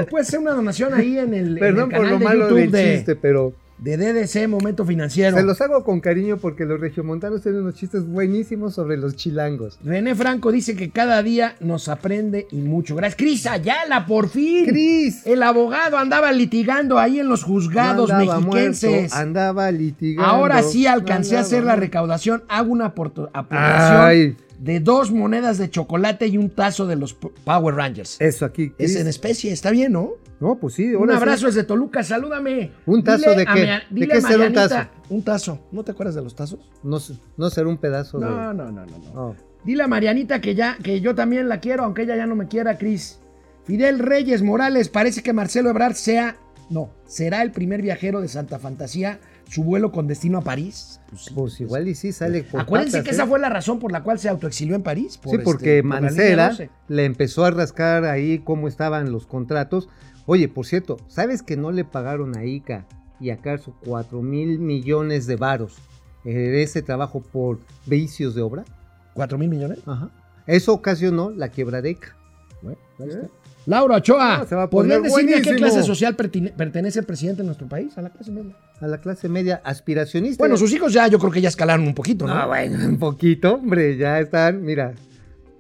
Puedes 0.09 0.29
hacer 0.29 0.41
una 0.41 0.53
donación 0.53 0.95
ahí 0.95 1.19
en 1.19 1.35
el, 1.35 1.49
en 1.49 1.59
Perdón 1.59 1.93
el 1.93 1.97
por 1.99 2.07
canal 2.07 2.11
lo 2.13 2.19
de 2.19 2.25
malo 2.25 2.49
YouTube 2.49 2.61
del 2.61 2.71
de, 2.73 2.95
chiste, 2.97 3.17
pero 3.17 3.55
de 3.79 3.97
DDC 3.97 4.49
Momento 4.49 4.85
Financiero. 4.87 5.37
se 5.37 5.43
los 5.43 5.61
hago 5.61 5.83
con 5.85 6.01
cariño 6.01 6.37
porque 6.39 6.65
los 6.65 6.81
regiomontanos 6.81 7.43
tienen 7.43 7.63
unos 7.63 7.75
chistes 7.75 8.07
buenísimos 8.07 8.75
sobre 8.75 8.97
los 8.97 9.17
chilangos. 9.17 9.79
René 9.85 10.15
Franco 10.15 10.53
dice 10.53 10.77
que 10.77 10.91
cada 10.91 11.23
día 11.23 11.57
nos 11.61 11.89
aprende 11.89 12.47
y 12.51 12.57
mucho. 12.63 12.95
Gracias. 12.97 13.17
Cris 13.17 13.47
Ayala, 13.47 14.07
por 14.07 14.29
fin. 14.29 14.67
Cris. 14.67 15.27
El 15.27 15.43
abogado 15.43 15.99
andaba 15.99 16.33
litigando 16.33 16.99
ahí 16.99 17.19
en 17.19 17.29
los 17.29 17.43
juzgados 17.43 18.09
No 18.09 18.17
andaba 18.17 18.41
mexiquenses. 18.41 18.91
muerto, 18.91 19.17
andaba 19.17 19.71
litigando. 19.73 20.31
Ahora 20.31 20.63
sí 20.63 20.87
alcancé 20.87 21.33
No 21.35 21.39
a 21.39 21.43
hacer 21.43 21.65
la 21.65 21.77
recaudación. 21.77 22.45
Hago 22.49 22.71
una 22.73 22.87
aportación. 22.87 24.37
De 24.59 24.81
dos 24.81 25.11
monedas 25.11 25.59
de 25.59 25.71
chocolate 25.71 26.27
y 26.27 26.39
un 26.39 26.51
tazo 26.51 26.87
de 26.87 26.97
los 26.97 27.15
Power 27.15 27.75
Rangers. 27.75 28.21
Eso 28.21 28.45
aquí. 28.45 28.73
Es 28.79 28.97
en 28.97 29.07
especie, 29.07 29.53
está 29.53 29.71
bien, 29.71 29.93
¿no? 29.93 30.13
No, 30.41 30.57
pues 30.57 30.75
sí. 30.75 30.95
Un 30.95 31.03
ahora 31.03 31.15
sí. 31.15 31.23
abrazo 31.23 31.47
desde 31.47 31.65
Toluca, 31.65 32.03
salúdame. 32.03 32.73
¿Un 32.87 33.03
tazo 33.03 33.31
Dile 33.31 33.37
de 33.37 33.47
qué? 33.47 33.81
¿De 33.91 34.09
qué 34.09 34.21
será 34.21 34.47
un 34.47 34.53
tazo? 34.53 34.77
Un 35.09 35.23
tazo. 35.23 35.59
¿No 35.73 35.85
te 35.85 35.93
acuerdas 35.93 36.15
de 36.15 36.23
los 36.23 36.35
tazos? 36.35 36.71
No, 36.83 36.99
no 37.37 37.51
será 37.51 37.69
un 37.69 37.79
pedazo 37.79 38.19
de. 38.19 38.27
No, 38.27 38.53
no, 38.53 38.71
no, 38.71 38.85
no. 38.87 39.15
No. 39.15 39.37
Dile 39.65 39.83
a 39.83 39.89
Marianita 39.89 40.41
que 40.41 40.55
ya, 40.55 40.77
que 40.83 41.01
yo 41.01 41.15
también 41.15 41.49
la 41.49 41.61
quiero, 41.61 41.85
aunque 41.85 42.03
ella 42.03 42.17
ya 42.17 42.27
no 42.27 42.37
me 42.37 42.49
quiera, 42.49 42.77
Cris. 42.77 43.21
Fidel 43.65 43.99
Reyes 43.99 44.43
Morales, 44.43 44.91
parece 44.91 45.23
que 45.23 45.33
Marcelo 45.33 45.71
Ebrard 45.71 45.95
sea, 45.95 46.37
no, 46.69 46.91
será 47.07 47.41
el 47.43 47.51
primer 47.51 47.81
viajero 47.81 48.21
de 48.21 48.29
Santa 48.29 48.59
Fantasía, 48.59 49.21
su 49.49 49.63
vuelo 49.65 49.93
con 49.93 50.07
destino 50.07 50.39
a 50.39 50.41
París. 50.43 51.01
Pues, 51.11 51.23
sí. 51.25 51.35
Pues 51.35 51.61
igual 51.61 51.89
y 51.89 51.95
sí 51.95 52.13
sale 52.13 52.43
por 52.45 52.61
Acuérdense 52.61 52.99
patas, 52.99 53.05
que 53.05 53.11
esa 53.15 53.25
¿eh? 53.25 53.27
fue 53.27 53.39
la 53.39 53.49
razón 53.49 53.79
por 53.79 53.93
la 53.93 54.03
cual 54.03 54.19
se 54.19 54.29
autoexilió 54.29 54.75
en 54.75 54.83
París. 54.83 55.19
por 55.19 55.31
Sí, 55.31 55.37
este- 55.37 55.45
porque 55.45 55.83
por 55.83 56.01
Mancera 56.01 56.49
12. 56.51 56.71
le 56.89 57.05
empezó 57.05 57.45
a 57.45 57.51
rascar 57.51 58.05
ahí 58.05 58.39
cómo 58.41 58.69
estaban 58.69 59.13
los 59.13 59.27
contratos. 59.27 59.89
Oye, 60.27 60.49
por 60.49 60.67
cierto, 60.67 60.97
¿sabes 61.09 61.43
que 61.43 61.57
no 61.57 61.71
le 61.71 61.85
pagaron 61.85 62.37
a 62.37 62.45
ICA 62.45 62.87
y 63.21 63.31
a 63.31 63.37
Carso 63.39 63.75
4 63.85 64.23
mil 64.23 64.59
millones 64.59 65.27
de 65.27 65.37
varos 65.37 65.77
en 66.25 66.55
ese 66.55 66.83
trabajo 66.83 67.21
por 67.23 67.61
vicios 67.87 68.35
de 68.35 68.43
obra? 68.43 68.65
¿Cuatro 69.13 69.39
mil 69.39 69.49
millones? 69.49 69.79
Ajá. 69.87 70.11
Eso 70.47 70.73
ocasionó 70.73 71.31
la 71.31 71.49
quiebra 71.51 71.81
de 71.83 71.91
ICA. 71.91 72.17
Bueno, 72.63 72.79
ahí 72.99 73.09
está. 73.09 73.29
Laura 73.67 73.97
Ochoa, 73.97 74.47
No, 74.51 74.71
¿podrían 74.71 75.03
decirme 75.03 75.37
a 75.37 75.43
qué 75.43 75.55
clase 75.57 75.83
social 75.83 76.15
pertenece 76.15 76.99
el 77.01 77.07
presidente 77.07 77.43
de 77.43 77.47
nuestro 77.47 77.67
país? 77.67 77.97
A 77.97 78.03
la 78.03 78.11
clase 78.11 78.31
media. 78.31 78.55
A 78.81 78.87
la 78.87 78.99
clase 78.99 79.29
media 79.29 79.61
aspiracionista. 79.65 80.43
Bueno, 80.43 80.57
sus 80.57 80.73
hijos 80.73 80.93
ya 80.93 81.09
yo 81.09 81.19
creo 81.19 81.31
que 81.33 81.41
ya 81.41 81.49
escalaron 81.49 81.87
un 81.87 81.95
poquito, 81.95 82.27
¿no? 82.27 82.35
Ah, 82.35 82.47
bueno, 82.47 82.77
un 82.87 82.99
poquito, 82.99 83.55
hombre, 83.55 83.97
ya 83.97 84.21
están, 84.21 84.63
mira, 84.63 84.93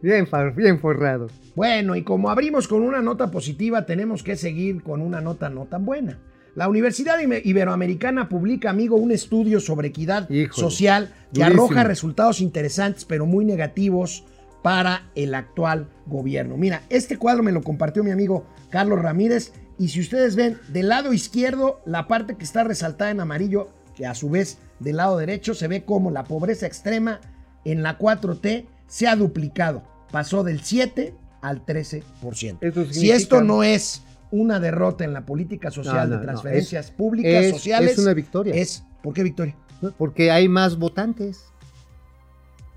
bien, 0.03 0.29
bien 0.57 0.79
forrados. 0.81 1.33
Bueno, 1.55 1.97
y 1.97 2.03
como 2.03 2.29
abrimos 2.31 2.69
con 2.69 2.83
una 2.83 3.01
nota 3.01 3.31
positiva, 3.31 3.87
tenemos 3.87 4.23
que 4.23 4.37
seguir 4.37 4.83
con 4.83 5.01
una 5.01 5.21
nota 5.21 5.49
no 5.49 5.65
tan 5.65 5.85
buena. 5.87 6.19
La 6.57 6.69
Universidad 6.69 7.19
Ibe- 7.19 7.41
Iberoamericana 7.45 8.29
publica, 8.29 8.71
amigo, 8.71 8.97
un 8.97 9.11
estudio 9.13 9.59
sobre 9.61 9.89
equidad 9.89 10.29
Híjole, 10.31 10.53
social 10.61 11.09
que 11.33 11.41
durísimo. 11.41 11.65
arroja 11.65 11.85
resultados 11.85 12.41
interesantes, 12.41 13.05
pero 13.05 13.27
muy 13.27 13.45
negativos 13.45 14.25
para 14.65 15.11
el 15.15 15.35
actual 15.35 15.91
gobierno. 16.07 16.57
Mira, 16.57 16.81
este 16.89 17.19
cuadro 17.19 17.43
me 17.43 17.53
lo 17.53 17.61
compartió 17.61 18.03
mi 18.03 18.11
amigo 18.12 18.47
Carlos 18.71 18.99
Ramírez, 18.99 19.53
y 19.79 19.89
si 19.89 20.01
ustedes 20.01 20.37
ven 20.37 20.59
del 20.69 20.89
lado 20.89 21.12
izquierdo, 21.12 21.83
la 21.85 22.09
parte 22.09 22.37
que 22.37 22.45
está 22.45 22.65
resaltada 22.65 23.11
en 23.11 23.21
amarillo, 23.21 23.69
que 23.95 24.07
a 24.07 24.15
su 24.15 24.31
vez 24.31 24.57
del 24.81 24.97
lado 24.97 25.19
derecho 25.19 25.53
se 25.53 25.69
ve 25.69 25.85
como 25.85 26.11
la 26.11 26.25
pobreza 26.25 26.65
extrema 26.67 27.21
en 27.67 27.83
la 27.83 27.99
4T 27.99 28.65
se 28.87 29.07
ha 29.07 29.17
duplicado. 29.17 29.83
Pasó 30.11 30.43
del 30.45 30.62
7 30.62 31.15
al 31.43 31.67
13%. 31.67 32.57
Eso 32.62 32.87
Si 32.87 33.11
esto 33.11 33.43
no 33.43 33.62
es 33.65 34.01
una 34.31 34.61
derrota 34.61 35.05
en 35.05 35.12
la 35.12 35.27
política 35.27 35.71
social 35.71 35.95
No, 35.95 36.03
no, 36.05 36.11
de 36.12 36.17
no, 36.17 36.23
transferencias 36.23 36.87
es- 36.87 36.91
públicas, 36.91 37.45
es- 37.45 37.51
sociales, 37.51 37.93
es 37.93 37.99
una 37.99 38.15
victoria. 38.15 38.55
Es, 38.55 38.83
¿Por 39.03 39.12
qué 39.12 39.23
victoria? 39.25 39.55
Porque 39.99 40.31
hay 40.31 40.49
más 40.49 40.79
votantes. 40.79 41.45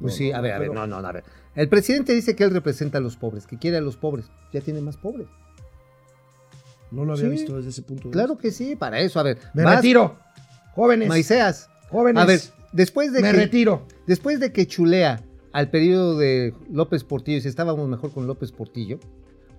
Pues 0.01 0.15
sí, 0.15 0.31
a 0.33 0.41
ver, 0.41 0.51
a 0.53 0.59
ver, 0.59 0.71
no, 0.73 0.85
no, 0.85 0.97
a 0.97 1.11
ver. 1.11 1.23
El 1.57 1.67
presidente 1.69 2.13
dice 2.13 2.35
que 2.35 2.43
él 2.45 2.51
representa 2.51 2.99
a 2.99 3.01
los 3.01 3.17
pobres, 3.17 3.45
que 3.47 3.57
quiere 3.57 3.77
a 3.77 3.81
los 3.81 3.97
pobres. 3.97 4.27
Ya 4.53 4.61
tiene 4.61 4.79
más 4.79 4.95
pobres. 4.95 5.27
No 6.91 7.03
lo 7.03 7.13
había 7.13 7.25
Sí. 7.25 7.31
visto 7.31 7.57
desde 7.57 7.69
ese 7.71 7.81
punto 7.81 8.07
de 8.07 8.13
Claro 8.13 8.35
vista. 8.35 8.41
que 8.43 8.51
sí, 8.51 8.75
para 8.75 8.99
eso, 8.99 9.19
a 9.19 9.23
ver. 9.23 9.37
Me 9.53 9.63
vas, 9.63 9.75
retiro. 9.77 10.15
Jóvenes. 10.75 11.09
Maiseas. 11.09 11.69
Jóvenes. 11.89 12.23
A 12.23 12.25
ver, 12.25 12.39
después 12.71 13.11
de 13.11 13.21
me 13.21 13.31
que 13.31 13.37
retiro. 13.37 13.85
después 14.05 14.39
de 14.39 14.53
que 14.53 14.67
chulea 14.67 15.21
al 15.51 15.69
periodo 15.69 16.17
de 16.17 16.53
López 16.71 17.03
Portillo, 17.03 17.41
si 17.41 17.47
estábamos 17.47 17.89
mejor 17.89 18.13
con 18.13 18.27
López 18.27 18.51
Portillo, 18.51 18.99
pues 18.99 19.09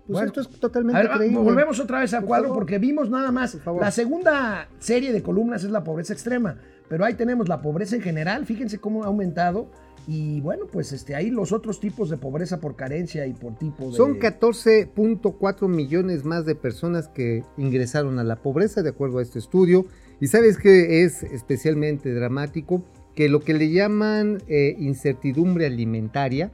Bueno. 0.07 0.27
esto 0.29 0.41
es 0.41 0.49
totalmente 0.61 1.03
ver, 1.03 1.11
creíble. 1.11 1.39
volvemos 1.39 1.81
otra 1.81 2.01
vez 2.01 2.15
al 2.15 2.21
Por 2.21 2.29
cuadro 2.29 2.45
favor. 2.49 2.61
porque 2.61 2.79
vimos 2.79 3.11
nada 3.11 3.31
más. 3.33 3.53
Por 3.53 3.61
favor. 3.63 3.83
La 3.83 3.91
segunda 3.91 4.69
serie 4.79 5.13
de 5.13 5.23
columnas 5.23 5.65
es 5.65 5.71
la 5.71 5.85
pobreza 5.85 6.13
extrema, 6.15 6.57
pero 6.89 7.05
ahí 7.05 7.15
tenemos 7.15 7.49
la 7.49 7.61
pobreza 7.61 7.97
en 7.97 8.03
general. 8.03 8.47
Fíjense 8.47 8.79
cómo 8.79 9.03
ha 9.05 9.09
aumentado. 9.09 9.71
Y 10.11 10.41
bueno, 10.41 10.67
pues 10.67 10.93
este, 10.93 11.15
ahí 11.15 11.29
los 11.29 11.53
otros 11.53 11.81
tipos 11.81 12.09
de 12.09 12.17
pobreza 12.17 12.61
por 12.61 12.77
carencia 12.77 13.27
y 13.27 13.35
por 13.35 13.59
tipo 13.59 13.91
de. 13.91 13.93
Son 13.93 14.19
14.4 14.19 15.69
millones 15.69 16.25
más 16.25 16.47
de 16.47 16.55
personas 16.55 17.09
que 17.09 17.45
ingresaron 17.59 18.19
a 18.19 18.25
la 18.25 18.37
pobreza, 18.37 18.83
de 18.83 18.89
acuerdo 18.89 19.19
a 19.19 19.23
este 19.23 19.39
estudio. 19.39 19.85
Y 20.19 20.29
sabes 20.29 20.57
que 20.57 21.05
es 21.05 21.23
especialmente 21.25 22.15
dramático 22.15 22.83
que 23.15 23.29
lo 23.29 23.41
que 23.41 23.53
le 23.53 23.71
llaman 23.71 24.43
eh, 24.49 24.77
incertidumbre 24.79 25.67
alimentaria 25.67 26.53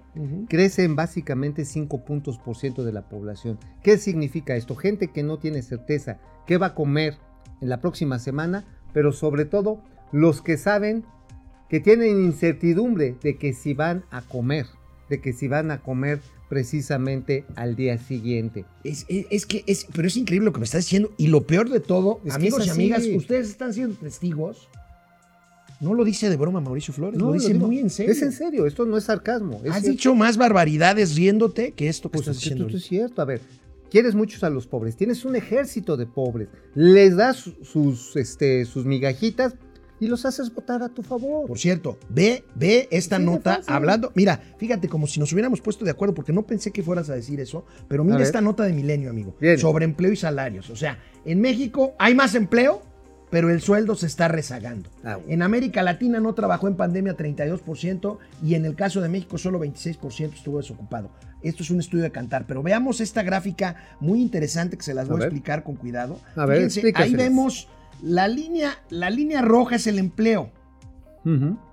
crece 0.49 0.83
en 0.83 0.97
básicamente 0.97 1.65
5 1.65 2.05
puntos 2.05 2.39
por 2.39 2.57
ciento 2.57 2.85
de 2.85 2.93
la 2.93 3.09
población. 3.09 3.61
¿Qué 3.85 3.99
significa 3.99 4.57
esto? 4.57 4.75
Gente 4.75 5.13
que 5.13 5.23
no 5.23 5.39
tiene 5.39 5.63
certeza 5.63 6.19
qué 6.45 6.59
va 6.59 6.69
a 6.69 6.75
comer 6.75 7.19
en 7.61 7.69
la 7.69 7.81
próxima 7.81 8.19
semana, 8.19 8.65
pero 8.93 9.13
sobre 9.13 9.45
todo 9.45 9.81
los 10.11 10.43
que 10.43 10.57
saben 10.57 11.05
que 11.69 11.81
tienen 11.81 12.25
incertidumbre 12.25 13.17
de 13.23 13.37
que 13.37 13.53
si 13.55 13.75
van 13.75 14.05
a 14.11 14.23
comer, 14.23 14.67
de 15.09 15.21
que 15.21 15.33
si 15.33 15.49
van 15.49 15.71
a 15.71 15.81
comer 15.81 16.21
precisamente 16.49 17.45
al 17.57 17.75
día 17.75 17.99
siguiente. 17.99 18.65
Es, 18.85 19.07
es- 19.09 19.27
es 19.31 19.47
que 19.47 19.65
es, 19.67 19.87
pero 19.95 20.07
es 20.09 20.17
increíble 20.17 20.47
lo 20.47 20.53
que 20.53 20.61
me 20.61 20.65
estás 20.67 20.85
diciendo. 20.85 21.11
Y 21.17 21.27
lo 21.29 21.47
peor 21.47 21.69
de 21.71 21.81
todo, 21.81 22.21
Es 22.25 22.35
amigos 22.35 22.67
y 22.67 22.71
amigas, 22.71 23.03
ustedes 23.17 23.49
están 23.49 23.75
siendo 23.75 23.97
testigos. 23.97 24.69
No 25.81 25.93
lo 25.95 26.05
dice 26.05 26.31
de 26.31 26.37
broma 26.37 26.61
Mauricio 26.61 26.95
Flores, 26.95 27.21
lo 27.21 27.33
dice 27.33 27.53
digo, 27.53 27.67
muy 27.67 27.79
en 27.81 27.91
serio. 27.91 28.13
Es 28.13 28.23
en 28.23 28.33
serio, 28.33 28.67
esto 28.67 28.87
no 28.87 28.97
es 28.97 29.05
sarcasmo. 29.05 29.61
es 29.65 29.71
Has 29.71 29.81
cierto. 29.81 29.91
dicho 29.91 30.15
más 30.15 30.37
barbaridades 30.37 31.17
riéndote 31.17 31.73
que 31.73 31.89
esto 31.89 32.09
que 32.11 32.19
Pues 32.19 32.29
estás 32.29 32.37
diciendo. 32.41 32.67
esto 32.67 32.77
es 32.79 32.85
cierto. 32.85 33.21
A 33.21 33.25
ver, 33.25 33.41
quieres 33.91 34.15
muchos 34.15 34.45
a 34.45 34.51
los 34.51 34.67
pobres, 34.67 34.97
tienes 34.97 35.25
un 35.25 35.35
ejército 35.37 35.97
de 35.97 36.07
pobres, 36.07 36.49
les 36.75 37.17
das 37.17 37.37
su- 37.39 37.57
sus, 37.65 38.15
este, 38.17 38.65
sus 38.65 38.85
migajitas 38.87 39.55
y 40.01 40.07
los 40.07 40.25
haces 40.25 40.53
votar 40.53 40.83
a 40.83 40.89
tu 40.89 41.03
favor. 41.03 41.47
Por 41.47 41.59
cierto, 41.59 41.99
ve, 42.09 42.45
ve 42.55 42.89
esta 42.91 43.19
Sí, 43.19 43.25
nota 43.25 43.61
hablando. 43.67 44.13
Mira, 44.15 44.41
fíjate, 44.59 44.89
como 44.89 45.07
si 45.07 45.21
nos 45.21 45.33
hubiéramos 45.33 45.61
puesto 45.61 45.85
de 45.85 45.91
acuerdo, 45.91 46.15
porque 46.15 46.33
no 46.33 46.43
pensé 46.43 46.71
que 46.73 46.83
fueras 46.83 47.11
a 47.11 47.15
decir 47.15 47.41
eso, 47.41 47.65
pero 47.89 48.05
mira 48.05 48.23
esta 48.23 48.41
nota 48.41 48.65
de 48.65 48.73
Milenio, 48.73 49.11
amigo, 49.11 49.35
Bien. 49.41 49.59
sobre 49.59 49.85
empleo 49.85 50.13
y 50.13 50.17
salarios. 50.17 50.71
O 50.71 50.77
sea, 50.77 50.99
en 51.25 51.41
México 51.41 51.95
hay 51.99 52.15
más 52.15 52.35
empleo, 52.35 52.83
pero 53.31 53.51
el 53.51 53.61
sueldo 53.61 53.95
se 53.95 54.07
está 54.07 54.29
rezagando. 54.29 54.91
Ah, 55.03 55.17
bueno. 55.17 55.33
En 55.33 55.43
América 55.43 55.83
Latina 55.83 56.21
no 56.21 56.35
trabajó 56.35 56.69
en 56.69 56.77
pandemia 56.77 57.17
32% 57.17 58.19
y 58.43 58.55
en 58.55 58.65
el 58.65 58.77
caso 58.77 59.01
de 59.01 59.09
México 59.09 59.39
solo 59.39 59.59
26% 59.59 60.35
estuvo 60.35 60.59
desocupado. 60.59 61.11
Esto 61.43 61.63
es 61.63 61.71
un 61.71 61.81
estudio 61.81 62.05
de 62.05 62.11
cantar, 62.11 62.47
pero 62.47 62.63
veamos 62.63 63.01
esta 63.01 63.23
gráfica 63.23 63.77
muy 64.01 64.23
interesante 64.23 64.77
que 64.77 64.83
se 64.83 64.95
las 64.95 65.09
A 65.09 65.13
voy 65.13 65.23
a, 65.23 65.25
explicar 65.25 65.63
con 65.63 65.77
cuidado. 65.77 66.19
A 66.37 66.47
ver, 66.47 66.71
ahí 66.95 67.15
vemos 67.15 67.69
la 68.03 68.29
línea, 68.29 68.79
la 68.91 69.11
línea 69.11 69.43
roja 69.43 69.77
es 69.77 69.87
el 69.87 69.99
empleo 69.99 70.51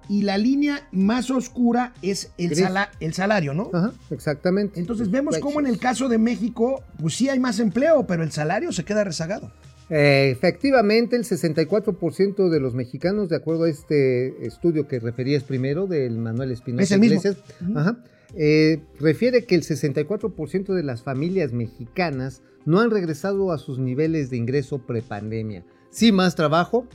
y 0.07 0.22
la 0.22 0.38
línea 0.38 0.88
más 0.93 1.30
oscura 1.30 1.93
es 2.01 2.32
el, 2.38 2.55
sala- 2.55 2.89
el 3.01 3.13
salario, 3.13 3.53
¿no? 3.53 3.69
Ajá, 3.74 3.91
exactamente. 4.09 4.80
Entonces 4.80 5.11
vemos 5.11 5.34
Precios. 5.34 5.45
cómo 5.53 5.59
en 5.59 5.67
el 5.72 5.78
caso 5.78 6.07
de 6.07 6.17
México, 6.17 6.84
pues 6.99 7.15
sí 7.15 7.28
hay 7.30 7.39
más 7.39 7.59
empleo, 7.59 8.07
pero 8.07 8.24
el 8.24 8.32
salario 8.32 8.72
se 8.72 8.86
queda 8.86 9.03
rezagado. 9.03 9.51
Eh, 9.89 10.30
efectivamente, 10.32 11.17
el 11.17 11.24
64% 11.26 12.49
de 12.49 12.59
los 12.61 12.74
mexicanos, 12.74 13.28
de 13.28 13.36
acuerdo 13.36 13.65
a 13.65 13.69
este 13.69 14.45
estudio 14.45 14.88
que 14.88 14.99
referías 15.01 15.43
primero 15.43 15.86
del 15.86 16.17
Manuel 16.17 16.51
Espinosa 16.51 16.84
Es 16.84 16.91
el 16.91 17.01
mismo. 17.01 17.17
Iglesias, 17.19 17.43
Ujú. 17.61 17.78
ajá, 17.78 17.97
eh, 18.36 18.80
refiere 19.01 19.43
que 19.45 19.55
el 19.55 19.63
64% 19.63 20.74
de 20.74 20.84
las 20.84 21.03
familias 21.03 21.51
mexicanas 21.51 22.41
no 22.65 22.80
han 22.80 22.89
regresado 22.89 23.51
a 23.51 23.57
sus 23.57 23.80
niveles 23.80 24.30
de 24.30 24.38
ingreso 24.38 24.80
prepandemia. 24.86 25.65
Sí, 25.92 26.12
más 26.12 26.36
trabajo, 26.36 26.88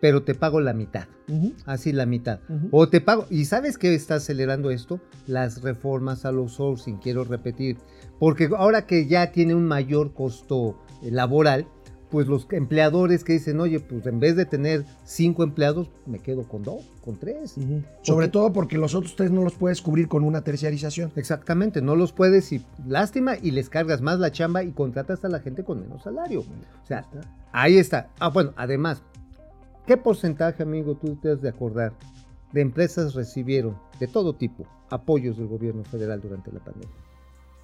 pero 0.00 0.22
te 0.22 0.34
pago 0.34 0.60
la 0.60 0.74
mitad. 0.74 1.08
Así 1.64 1.92
la 1.92 2.06
mitad. 2.06 2.40
O 2.70 2.88
te 2.88 3.00
pago. 3.00 3.26
¿Y 3.30 3.46
sabes 3.46 3.78
qué 3.78 3.94
está 3.94 4.16
acelerando 4.16 4.70
esto? 4.70 5.00
Las 5.26 5.62
reformas 5.62 6.24
al 6.24 6.36
outsourcing, 6.36 6.98
quiero 6.98 7.24
repetir. 7.24 7.78
Porque 8.20 8.48
ahora 8.56 8.86
que 8.86 9.06
ya 9.06 9.32
tiene 9.32 9.54
un 9.54 9.66
mayor 9.66 10.12
costo 10.12 10.78
eh, 11.02 11.10
laboral, 11.10 11.66
pues 12.10 12.28
los 12.28 12.46
empleadores 12.50 13.24
que 13.24 13.34
dicen, 13.34 13.60
oye, 13.60 13.80
pues 13.80 14.06
en 14.06 14.20
vez 14.20 14.36
de 14.36 14.46
tener 14.46 14.84
cinco 15.04 15.42
empleados, 15.42 15.90
me 16.06 16.18
quedo 16.18 16.44
con 16.44 16.62
dos, 16.62 16.84
con 17.04 17.16
tres. 17.16 17.56
Sobre 18.02 18.28
todo 18.28 18.52
porque 18.52 18.78
los 18.78 18.94
otros 18.94 19.16
tres 19.16 19.30
no 19.30 19.42
los 19.42 19.54
puedes 19.54 19.82
cubrir 19.82 20.08
con 20.08 20.22
una 20.22 20.42
terciarización. 20.42 21.12
Exactamente, 21.16 21.82
no 21.82 21.96
los 21.96 22.12
puedes 22.12 22.52
y 22.52 22.64
lástima 22.86 23.36
y 23.36 23.50
les 23.50 23.68
cargas 23.68 24.00
más 24.00 24.18
la 24.18 24.30
chamba 24.30 24.62
y 24.62 24.72
contratas 24.72 25.24
a 25.24 25.28
la 25.28 25.40
gente 25.40 25.64
con 25.64 25.80
menos 25.80 26.02
salario. 26.02 26.40
O 26.40 26.86
sea, 26.86 27.06
ahí 27.52 27.78
está. 27.78 28.10
Ah, 28.20 28.28
bueno, 28.28 28.52
además, 28.56 29.02
¿qué 29.86 29.96
porcentaje, 29.96 30.62
amigo, 30.62 30.94
tú 30.94 31.16
te 31.16 31.30
has 31.30 31.42
de 31.42 31.48
acordar 31.48 31.92
de 32.52 32.60
empresas 32.60 33.14
recibieron 33.14 33.76
de 33.98 34.06
todo 34.06 34.34
tipo 34.34 34.66
apoyos 34.88 35.36
del 35.36 35.48
gobierno 35.48 35.84
federal 35.84 36.20
durante 36.20 36.52
la 36.52 36.60
pandemia? 36.60 36.94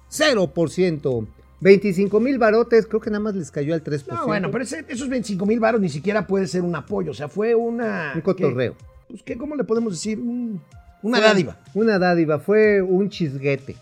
0%. 0.09 1.27
25 1.63 2.19
mil 2.19 2.37
barotes, 2.37 2.85
creo 2.85 2.99
que 2.99 3.09
nada 3.09 3.21
más 3.23 3.35
les 3.35 3.49
cayó 3.51 3.73
al 3.73 3.83
3%. 3.83 4.05
No, 4.13 4.27
bueno, 4.27 4.51
pero 4.51 4.63
ese- 4.63 4.85
esos 4.89 5.07
25 5.09 5.45
mil 5.45 5.59
varos 5.59 5.79
ni 5.81 5.89
siquiera 5.89 6.27
puede 6.27 6.47
ser 6.47 6.61
un 6.61 6.75
apoyo. 6.75 7.11
O 7.11 7.13
sea, 7.13 7.27
fue 7.29 7.55
una. 7.55 8.11
Un 8.15 8.21
cotorreo. 8.21 8.75
¿qué? 8.77 8.85
Pues, 9.07 9.23
¿qué, 9.23 9.37
¿Cómo 9.37 9.55
le 9.55 9.63
podemos 9.63 9.93
decir? 9.93 10.19
Un- 10.19 10.61
una 11.01 11.17
Fue 11.17 11.27
dádiva. 11.27 11.57
Una 11.73 11.99
dádiva, 11.99 12.39
fue 12.39 12.81
un 12.81 13.09
chisguete. 13.09 13.75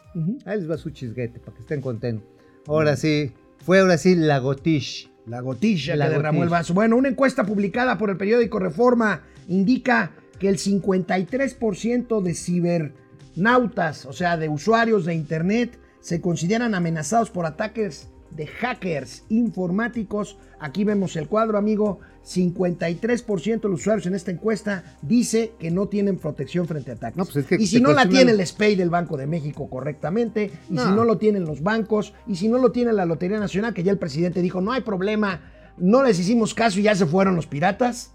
Ahí 0.46 0.58
les 0.60 0.70
va 0.70 0.78
su 0.78 0.90
chisguete 0.90 1.40
para 1.40 1.54
que 1.56 1.62
estén 1.62 1.80
contentos. 1.82 2.28
Ahora 2.68 2.96
sí, 2.96 3.32
fue 3.66 3.80
ahora 3.80 3.98
sí 3.98 4.16
la 4.16 4.40
gotish. 4.40 5.10
La 5.28 5.40
gotilla 5.42 5.96
La 5.96 6.06
que 6.06 6.12
derramó 6.16 6.40
gotilla. 6.40 6.44
el 6.46 6.50
vaso. 6.50 6.74
Bueno, 6.74 6.98
una 6.98 7.10
encuesta 7.10 7.44
publicada 7.46 7.98
por 7.98 8.10
el 8.10 8.18
periódico 8.18 8.58
Reforma 8.60 9.22
indica 9.48 10.12
que 10.40 10.50
el 10.50 10.58
53% 10.58 12.22
de 12.22 12.34
cibernautas, 12.34 14.06
o 14.08 14.14
sea, 14.14 14.38
de 14.38 14.50
usuarios 14.50 15.06
de 15.06 15.14
Internet, 15.14 15.78
se 16.02 16.20
consideran 16.22 16.76
amenazados 16.76 17.30
por 17.30 17.46
ataques 17.46 18.10
de 18.32 18.48
hackers 18.48 19.24
informáticos. 19.30 20.38
Aquí 20.60 20.84
vemos 20.84 21.16
el 21.16 21.28
cuadro, 21.28 21.58
amigo. 21.58 22.00
53% 22.24 23.62
de 23.62 23.70
los 23.70 23.82
usuarios 23.82 24.06
en 24.06 24.14
esta 24.16 24.32
encuesta 24.32 24.84
dice 25.02 25.54
que 25.60 25.72
no 25.72 25.88
tienen 25.88 26.18
protección 26.18 26.68
frente 26.68 26.92
a 26.92 26.94
ataques. 26.94 27.18
No, 27.18 27.26
pues 27.26 27.38
es 27.38 27.46
que 27.48 27.56
y 27.56 27.66
si 27.68 27.82
no 27.82 27.94
la 27.94 28.08
tiene 28.08 28.32
el 28.32 28.46
SPEI 28.46 28.76
del 28.76 28.90
Banco 28.90 29.18
de 29.18 29.26
México 29.28 29.70
correctamente, 29.70 30.52
y 30.70 30.78
si 30.78 30.86
No. 30.86 30.96
no 30.98 31.04
lo 31.04 31.18
tienen 31.18 31.46
los 31.46 31.62
bancos, 31.64 32.14
y 32.28 32.36
si 32.36 32.48
no 32.48 32.58
lo 32.60 32.72
tiene 32.72 32.94
la 32.94 33.06
Lotería 33.06 33.40
Nacional, 33.40 33.74
que 33.74 33.84
ya 33.84 33.92
el 33.92 33.98
presidente 33.98 34.42
dijo, 34.42 34.62
no 34.62 34.72
hay 34.72 34.82
problema, 34.82 35.42
no 35.78 36.04
les 36.04 36.20
hicimos 36.20 36.54
caso 36.54 36.80
y 36.80 36.84
ya 36.84 36.96
se 36.96 37.06
fueron 37.08 37.36
los 37.36 37.48
piratas. 37.48 38.12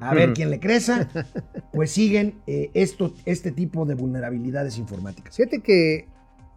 A 0.00 0.14
ver 0.14 0.32
quién 0.32 0.50
le 0.50 0.60
creza. 0.60 1.08
Pues 1.72 1.90
siguen 1.90 2.34
eh, 2.46 2.70
esto, 2.74 3.14
este 3.24 3.50
tipo 3.50 3.86
de 3.86 3.94
vulnerabilidades 3.94 4.76
informáticas. 4.76 5.36
Fíjate 5.36 5.60
que 5.60 6.06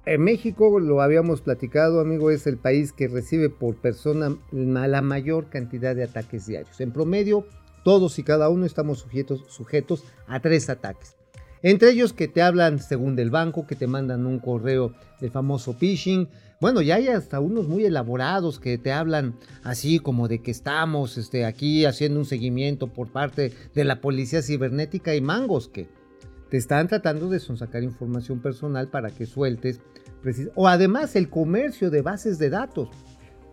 en 0.06 0.22
México, 0.22 0.80
lo 0.80 1.02
habíamos 1.02 1.42
platicado, 1.42 2.00
amigo, 2.00 2.30
es 2.30 2.46
el 2.48 2.58
país 2.58 2.94
que 2.94 3.08
recibe 3.08 3.50
por 3.50 3.76
persona 3.76 4.38
la 4.52 5.02
mayor 5.02 5.50
cantidad 5.50 5.96
de 5.96 6.04
ataques 6.04 6.46
diarios. 6.46 6.80
En 6.80 6.92
promedio, 6.92 7.46
todos 7.84 8.20
y 8.20 8.24
cada 8.24 8.50
uno 8.50 8.66
estamos 8.66 9.00
sujetos, 9.00 9.44
sujetos 9.48 10.04
a 10.28 10.40
tres 10.40 10.70
ataques. 10.70 11.16
Entre 11.62 11.90
ellos 11.90 12.14
que 12.14 12.28
te 12.28 12.44
hablan 12.44 12.80
según 12.80 13.16
del 13.16 13.32
banco, 13.32 13.66
que 13.66 13.76
te 13.76 13.88
mandan 13.88 14.28
un 14.28 14.40
correo, 14.40 14.94
el 15.20 15.32
famoso 15.32 15.74
phishing. 15.74 16.30
Bueno, 16.62 16.82
ya 16.82 16.96
hay 16.96 17.08
hasta 17.08 17.40
unos 17.40 17.68
muy 17.68 17.86
elaborados 17.86 18.60
que 18.60 18.78
te 18.78 18.92
hablan 18.92 19.36
así 19.64 19.98
como 19.98 20.28
de 20.28 20.44
que 20.44 20.52
estamos 20.52 21.18
este, 21.18 21.46
aquí 21.46 21.86
haciendo 21.86 22.20
un 22.20 22.26
seguimiento 22.26 22.88
por 22.88 23.12
parte 23.12 23.52
de 23.74 23.84
la 23.84 24.00
policía 24.00 24.44
cibernética 24.44 25.16
y 25.16 25.22
mangos 25.22 25.68
que 25.68 25.88
te 26.56 26.60
están 26.60 26.88
tratando 26.88 27.28
de 27.28 27.38
sacar 27.42 27.84
información 27.84 28.40
personal 28.40 28.88
para 28.88 29.10
que 29.10 29.26
sueltes. 29.26 29.82
O 30.56 30.70
además 30.70 31.18
el 31.18 31.30
comercio 31.30 31.90
de 31.90 32.02
bases 32.02 32.40
de 32.40 32.50
datos. 32.50 32.88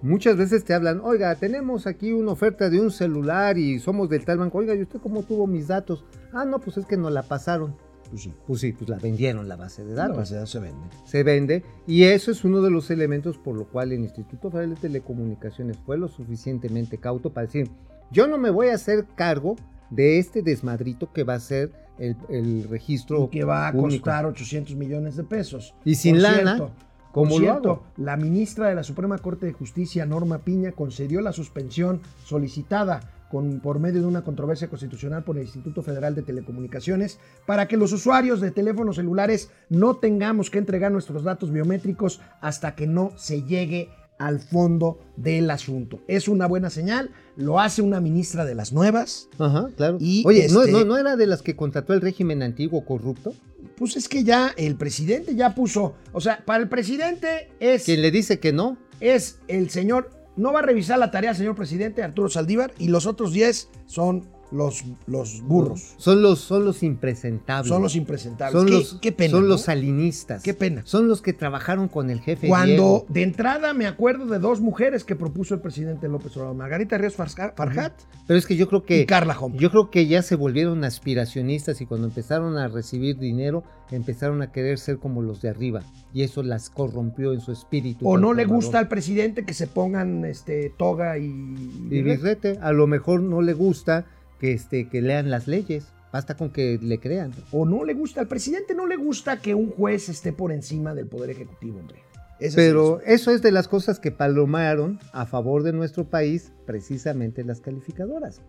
Muchas 0.02 0.36
veces 0.36 0.62
te 0.62 0.72
hablan, 0.72 1.00
oiga, 1.02 1.34
tenemos 1.34 1.88
aquí 1.88 2.12
una 2.12 2.30
oferta 2.30 2.70
de 2.70 2.80
un 2.80 2.92
celular 2.92 3.58
y 3.58 3.80
somos 3.80 4.08
del 4.08 4.24
tal 4.24 4.38
banco. 4.38 4.58
Oiga, 4.58 4.76
¿y 4.76 4.82
usted 4.82 5.00
cómo 5.00 5.24
tuvo 5.24 5.48
mis 5.48 5.66
datos? 5.66 6.04
Ah, 6.32 6.44
no, 6.44 6.60
pues 6.60 6.76
es 6.76 6.86
que 6.86 6.96
nos 6.96 7.10
la 7.10 7.24
pasaron. 7.24 7.74
Pues 8.08 8.22
sí. 8.22 8.32
Pues 8.46 8.60
sí, 8.60 8.72
pues 8.72 8.88
la 8.88 8.98
vendieron 9.00 9.48
la 9.48 9.56
base 9.56 9.84
de 9.84 9.94
La 9.96 10.02
datos. 10.02 10.18
base 10.18 10.34
de 10.34 10.38
datos 10.38 10.50
se 10.52 10.60
vende. 10.60 10.86
Se 11.04 11.22
vende 11.24 11.64
y 11.88 12.04
eso 12.04 12.30
es 12.30 12.44
uno 12.44 12.62
de 12.62 12.70
los 12.70 12.88
elementos 12.92 13.36
por 13.36 13.56
lo 13.56 13.64
cual 13.64 13.90
el 13.90 13.98
Instituto 13.98 14.48
Federal 14.48 14.76
de 14.76 14.80
Telecomunicaciones 14.80 15.76
fue 15.84 15.98
lo 15.98 16.06
suficientemente 16.06 16.98
cauto 16.98 17.32
para 17.32 17.46
decir, 17.48 17.68
yo 18.12 18.28
no 18.28 18.38
me 18.38 18.50
voy 18.50 18.68
a 18.68 18.76
hacer 18.76 19.06
cargo 19.16 19.56
de 19.90 20.20
este 20.20 20.42
desmadrito 20.42 21.12
que 21.12 21.24
va 21.24 21.34
a 21.34 21.40
ser 21.40 21.81
el, 21.98 22.16
el 22.28 22.64
registro 22.68 23.24
Y 23.24 23.28
que 23.28 23.44
va 23.44 23.68
a 23.68 23.70
único". 23.72 23.88
costar 24.04 24.26
800 24.26 24.74
millones 24.76 25.16
de 25.16 25.24
pesos. 25.24 25.74
Y 25.84 25.94
sin 25.94 26.14
Por 26.14 26.22
lana, 26.22 26.56
cierto, 26.56 26.70
¿cómo 27.12 27.30
por 27.30 27.40
lo 27.40 27.46
cierto? 27.46 27.82
La 27.96 28.16
ministra 28.16 28.68
de 28.68 28.74
la 28.74 28.82
Suprema 28.82 29.18
Corte 29.18 29.46
de 29.46 29.52
Justicia, 29.52 30.06
Norma 30.06 30.38
Piña, 30.38 30.72
concedió 30.72 31.20
la 31.20 31.32
suspensión 31.32 32.00
solicitada 32.24 33.00
con, 33.30 33.60
por 33.60 33.78
medio 33.78 34.02
de 34.02 34.06
una 34.06 34.24
controversia 34.24 34.68
constitucional 34.68 35.24
por 35.24 35.36
el 35.38 35.44
Instituto 35.44 35.82
Federal 35.82 36.14
de 36.14 36.20
Telecomunicaciones 36.22 37.18
para 37.46 37.66
que 37.66 37.78
los 37.78 37.92
usuarios 37.92 38.42
de 38.42 38.50
teléfonos 38.50 38.96
celulares 38.96 39.50
no 39.70 39.96
tengamos 39.96 40.50
que 40.50 40.58
entregar 40.58 40.92
nuestros 40.92 41.22
datos 41.24 41.50
biométricos 41.50 42.20
hasta 42.42 42.74
que 42.74 42.86
no 42.86 43.12
se 43.16 43.42
llegue 43.42 43.88
al 44.22 44.38
fondo 44.38 45.00
del 45.16 45.50
asunto. 45.50 46.00
Es 46.06 46.28
una 46.28 46.46
buena 46.46 46.70
señal, 46.70 47.10
lo 47.36 47.58
hace 47.58 47.82
una 47.82 48.00
ministra 48.00 48.44
de 48.44 48.54
las 48.54 48.72
nuevas. 48.72 49.28
Ajá, 49.38 49.68
claro. 49.76 49.98
Y, 50.00 50.22
Oye, 50.24 50.46
¿no, 50.48 50.60
este- 50.62 50.72
no, 50.72 50.84
no 50.84 50.96
era 50.96 51.16
de 51.16 51.26
las 51.26 51.42
que 51.42 51.56
contrató 51.56 51.92
el 51.92 52.00
régimen 52.00 52.42
antiguo 52.42 52.84
corrupto? 52.84 53.34
Pues 53.76 53.96
es 53.96 54.08
que 54.08 54.22
ya 54.22 54.54
el 54.56 54.76
presidente 54.76 55.34
ya 55.34 55.54
puso, 55.56 55.94
o 56.12 56.20
sea, 56.20 56.44
para 56.44 56.62
el 56.62 56.68
presidente 56.68 57.48
es... 57.58 57.84
Quien 57.84 58.00
le 58.00 58.12
dice 58.12 58.38
que 58.38 58.52
no. 58.52 58.76
es 59.00 59.40
el 59.48 59.70
señor, 59.70 60.10
no 60.36 60.52
va 60.52 60.60
a 60.60 60.62
revisar 60.62 60.98
la 61.00 61.10
tarea 61.10 61.34
señor 61.34 61.56
presidente 61.56 62.02
Arturo 62.04 62.28
Saldívar 62.28 62.72
y 62.78 62.88
los 62.88 63.06
otros 63.06 63.32
10 63.32 63.68
son 63.86 64.28
los, 64.52 64.84
los 65.06 65.40
burros, 65.42 65.94
Son 65.96 66.20
los, 66.22 66.40
son 66.40 66.64
los 66.64 66.82
impresentables. 66.82 67.68
son 67.68 67.82
los 67.82 67.96
impresentables. 67.96 68.52
Son 68.52 68.66
qué, 68.66 68.72
los, 68.72 68.94
qué 69.00 69.12
pena. 69.12 69.30
son 69.30 69.42
¿no? 69.42 69.48
los 69.48 69.62
salinistas. 69.62 70.42
Qué 70.42 70.54
pena. 70.54 70.82
Son 70.84 71.08
los 71.08 71.22
que 71.22 71.32
trabajaron 71.32 71.88
con 71.88 72.10
el 72.10 72.20
jefe 72.20 72.48
Cuando 72.48 72.66
Diego. 72.66 73.06
de 73.08 73.22
entrada 73.22 73.72
me 73.74 73.86
acuerdo 73.86 74.26
de 74.26 74.38
dos 74.38 74.60
mujeres 74.60 75.04
que 75.04 75.16
propuso 75.16 75.54
el 75.54 75.60
presidente 75.60 76.08
López 76.08 76.36
Obrador, 76.36 76.54
Margarita 76.56 76.98
Ríos 76.98 77.16
Farja- 77.16 77.54
Farjat 77.56 77.92
Pero 78.26 78.38
es 78.38 78.46
que 78.46 78.56
yo 78.56 78.68
creo 78.68 78.84
que 78.84 79.00
y 79.00 79.06
Carla 79.06 79.38
Humphrey. 79.38 79.60
yo 79.60 79.70
creo 79.70 79.90
que 79.90 80.06
ya 80.06 80.22
se 80.22 80.36
volvieron 80.36 80.84
aspiracionistas 80.84 81.80
y 81.80 81.86
cuando 81.86 82.06
empezaron 82.08 82.58
a 82.58 82.68
recibir 82.68 83.18
dinero 83.18 83.64
empezaron 83.90 84.40
a 84.42 84.52
querer 84.52 84.78
ser 84.78 84.98
como 84.98 85.20
los 85.22 85.42
de 85.42 85.48
arriba 85.50 85.82
y 86.14 86.22
eso 86.22 86.42
las 86.42 86.70
corrompió 86.70 87.32
en 87.32 87.40
su 87.40 87.52
espíritu. 87.52 88.08
O 88.08 88.16
no 88.18 88.32
le 88.34 88.44
gusta 88.46 88.78
al 88.78 88.88
presidente 88.88 89.44
que 89.44 89.54
se 89.54 89.66
pongan 89.66 90.24
este 90.24 90.70
toga 90.78 91.18
y, 91.18 91.24
y 91.26 92.02
birrete, 92.02 92.58
a 92.62 92.72
lo 92.72 92.86
mejor 92.86 93.20
no 93.22 93.42
le 93.42 93.52
gusta 93.52 94.06
que 94.42 94.52
este 94.52 94.88
que 94.88 95.00
lean 95.00 95.30
las 95.30 95.46
leyes, 95.46 95.86
basta 96.12 96.36
con 96.36 96.50
que 96.50 96.76
le 96.82 96.98
crean. 96.98 97.30
o 97.52 97.64
no 97.64 97.84
le 97.84 97.94
gusta 97.94 98.20
al 98.20 98.26
presidente 98.26 98.74
no 98.74 98.86
le 98.88 98.96
gusta 98.96 99.40
que 99.40 99.54
un 99.54 99.70
juez 99.70 100.08
esté 100.08 100.32
por 100.32 100.50
encima 100.50 100.94
del 100.96 101.06
poder 101.06 101.30
ejecutivo, 101.30 101.78
hombre. 101.78 102.00
Es 102.40 102.56
Pero 102.56 102.98
eso. 103.00 103.06
eso 103.06 103.30
es 103.30 103.40
de 103.40 103.52
las 103.52 103.68
cosas 103.68 104.00
que 104.00 104.10
palomaron 104.10 104.98
a 105.12 105.26
favor 105.26 105.62
de 105.62 105.72
nuestro 105.72 106.10
país 106.10 106.50
precisamente 106.66 107.44
las 107.44 107.60
calificadoras. 107.60 108.40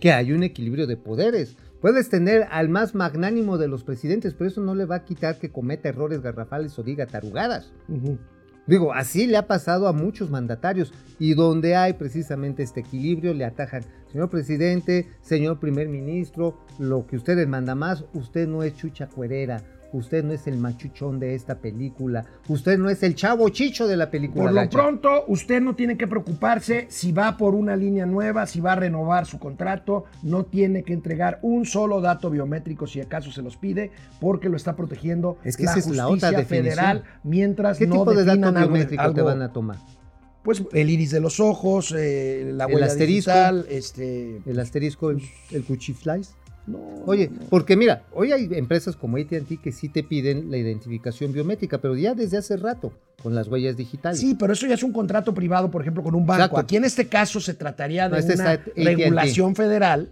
Que 0.00 0.10
hay 0.10 0.32
un 0.32 0.42
equilibrio 0.42 0.88
de 0.88 0.96
poderes. 0.96 1.54
Puedes 1.80 2.08
tener 2.08 2.48
al 2.50 2.68
más 2.68 2.96
magnánimo 2.96 3.56
de 3.56 3.68
los 3.68 3.84
presidentes, 3.84 4.34
pero 4.34 4.50
eso 4.50 4.60
no 4.60 4.74
le 4.74 4.84
va 4.84 4.96
a 4.96 5.04
quitar 5.04 5.38
que 5.38 5.52
cometa 5.52 5.88
errores 5.88 6.22
garrafales 6.22 6.76
o 6.76 6.82
diga 6.82 7.06
tarugadas. 7.06 7.72
Digo, 8.68 8.92
así 8.92 9.26
le 9.26 9.38
ha 9.38 9.46
pasado 9.46 9.88
a 9.88 9.94
muchos 9.94 10.28
mandatarios 10.28 10.92
y 11.18 11.32
donde 11.32 11.74
hay 11.74 11.94
precisamente 11.94 12.62
este 12.62 12.80
equilibrio 12.80 13.32
le 13.32 13.46
atajan, 13.46 13.82
señor 14.12 14.28
presidente, 14.28 15.08
señor 15.22 15.58
primer 15.58 15.88
ministro, 15.88 16.58
lo 16.78 17.06
que 17.06 17.16
usted 17.16 17.36
les 17.36 17.48
manda 17.48 17.74
más, 17.74 18.04
usted 18.12 18.46
no 18.46 18.62
es 18.62 18.76
chucha 18.76 19.08
cuerera, 19.08 19.62
usted 19.92 20.24
no 20.24 20.32
es 20.32 20.46
el 20.46 20.58
machuchón 20.58 21.18
de 21.18 21.34
esta 21.34 21.56
película, 21.58 22.24
usted 22.48 22.78
no 22.78 22.90
es 22.90 23.02
el 23.02 23.14
chavo 23.14 23.48
chicho 23.48 23.86
de 23.86 23.96
la 23.96 24.10
película. 24.10 24.44
Por 24.44 24.52
lo 24.52 24.60
gacha". 24.60 24.70
pronto, 24.78 25.24
usted 25.28 25.60
no 25.60 25.74
tiene 25.74 25.96
que 25.96 26.06
preocuparse 26.06 26.86
si 26.90 27.12
va 27.12 27.36
por 27.36 27.54
una 27.54 27.76
línea 27.76 28.06
nueva, 28.06 28.46
si 28.46 28.60
va 28.60 28.72
a 28.72 28.76
renovar 28.76 29.26
su 29.26 29.38
contrato, 29.38 30.04
no 30.22 30.44
tiene 30.44 30.82
que 30.82 30.92
entregar 30.92 31.38
un 31.42 31.64
solo 31.64 32.00
dato 32.00 32.30
biométrico 32.30 32.86
si 32.86 33.00
acaso 33.00 33.30
se 33.32 33.42
los 33.42 33.56
pide, 33.56 33.90
porque 34.20 34.48
lo 34.48 34.56
está 34.56 34.76
protegiendo 34.76 35.38
Es 35.44 35.56
que 35.56 35.64
la 35.64 35.70
esa 35.70 35.78
es 35.80 35.84
justicia 35.86 36.04
la 36.04 36.38
otra 36.38 36.44
federal 36.44 37.04
mientras 37.24 37.78
¿Qué 37.78 37.86
no 37.86 37.98
tipo 38.00 38.14
de 38.14 38.24
dato 38.24 38.46
algo 38.46 38.60
biométrico 38.60 39.12
te 39.14 39.22
van 39.22 39.42
a 39.42 39.52
tomar? 39.52 39.76
Pues 40.42 40.62
el 40.72 40.88
iris 40.88 41.10
de 41.10 41.20
los 41.20 41.40
ojos, 41.40 41.94
eh, 41.96 42.52
la 42.54 42.64
El 42.64 42.74
huella 42.74 42.86
asterisco. 42.86 43.30
digital, 43.32 43.66
este... 43.68 44.40
El 44.46 44.58
asterisco, 44.60 45.10
el, 45.10 45.20
el 45.50 45.64
cuchiflies. 45.64 46.34
No, 46.68 46.78
Oye, 47.06 47.28
no, 47.28 47.40
no. 47.40 47.46
porque 47.48 47.76
mira, 47.76 48.04
hoy 48.12 48.32
hay 48.32 48.48
empresas 48.52 48.96
como 48.96 49.16
AT&T 49.16 49.58
que 49.62 49.72
sí 49.72 49.88
te 49.88 50.02
piden 50.02 50.50
la 50.50 50.56
identificación 50.58 51.32
biométrica, 51.32 51.78
pero 51.78 51.96
ya 51.96 52.14
desde 52.14 52.36
hace 52.36 52.56
rato, 52.56 52.92
con 53.22 53.34
las 53.34 53.48
huellas 53.48 53.76
digitales. 53.76 54.20
Sí, 54.20 54.36
pero 54.38 54.52
eso 54.52 54.66
ya 54.66 54.74
es 54.74 54.82
un 54.82 54.92
contrato 54.92 55.34
privado, 55.34 55.70
por 55.70 55.82
ejemplo, 55.82 56.02
con 56.02 56.14
un 56.14 56.26
banco. 56.26 56.42
Exacto. 56.42 56.58
Aquí 56.60 56.76
en 56.76 56.84
este 56.84 57.08
caso 57.08 57.40
se 57.40 57.54
trataría 57.54 58.04
de 58.08 58.10
No, 58.10 58.16
este 58.16 58.34
una 58.34 58.56
regulación 58.76 59.54
federal 59.56 60.10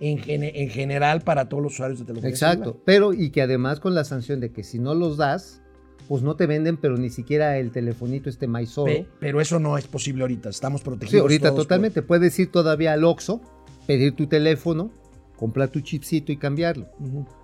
en, 0.00 0.18
gene- 0.18 0.52
en 0.54 0.68
general 0.70 1.22
para 1.22 1.48
todos 1.48 1.62
los 1.62 1.72
usuarios 1.74 1.98
de 1.98 2.04
telefonía 2.04 2.30
Exacto, 2.30 2.80
pero 2.84 3.12
y 3.14 3.30
que 3.30 3.42
además 3.42 3.80
con 3.80 3.94
la 3.94 4.04
sanción 4.04 4.40
de 4.40 4.50
que 4.52 4.62
si 4.62 4.78
no 4.78 4.94
los 4.94 5.16
das, 5.16 5.62
pues 6.08 6.22
no 6.22 6.36
te 6.36 6.46
venden, 6.46 6.76
pero 6.76 6.96
ni 6.96 7.10
siquiera 7.10 7.58
el 7.58 7.72
telefonito 7.72 8.28
este 8.30 8.46
maizoro. 8.46 8.86
Pe- 8.92 9.06
pero 9.18 9.40
eso 9.40 9.58
no 9.58 9.76
es 9.76 9.86
posible 9.88 10.22
ahorita. 10.22 10.50
Estamos 10.50 10.82
protegidos. 10.82 11.10
Sí, 11.12 11.18
ahorita 11.18 11.48
todos 11.48 11.54
por- 11.56 11.64
totalmente. 11.64 12.02
Puedes 12.02 12.38
ir 12.38 12.52
todavía 12.52 12.92
al 12.92 13.02
Oxxo, 13.04 13.40
pedir 13.86 14.14
tu 14.14 14.26
teléfono, 14.28 14.90
comprar 15.36 15.68
tu 15.68 15.80
chipcito 15.80 16.32
y 16.32 16.36
cambiarlo. 16.36 16.86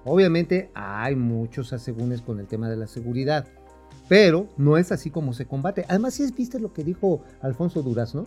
Obviamente 0.04 0.70
hay 0.74 1.16
muchos 1.16 1.72
asegúnes 1.72 2.22
con 2.22 2.40
el 2.40 2.46
tema 2.46 2.68
de 2.68 2.76
la 2.76 2.86
seguridad, 2.86 3.46
pero 4.08 4.48
no 4.56 4.76
es 4.76 4.92
así 4.92 5.10
como 5.10 5.32
se 5.32 5.46
combate. 5.46 5.84
Además, 5.88 6.14
si 6.14 6.30
viste 6.32 6.58
lo 6.58 6.72
que 6.72 6.84
dijo 6.84 7.22
Alfonso 7.40 7.82
Durazno, 7.82 8.26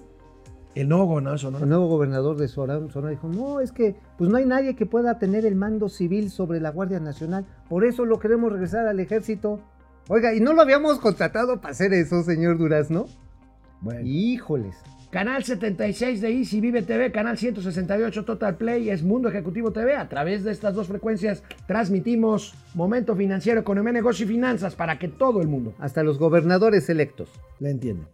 El 0.76 0.89
nuevo 0.89 1.05
gobernador 1.05 1.32
de 1.32 1.36
el 1.36 1.39
Sonora. 1.39 1.66
nuevo 1.66 1.88
gobernador 1.88 2.38
de 2.38 2.47
Sonora, 2.47 2.91
Sonora 2.91 3.11
dijo, 3.11 3.28
no, 3.30 3.59
es 3.61 3.72
que 3.72 3.95
pues 4.18 4.30
no 4.30 4.38
hay 4.38 4.45
nadie 4.45 4.76
que 4.76 4.86
pueda 4.86 5.20
tener 5.20 5.45
el 5.45 5.55
mando 5.55 5.89
civil 5.89 6.30
sobre 6.30 6.59
la 6.59 6.70
Guardia 6.70 6.99
Nacional, 6.99 7.45
por 7.70 7.86
eso 7.86 8.05
lo 8.05 8.20
queremos 8.20 8.51
regresar 8.51 8.86
al 8.88 8.99
ejército. 8.99 9.61
Oiga, 10.09 10.34
¿y 10.36 10.39
no 10.39 10.53
lo 10.53 10.61
habíamos 10.61 10.99
contratado 10.99 11.61
para 11.61 11.72
hacer 11.72 11.93
eso, 11.93 12.22
señor 12.24 12.57
Durazno? 12.57 13.07
Bueno. 13.82 14.01
Híjoles. 14.03 14.76
Canal 15.16 15.45
76 15.45 16.20
de 16.20 16.30
Easy 16.30 16.59
Vive 16.59 16.82
TV, 16.82 17.09
canal 17.09 17.38
168 17.38 18.26
Total 18.26 18.57
Play, 18.57 18.89
es 18.89 19.01
Mundo 19.01 19.30
Ejecutivo 19.30 19.72
TV. 19.72 19.95
A 19.95 20.09
través 20.09 20.43
de 20.43 20.51
estas 20.51 20.76
dos 20.76 20.88
frecuencias 20.88 21.41
transmitimos 21.68 22.53
Momento 22.74 23.16
Financiero, 23.16 23.61
Economía, 23.61 23.93
Negocio 23.93 24.26
y 24.26 24.28
Finanzas 24.28 24.76
para 24.76 24.99
que 24.99 25.07
todo 25.07 25.41
el 25.41 25.47
mundo 25.47 25.74
Hasta 25.80 26.03
los 26.03 26.20
gobernadores 26.20 26.89
electos. 26.89 27.30
le 27.61 27.70
entienda. 27.70 28.09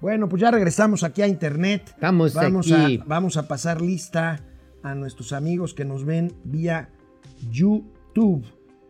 Bueno, 0.00 0.28
pues 0.28 0.42
ya 0.42 0.50
regresamos 0.50 1.04
aquí 1.04 1.22
a 1.22 1.28
Internet. 1.28 1.90
Estamos 1.90 2.34
vamos 2.34 2.72
aquí. 2.72 2.98
A, 3.00 3.04
vamos 3.06 3.36
a 3.36 3.46
pasar 3.46 3.80
lista 3.80 4.40
a 4.82 4.96
nuestros 4.96 5.32
amigos 5.32 5.74
que 5.74 5.84
nos 5.84 6.04
ven 6.04 6.32
vía 6.42 6.88
YouTube. 7.52 8.44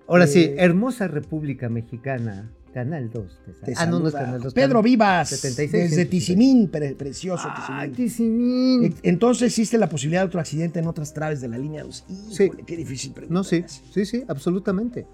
Ahora 0.08 0.24
Eh, 0.24 0.28
sí, 0.28 0.54
hermosa 0.56 1.06
República 1.06 1.68
Mexicana, 1.68 2.50
Canal 2.72 3.10
2. 3.10 3.40
te 3.44 3.52
sal- 3.52 3.60
Te 3.64 3.74
ah, 3.76 3.86
no, 3.86 4.00
no 4.00 4.08
es 4.08 4.14
Canal 4.14 4.40
2. 4.42 4.54
Pedro 4.54 4.68
Canal 4.70 4.82
Vivas, 4.84 5.28
76, 5.28 5.72
desde 5.72 5.88
160. 6.06 6.10
Tizimín, 6.10 6.68
pre- 6.68 6.94
precioso 6.94 7.48
Ay, 7.68 7.90
Tizimín. 7.90 8.80
Tizimín. 8.82 8.94
Entonces 9.02 9.42
existe 9.48 9.78
la 9.78 9.88
posibilidad 9.88 10.22
de 10.22 10.26
otro 10.28 10.40
accidente 10.40 10.78
en 10.78 10.86
otras 10.86 11.12
traves 11.14 11.40
de 11.40 11.48
la 11.48 11.58
línea 11.58 11.84
2. 11.84 12.04
Sí. 12.30 12.44
Híjole, 12.44 12.62
qué 12.64 12.76
difícil 12.76 13.12
pregunta. 13.12 13.34
No, 13.34 13.44
sí, 13.44 13.64
sí, 13.92 14.04
sí, 14.06 14.24
absolutamente. 14.28 15.06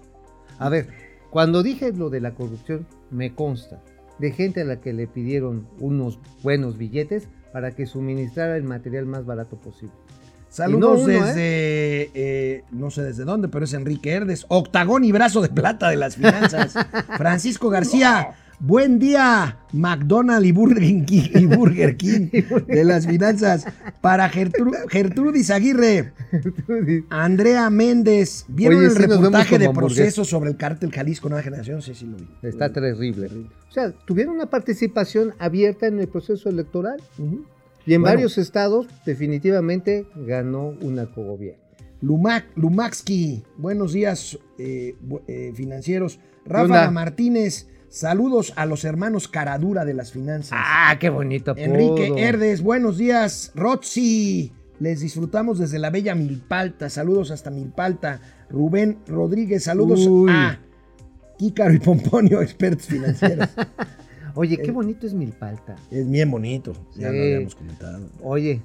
A 0.57 0.69
ver, 0.69 0.87
cuando 1.29 1.61
dije 1.63 1.91
lo 1.93 2.09
de 2.09 2.21
la 2.21 2.33
corrupción, 2.33 2.87
me 3.11 3.33
consta 3.35 3.81
de 4.19 4.31
gente 4.31 4.61
a 4.61 4.65
la 4.65 4.81
que 4.81 4.91
le 4.93 5.07
pidieron 5.07 5.67
unos 5.79 6.19
buenos 6.43 6.77
billetes 6.77 7.27
para 7.53 7.71
que 7.71 7.85
suministrara 7.85 8.57
el 8.57 8.63
material 8.63 9.05
más 9.05 9.25
barato 9.25 9.57
posible. 9.57 9.93
Saludos 10.49 10.99
no 10.99 11.03
uno, 11.05 11.25
desde, 11.25 12.09
eh, 12.13 12.63
no 12.71 12.89
sé 12.89 13.03
desde 13.03 13.23
dónde, 13.23 13.47
pero 13.49 13.65
es 13.65 13.73
Enrique 13.73 14.11
Herdes, 14.11 14.45
octagón 14.49 15.03
y 15.03 15.11
brazo 15.11 15.41
de 15.41 15.49
plata 15.49 15.89
de 15.89 15.95
las 15.95 16.15
finanzas. 16.15 16.73
Francisco 17.17 17.69
García, 17.69 18.29
buen 18.59 18.97
día, 18.97 19.57
McDonald's 19.73 20.47
y 20.47 20.51
Burger 20.51 21.05
King, 21.05 21.29
y 21.35 21.45
Burger 21.45 21.95
King 21.97 22.29
de 22.67 22.83
las 22.83 23.05
finanzas. 23.05 23.65
Para 24.01 24.31
Gertru- 24.31 24.75
Gertrudis 24.89 25.51
Aguirre, 25.51 26.13
Andrea 27.09 27.69
Méndez, 27.69 28.45
¿vieron 28.47 28.79
Oye, 28.79 28.87
el 28.87 28.93
sí 28.93 28.97
reportaje 29.03 29.59
de 29.59 29.69
proceso 29.69 30.25
sobre 30.25 30.49
el 30.49 30.57
cártel 30.57 30.91
Jalisco 30.91 31.29
Nueva 31.29 31.43
Generación? 31.43 31.81
Sí, 31.83 31.93
sí 31.93 32.05
lo 32.05 32.17
vi. 32.17 32.27
Está 32.41 32.71
terrible. 32.71 33.27
O 33.69 33.71
sea, 33.71 33.91
tuvieron 33.91 34.33
una 34.35 34.47
participación 34.47 35.33
abierta 35.37 35.85
en 35.85 35.99
el 35.99 36.07
proceso 36.07 36.49
electoral. 36.49 36.99
Y 37.89 37.95
en 37.95 38.01
Bueno. 38.03 38.17
varios 38.17 38.37
estados 38.37 38.85
definitivamente 39.03 40.05
ganó 40.15 40.75
un 40.79 40.93
narcogobierno. 40.93 41.63
Lumac, 42.01 42.45
Lumaxki, 42.55 43.43
buenos 43.57 43.93
días 43.93 44.37
eh, 44.59 44.95
eh, 45.27 45.51
financieros. 45.55 46.19
Rafa? 46.45 46.91
Martínez, 46.91 47.67
saludos 47.87 48.53
a 48.57 48.67
los 48.67 48.85
hermanos 48.85 49.27
Caradura 49.27 49.85
de 49.85 49.95
las 49.95 50.11
finanzas. 50.11 50.59
Ah, 50.61 50.97
qué 50.99 51.09
bonito. 51.09 51.49
apodo. 51.49 51.65
Enrique 51.65 52.13
Herdes, 52.15 52.61
buenos 52.61 52.99
días. 52.99 53.51
Rotzi, 53.55 54.51
les 54.79 54.99
disfrutamos 54.99 55.57
desde 55.57 55.79
la 55.79 55.89
bella 55.89 56.13
Milpalta. 56.13 56.91
Saludos 56.91 57.31
hasta 57.31 57.49
Milpalta. 57.49 58.21
Rubén 58.51 58.99
Rodríguez, 59.07 59.63
saludos 59.63 60.05
Uy. 60.05 60.29
a 60.31 60.59
Kícaro 61.39 61.73
y 61.73 61.79
Pomponio, 61.79 62.39
expertos 62.43 62.85
financieros. 62.85 63.49
Oye, 64.39 64.57
qué 64.57 64.71
bonito 64.71 65.05
es 65.05 65.13
Milpalta. 65.13 65.75
es 65.91 66.09
bien 66.09 66.31
bonito, 66.31 66.71
ya 66.95 67.09
Sí. 67.09 67.17
lo 67.17 67.23
habíamos 67.23 67.55
comentado. 67.55 67.99
Oye, 68.23 68.61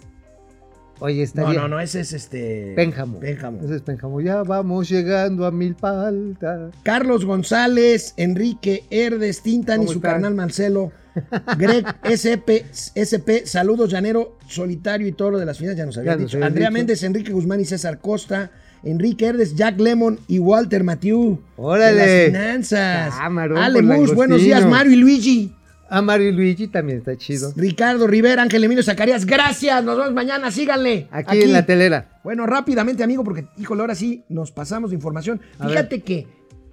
oye, 1.01 1.23
está 1.25 1.43
No, 1.43 1.49
bien. 1.51 1.63
no, 1.63 1.69
no, 1.69 1.81
ese 1.81 2.01
es 2.01 2.13
este. 2.13 2.75
Pénjamo. 2.77 3.19
Pénjamo. 3.19 3.61
Ese 3.61 3.75
es 3.77 3.83
Pénjamo. 3.83 4.21
Ya 4.21 4.45
vamos 4.45 4.89
llegando 4.89 5.45
a 5.47 5.51
Milpalta. 5.51 6.71
Carlos 6.85 7.25
González, 7.25 8.15
Enrique 8.17 8.85
Herdes, 8.91 9.43
Tintan 9.43 9.77
y 9.83 9.87
¿Cómo 9.87 9.93
su 9.95 9.99
están? 9.99 10.13
carnal 10.13 10.35
Marcelo. 10.37 10.93
Greg 11.59 11.85
SP, 12.07 12.67
SP, 12.95 13.47
saludos, 13.47 13.91
Llanero, 13.91 14.37
Solitario 14.47 15.07
y 15.09 15.13
Toro 15.13 15.39
de 15.39 15.47
las 15.47 15.59
Finanzas, 15.59 15.79
ya 15.79 15.87
nos 15.87 15.99
había 15.99 16.13
Ya 16.13 16.17
nos 16.19 16.31
dicho. 16.33 16.45
Andrea 16.45 16.69
dicho. 16.69 16.73
Méndez, 16.79 17.03
Enrique 17.03 17.33
Guzmán 17.33 17.61
y 17.61 17.65
César 17.65 17.99
Costa. 18.01 18.51
Enrique 18.85 19.25
Herdes, 19.27 19.55
Jack 19.57 19.81
Lemon 19.81 20.21
y 20.29 20.39
Walter 20.41 20.85
Mathieu. 20.85 21.39
Órale. 21.57 22.01
De 22.01 22.29
las 22.29 22.31
finanzas. 22.31 23.15
Camarón 23.17 23.57
Ale 23.59 23.79
con 23.79 23.87
Mus, 23.87 24.15
buenos 24.15 24.41
días, 24.43 24.67
Mario 24.67 24.93
y 24.93 24.97
Luigi. 24.97 25.55
A 25.89 26.03
Mario 26.03 26.29
y 26.29 26.33
Luigi 26.33 26.69
también 26.69 26.99
está 26.99 27.17
chido. 27.17 27.53
Ricardo 27.57 28.07
Rivera, 28.07 28.43
Ángel 28.43 28.65
Emilio 28.65 28.83
Zacarías, 28.83 29.27
gracias. 29.27 29.85
Nos 29.85 29.97
vemos 29.99 30.13
mañana, 30.13 30.51
síganle. 30.51 31.09
Aquí, 31.11 31.43
en 31.43 31.53
la 31.53 31.67
telera. 31.67 32.21
Bueno, 32.25 32.47
rápidamente, 32.47 33.03
amigo, 33.03 33.25
porque, 33.25 33.47
híjole, 33.59 33.83
ahora 33.83 33.95
sí 33.95 34.25
nos 34.29 34.51
pasamos 34.51 34.91
de 34.91 34.97
información. 34.97 35.41
A 35.59 35.69
Fíjate 35.69 36.03
que 36.03 36.27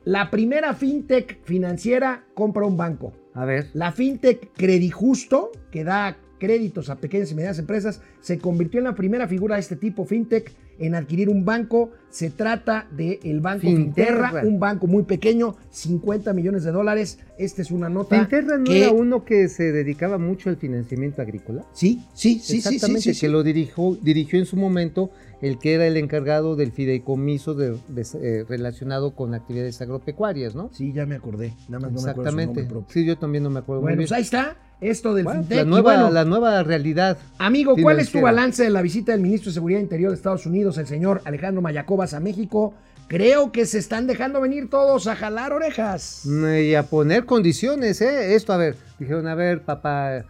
la 0.06 0.32
primera 0.32 0.74
fintech 0.74 1.44
financiera 1.44 2.26
compra 2.34 2.66
un 2.66 2.78
banco. 2.78 3.14
A 3.34 3.46
ver. 3.46 3.70
La 3.74 3.92
fintech 3.92 4.52
Credijusto, 4.56 5.52
que 5.72 5.84
da 5.84 6.18
créditos 6.40 6.90
a 6.90 6.96
pequeñas 6.96 7.32
y 7.32 7.36
medianas 7.36 7.60
empresas, 7.60 8.02
se 8.20 8.40
convirtió 8.40 8.80
en 8.80 8.86
la 8.86 8.96
primera 8.96 9.28
figura 9.28 9.56
de 9.56 9.62
este 9.62 9.76
tipo 9.76 10.06
fintech 10.06 10.52
en 10.82 10.96
adquirir 10.96 11.30
un 11.30 11.46
banco. 11.46 11.92
Se 12.10 12.30
trata 12.30 12.88
del 12.92 13.40
banco 13.40 13.62
Finterra. 13.62 14.30
Finterra, 14.32 14.48
un 14.48 14.60
banco 14.60 14.88
muy 14.88 15.04
pequeño, 15.04 15.56
50 15.70 16.34
millones 16.34 16.64
de 16.64 16.72
dólares. 16.72 17.20
Esta 17.38 17.62
es 17.62 17.72
una 17.72 17.88
nota. 17.90 18.20
¿Finterra 18.20 18.58
no 18.58 18.66
que- 18.66 18.82
era 18.84 18.92
uno 18.92 19.24
que 19.24 19.48
se 19.48 19.72
dedicaba 19.72 20.18
mucho 20.18 20.50
al 20.50 20.58
financiamiento 20.58 21.22
agrícola? 21.22 21.64
Sí, 21.74 22.02
sí, 22.14 22.34
sí, 22.34 22.40
sí, 22.40 22.40
sí, 22.40 22.58
Exactamente, 22.58 23.02
sí, 23.02 23.14
sí. 23.14 23.22
que 23.22 23.30
lo 23.30 23.44
dirigió, 23.44 23.98
dirigió 24.02 24.40
en 24.40 24.46
su 24.46 24.58
momento 24.58 25.12
el 25.42 25.58
que 25.58 25.74
era 25.74 25.88
el 25.88 25.98
encargado 25.98 26.56
del 26.56 26.72
fideicomiso 26.72 27.54
de- 27.56 27.78
de- 27.88 28.06
eh, 28.22 28.46
relacionado 28.48 29.16
con 29.16 29.34
actividades 29.34 29.82
agropecuarias, 29.82 30.54
¿no? 30.56 30.70
Sí, 30.74 30.94
ya 30.94 31.06
me 31.06 31.16
acordé. 31.16 31.54
Nada 31.68 31.80
más 31.88 31.92
no 31.94 32.02
me 32.02 32.12
acuerdo 32.12 32.14
su 32.14 32.20
Exactamente. 32.22 32.46
nombre 32.62 32.66
propio. 32.66 32.94
Sí, 32.94 33.06
yo 33.06 33.18
también 33.18 33.44
no 33.44 33.50
me 33.50 33.60
acuerdo 33.60 33.82
Bueno, 33.82 33.96
muy 33.98 34.06
pues 34.06 34.12
ahí 34.12 34.22
está. 34.22 34.56
Esto 34.80 35.14
del 35.14 35.26
Bueno, 35.26 35.42
fintech. 35.42 35.58
la, 35.60 35.64
nueva, 35.66 35.94
bueno, 35.94 36.10
la 36.12 36.26
nueva 36.26 36.64
realidad. 36.64 37.18
Amigo, 37.38 37.76
¿cuál 37.80 38.00
es 38.00 38.12
tu 38.12 38.20
balance 38.22 38.64
de 38.64 38.70
la 38.72 38.82
visita 38.82 39.12
del 39.12 39.22
ministro 39.22 39.50
de 39.52 39.54
Seguridad 39.54 39.80
Interior 39.80 40.10
de 40.12 40.16
Estados 40.16 40.46
Unidos, 40.48 40.78
el 40.80 40.88
señor 40.88 41.22
Alejandro 41.26 41.62
Mayacobas, 41.62 42.14
a 42.16 42.20
México? 42.20 42.74
Creo 43.08 43.52
que 43.52 43.66
se 43.66 43.78
están 43.78 44.08
dejando 44.08 44.42
venir 44.42 44.70
todos 44.70 45.06
a 45.08 45.16
jalar 45.16 45.54
orejas. 45.54 46.22
Mm, 46.26 46.46
Y 46.64 46.76
a 46.76 46.84
poner 46.84 47.26
condiciones, 47.26 48.02
¿eh? 48.02 48.34
Esto, 48.36 48.54
a 48.54 48.58
ver, 48.58 48.76
dijeron, 49.00 49.28
a 49.28 49.36
ver, 49.36 49.62
papá, 49.64 50.26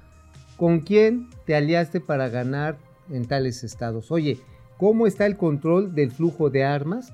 ¿con 0.58 0.80
quién 0.80 1.30
te 1.46 1.56
aliaste 1.56 2.02
para 2.02 2.28
ganar 2.28 2.78
en 3.10 3.26
tales 3.28 3.64
estados? 3.64 4.12
Oye, 4.12 4.40
¿cómo 4.82 5.06
está 5.06 5.28
el 5.28 5.38
control 5.38 5.94
del 5.94 6.10
flujo 6.10 6.50
de 6.50 6.64
armas? 6.64 7.14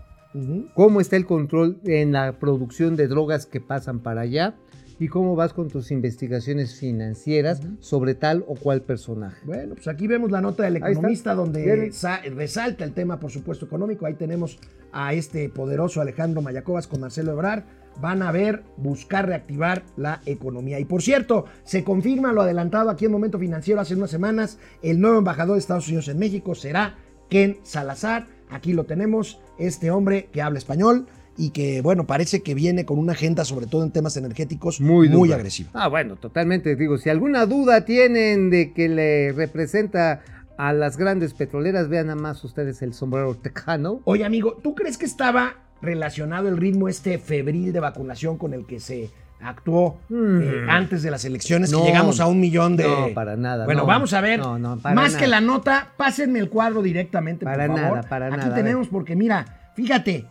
¿Cómo 0.74 1.02
está 1.02 1.18
el 1.18 1.26
control 1.26 1.82
en 1.84 2.14
la 2.14 2.40
producción 2.40 2.96
de 2.96 3.10
drogas 3.10 3.46
que 3.46 3.60
pasan 3.60 4.00
para 4.00 4.22
allá? 4.22 4.56
¿Y 5.00 5.10
cómo 5.10 5.36
vas 5.36 5.52
con 5.52 5.68
tus 5.68 5.92
investigaciones 5.92 6.80
financieras 6.80 7.62
sobre 7.82 8.16
tal 8.16 8.46
o 8.48 8.56
cual 8.56 8.84
personaje? 8.84 9.46
Bueno, 9.46 9.76
pues 9.76 9.90
aquí 9.90 10.08
vemos 10.08 10.32
la 10.32 10.40
nota 10.40 10.64
del 10.64 10.78
economista 10.78 11.36
donde 11.36 11.92
resalta 12.34 12.86
el 12.86 12.94
tema, 12.94 13.20
por 13.20 13.32
supuesto, 13.32 13.66
económico. 13.66 14.06
Ahí 14.06 14.14
tenemos 14.14 14.60
a 14.94 15.14
este 15.14 15.50
poderoso 15.50 16.00
Alejandro 16.00 16.42
Mayacobas 16.42 16.88
con 16.88 17.02
Marcelo 17.02 17.34
Ebrard. 17.34 17.66
Van 18.00 18.22
a 18.22 18.32
ver, 18.32 18.64
buscar 18.78 19.26
reactivar 19.26 19.84
la 19.98 20.22
economía. 20.26 20.80
Y 20.80 20.86
por 20.86 21.02
cierto, 21.02 21.46
se 21.66 21.84
confirma 21.84 22.32
lo 22.32 22.44
adelantado 22.44 22.92
aquí 22.92 23.06
en 23.06 23.12
Momento 23.12 23.40
Financiero 23.40 23.82
hace 23.82 23.96
unas 23.96 24.12
semanas. 24.12 24.58
El 24.82 25.02
nuevo 25.02 25.18
embajador 25.18 25.56
de 25.56 25.60
Estados 25.60 25.88
Unidos 25.88 26.08
en 26.08 26.20
México 26.20 26.56
será 26.56 26.96
Ken 27.30 27.58
Salazar. 27.64 28.28
Aquí 28.50 28.74
lo 28.74 28.86
tenemos, 28.86 29.40
este 29.58 29.92
hombre 29.92 30.30
que 30.32 30.42
habla 30.42 30.60
español 30.60 31.08
y 31.38 31.52
que, 31.52 31.82
bueno, 31.82 32.08
parece 32.08 32.42
que 32.42 32.56
viene 32.56 32.86
con 32.86 32.98
una 32.98 33.14
agenda, 33.14 33.46
sobre 33.46 33.68
todo 33.68 33.84
en 33.84 33.92
temas 33.92 34.18
energéticos, 34.18 34.82
muy, 34.82 35.08
dura. 35.08 35.36
agresiva. 35.36 35.70
Ah, 35.74 35.88
bueno, 35.88 36.16
totalmente. 36.16 36.76
Digo, 36.76 36.98
si 36.98 37.10
alguna 37.10 37.46
duda 37.46 37.86
tienen 37.86 38.50
de 38.50 38.74
que 38.74 38.90
le 38.90 39.32
representa 39.34 40.24
a 40.58 40.74
las 40.74 40.98
grandes 40.98 41.34
petroleras, 41.34 41.90
vean 41.90 42.08
nada 42.08 42.20
más 42.20 42.44
ustedes 42.44 42.82
el 42.82 42.94
sombrero 42.94 43.36
tejano. 43.36 44.02
Oye, 44.06 44.26
amigo, 44.26 44.58
¿tú 44.64 44.74
crees 44.74 44.98
que 44.98 45.06
estaba 45.06 45.58
relacionado 45.82 46.50
el 46.50 46.58
ritmo 46.58 46.90
este 46.90 47.20
febril 47.20 47.72
de 47.72 47.80
vacunación 47.80 48.38
con 48.38 48.54
el 48.56 48.66
que 48.66 48.80
se 48.80 49.12
actuó 49.42 50.00
Mm. 50.10 50.42
eh, 50.42 50.66
antes 50.70 51.04
de 51.04 51.12
las 51.12 51.24
elecciones? 51.26 51.72
No, 51.72 51.82
que 51.82 51.88
llegamos 51.88 52.20
a 52.20 52.28
un 52.28 52.40
millón 52.40 52.76
de. 52.78 52.84
no, 52.84 53.14
para 53.14 53.36
nada, 53.38 53.66
Bueno, 53.66 53.82
no. 53.82 53.88
vamos 53.88 54.14
a 54.14 54.22
ver. 54.22 54.40
No, 54.40 54.58
no, 54.60 54.78
para 54.78 54.96
Más 54.96 55.14
nada. 55.14 55.20
que 55.24 55.28
la 55.28 55.42
nota, 55.42 55.94
pásenme 55.98 56.40
el 56.40 56.50
cuadro 56.50 56.82
directamente, 56.82 57.46
Para 57.46 57.68
por 57.68 57.78
favor. 57.80 57.96
nada, 57.98 58.10
para 58.10 58.28
Aquí 58.28 58.38
nada, 58.38 58.52
a 58.52 58.56
tenemos, 58.56 58.88
porque 58.88 59.16
mira, 59.16 59.72
fíjate, 59.76 60.26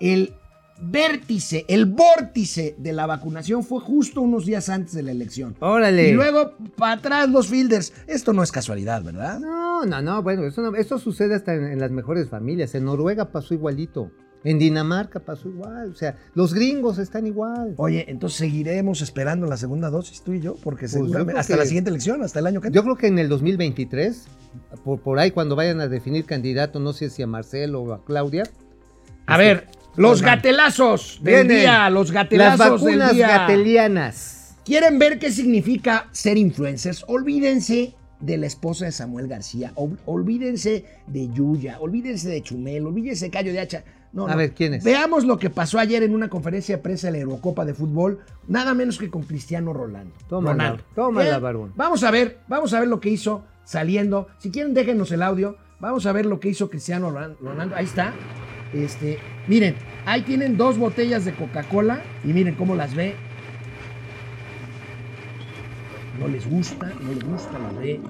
el 0.00 0.34
vértice, 0.78 1.64
el 1.68 1.86
vórtice 1.86 2.74
de 2.78 2.92
la 2.92 3.06
vacunación 3.06 3.64
fue 3.64 3.80
justo 3.80 4.20
unos 4.20 4.44
días 4.44 4.68
antes 4.68 4.92
de 4.92 5.02
la 5.02 5.10
elección. 5.12 5.56
Órale. 5.60 6.10
Y 6.10 6.12
luego, 6.12 6.52
para 6.76 6.92
atrás, 6.92 7.30
los 7.30 7.46
fielders. 7.48 7.94
Esto 8.06 8.34
no 8.34 8.42
es 8.42 8.52
casualidad, 8.52 9.02
¿verdad? 9.02 9.40
No, 9.40 9.86
no, 9.86 10.02
no, 10.02 10.22
bueno, 10.22 10.44
eso, 10.44 10.60
no- 10.60 10.98
sucede 10.98 11.34
hasta 11.34 11.54
en, 11.54 11.64
en 11.64 11.80
las 11.80 11.90
mejores 11.90 12.28
familias. 12.28 12.74
En 12.74 12.84
Noruega 12.84 13.30
pasó 13.32 13.54
igualito. 13.54 14.10
En 14.44 14.58
Dinamarca 14.58 15.18
pasó 15.18 15.48
igual. 15.48 15.90
O 15.90 15.94
sea, 15.96 16.16
los 16.34 16.54
gringos 16.54 16.98
están 16.98 17.26
igual. 17.26 17.74
Oye, 17.78 18.04
entonces 18.08 18.38
seguiremos 18.38 19.00
esperando 19.02 19.46
la 19.46 19.56
segunda 19.56 19.90
dosis 19.90 20.22
tú 20.22 20.32
y 20.34 20.40
yo, 20.40 20.54
porque 20.62 20.82
Pues 20.82 20.92
seguramente 20.92 21.40
hasta 21.40 21.54
que- 21.54 21.58
la 21.60 21.66
siguiente 21.66 21.90
elección, 21.90 22.22
hasta 22.22 22.38
el 22.38 22.46
año 22.46 22.60
que 22.60 22.70
Yo 22.70 22.82
creo 22.84 22.96
que 22.96 23.08
en 23.08 23.18
el 23.18 23.28
2023, 23.28 24.26
por, 24.84 25.00
por 25.00 25.18
ahí 25.18 25.32
cuando 25.32 25.56
vayan 25.56 25.80
a 25.80 25.88
definir 25.88 26.24
candidato, 26.26 26.78
no 26.78 26.92
sé 26.92 27.10
si 27.10 27.22
a 27.22 27.26
Marcelo 27.26 27.82
o 27.82 27.92
a 27.92 28.04
Claudia. 28.04 28.44
A 29.26 29.36
ver, 29.36 29.66
los 29.96 30.22
gatelazos 30.22 31.18
del 31.22 31.46
Vienen 31.46 31.58
día, 31.62 31.90
los 31.90 32.08
Las 32.08 32.14
gatelazos 32.14 32.84
del 32.84 32.98
vacunas 32.98 33.14
día. 33.14 33.28
gatelianas. 33.38 34.56
¿Quieren 34.64 34.98
ver 34.98 35.18
qué 35.18 35.30
significa 35.32 36.08
ser 36.12 36.36
influencers? 36.38 37.04
Olvídense 37.08 37.94
de 38.20 38.36
la 38.36 38.46
esposa 38.46 38.84
de 38.86 38.92
Samuel 38.92 39.28
García, 39.28 39.72
ol- 39.74 39.98
olvídense 40.06 40.84
de 41.06 41.28
Yuya, 41.32 41.78
olvídense 41.80 42.28
de 42.28 42.42
Chumel, 42.42 42.86
olvídense 42.86 43.26
de 43.26 43.30
Cayo 43.30 43.52
de 43.52 43.60
Hacha. 43.60 43.84
No, 44.16 44.26
A 44.26 44.30
no. 44.30 44.36
ver, 44.38 44.52
¿quién 44.54 44.72
es? 44.72 44.82
Veamos 44.82 45.26
lo 45.26 45.38
que 45.38 45.50
pasó 45.50 45.78
ayer 45.78 46.02
en 46.02 46.14
una 46.14 46.30
conferencia 46.30 46.76
de 46.78 46.82
prensa 46.82 47.08
de 47.08 47.12
la 47.12 47.18
Eurocopa 47.18 47.66
de 47.66 47.74
Fútbol, 47.74 48.20
nada 48.48 48.72
menos 48.72 48.96
que 48.98 49.10
con 49.10 49.24
Cristiano 49.24 49.74
Rolando. 49.74 50.14
Tómala, 50.26 50.52
Ronaldo. 50.54 50.84
tómala, 50.94 51.38
barbón. 51.38 51.72
Vamos 51.76 52.02
a 52.02 52.10
ver, 52.10 52.38
vamos 52.48 52.72
a 52.72 52.80
ver 52.80 52.88
lo 52.88 52.98
que 52.98 53.10
hizo 53.10 53.44
saliendo. 53.64 54.28
Si 54.38 54.50
quieren, 54.50 54.72
déjenos 54.72 55.12
el 55.12 55.22
audio. 55.22 55.58
Vamos 55.80 56.06
a 56.06 56.12
ver 56.12 56.24
lo 56.24 56.40
que 56.40 56.48
hizo 56.48 56.70
Cristiano 56.70 57.10
Ron- 57.10 57.36
Ronaldo. 57.42 57.76
Ahí 57.76 57.84
está. 57.84 58.14
Este, 58.72 59.18
miren, 59.48 59.74
ahí 60.06 60.22
tienen 60.22 60.56
dos 60.56 60.78
botellas 60.78 61.26
de 61.26 61.34
Coca-Cola 61.34 62.00
y 62.24 62.28
miren 62.32 62.54
cómo 62.54 62.74
las 62.74 62.94
ve. 62.94 63.14
No 66.18 66.26
les 66.28 66.48
gusta, 66.48 66.90
no 67.02 67.12
les 67.12 67.22
gusta, 67.22 67.58
las 67.58 67.76
ve 67.78 68.00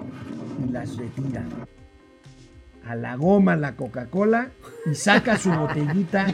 y 0.65 0.71
las 0.73 0.97
retira. 0.97 1.45
A 2.89 2.95
la 2.95 3.17
goma 3.17 3.57
la 3.57 3.75
Coca-Cola 3.75 4.51
y 4.91 4.95
saca 4.95 5.37
su 5.39 5.51
botellita 5.51 6.27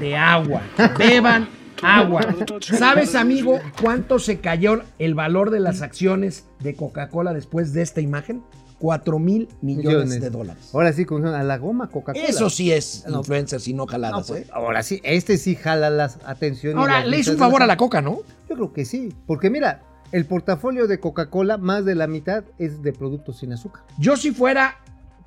de 0.00 0.16
agua. 0.16 0.62
Beban 0.98 1.48
agua. 1.82 2.22
¿Sabes, 2.60 3.14
amigo, 3.14 3.60
cuánto 3.80 4.18
se 4.18 4.40
cayó 4.40 4.82
el 4.98 5.14
valor 5.14 5.50
de 5.50 5.60
las 5.60 5.82
acciones 5.82 6.46
de 6.58 6.74
Coca-Cola 6.74 7.32
después 7.32 7.72
de 7.72 7.82
esta 7.82 8.00
imagen? 8.00 8.42
4 8.80 9.18
mil 9.18 9.46
millones, 9.60 10.20
de 10.22 10.30
dólares. 10.30 10.70
Ahora 10.72 10.92
sí, 10.94 11.04
con 11.04 11.26
a 11.26 11.42
la 11.44 11.58
goma 11.58 11.88
Coca-Cola. 11.90 12.24
Eso 12.24 12.48
sí 12.48 12.72
es 12.72 13.04
No. 13.06 13.18
influencers 13.18 13.68
y 13.68 13.74
no 13.74 13.84
No, 13.84 13.86
jaladas, 13.86 14.26
pues, 14.26 14.42
¿eh? 14.42 14.50
ahora 14.52 14.82
sí, 14.82 15.00
este 15.04 15.36
sí 15.36 15.54
jala 15.54 15.90
la 15.90 16.10
atención. 16.24 16.76
y 16.78 16.80
Ahora, 16.80 17.00
las 17.00 17.08
le 17.08 17.18
hizo 17.18 17.32
un 17.32 17.38
favor 17.38 17.62
a 17.62 17.66
la 17.66 17.76
Coca, 17.76 18.00
¿no? 18.00 18.20
Yo 18.48 18.54
creo 18.56 18.72
que 18.72 18.86
sí, 18.86 19.14
porque 19.26 19.50
mira, 19.50 19.82
el 20.12 20.24
portafolio 20.24 20.86
de 20.86 20.98
Coca-Cola, 20.98 21.58
más 21.58 21.84
de 21.84 21.94
la 21.94 22.06
mitad 22.06 22.42
es 22.58 22.82
de 22.82 22.92
productos 22.94 23.38
sin 23.38 23.52
azúcar. 23.52 23.84
Yo 23.98 24.16
si 24.16 24.30
fuera 24.32 24.78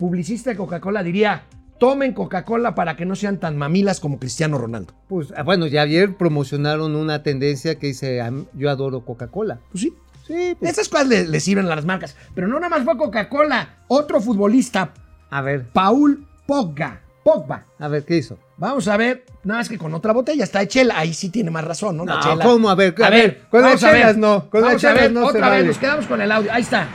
publicista 0.08 0.49
de 0.49 0.58
Coca-Cola 0.58 1.01
diría, 1.01 1.43
tomen 1.80 2.12
Coca-Cola 2.14 2.76
para 2.76 2.97
que 2.97 3.06
no 3.06 3.16
sean 3.16 3.39
tan 3.39 3.56
mamilas 3.58 4.01
como 4.01 4.20
Cristiano 4.20 4.58
Ronaldo. 4.58 4.93
Pues 5.08 5.34
ah, 5.38 5.43
bueno, 5.43 5.66
ya 5.66 5.82
ayer 5.84 6.16
promocionaron 6.18 6.97
una 6.97 7.24
tendencia 7.24 7.80
que 7.80 7.88
dice, 7.88 8.20
"Am- 8.20 8.47
yo 8.54 8.70
adoro 8.70 9.06
Coca-Cola. 9.06 9.60
Pues 9.72 9.82
sí. 9.84 9.93
Sí, 10.28 10.56
pues, 10.60 10.72
Esas 10.74 10.89
cosas 10.89 11.08
le, 11.08 11.26
le 11.28 11.39
sirven 11.39 11.66
a 11.72 11.76
las 11.76 11.86
marcas. 11.86 12.18
Pero 12.36 12.47
no 12.49 12.56
nada 12.60 12.68
más 12.70 12.84
fue 12.84 12.97
Coca-Cola. 12.97 13.78
Otro 13.88 14.20
futbolista, 14.20 14.93
a 15.30 15.41
ver, 15.41 15.70
Paul 15.72 16.28
Pogba. 16.45 16.99
Pogba. 17.24 17.66
a 17.80 17.88
ver, 17.88 18.04
¿qué 18.04 18.18
hizo? 18.18 18.38
Vamos 18.58 18.89
a 18.89 18.97
ver, 18.97 19.24
nada 19.45 19.62
más 19.62 19.70
que 19.70 19.78
con 19.78 19.93
otra 19.93 20.12
botella, 20.12 20.43
está 20.43 20.60
de 20.60 20.68
chela. 20.68 20.99
Ahí 20.99 21.14
sí 21.14 21.30
tiene 21.30 21.49
más 21.49 21.64
razón, 21.64 21.95
¿no? 21.95 22.04
La 22.06 22.16
No, 22.16 22.22
chela. 22.22 22.43
¿cómo? 22.43 22.70
A 22.70 22.76
ver, 22.76 22.93
a 23.01 23.10
ver, 23.10 23.43
con 23.49 23.62
las 23.62 23.70
vamos 23.72 23.84
a 23.86 23.91
ver. 23.91 24.01
chelas 24.01 24.18
no, 24.18 24.49
con 24.49 24.62
las 24.64 24.82
chelas 24.82 25.12
no 25.14 25.22
se 25.22 25.28
otra 25.38 25.49
vez, 25.49 25.60
vale. 25.60 25.68
nos 25.68 25.78
quedamos 25.78 26.06
con 26.08 26.22
el 26.22 26.30
audio. 26.30 26.51
Ahí 26.51 26.62
está. 26.64 26.88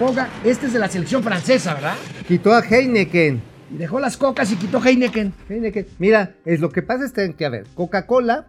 Pogba, 0.00 0.28
este 0.44 0.66
es 0.66 0.72
de 0.72 0.78
la 0.80 0.88
selección 0.88 1.22
francesa, 1.24 1.74
¿verdad? 1.74 1.94
Quitó 2.28 2.52
a 2.52 2.60
Heineken. 2.60 3.40
Y 3.70 3.78
dejó 3.78 3.98
las 4.00 4.18
cocas 4.18 4.52
y 4.52 4.56
quitó 4.56 4.84
Heineken. 4.84 5.32
Heineken. 5.48 5.86
Mira, 5.98 6.34
es 6.44 6.60
lo 6.60 6.68
que 6.68 6.82
pasa 6.82 7.06
es 7.06 7.34
que, 7.34 7.46
a 7.46 7.48
ver, 7.48 7.64
Coca-Cola, 7.74 8.48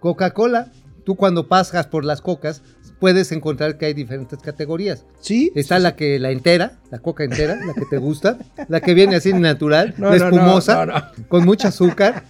Coca-Cola, 0.00 0.72
tú 1.04 1.14
cuando 1.14 1.46
pasas 1.46 1.86
por 1.86 2.04
las 2.04 2.22
cocas, 2.22 2.64
puedes 3.00 3.32
encontrar 3.32 3.78
que 3.78 3.86
hay 3.86 3.94
diferentes 3.94 4.38
categorías. 4.38 5.04
¿Sí? 5.20 5.50
Está 5.54 5.78
la 5.78 5.96
que 5.96 6.18
la 6.18 6.30
entera, 6.30 6.74
la 6.90 6.98
coca 6.98 7.24
entera, 7.24 7.56
la 7.66 7.74
que 7.74 7.86
te 7.90 7.96
gusta, 7.98 8.38
la 8.68 8.80
que 8.80 8.94
viene 8.94 9.16
así 9.16 9.32
natural, 9.32 9.94
No, 9.98 10.10
la 10.10 10.18
no, 10.18 10.30
no, 10.30 10.36
espumosa, 10.36 10.86
no, 10.86 10.92
no. 10.92 11.02
con 11.28 11.44
mucha 11.44 11.68
azúcar. 11.68 12.22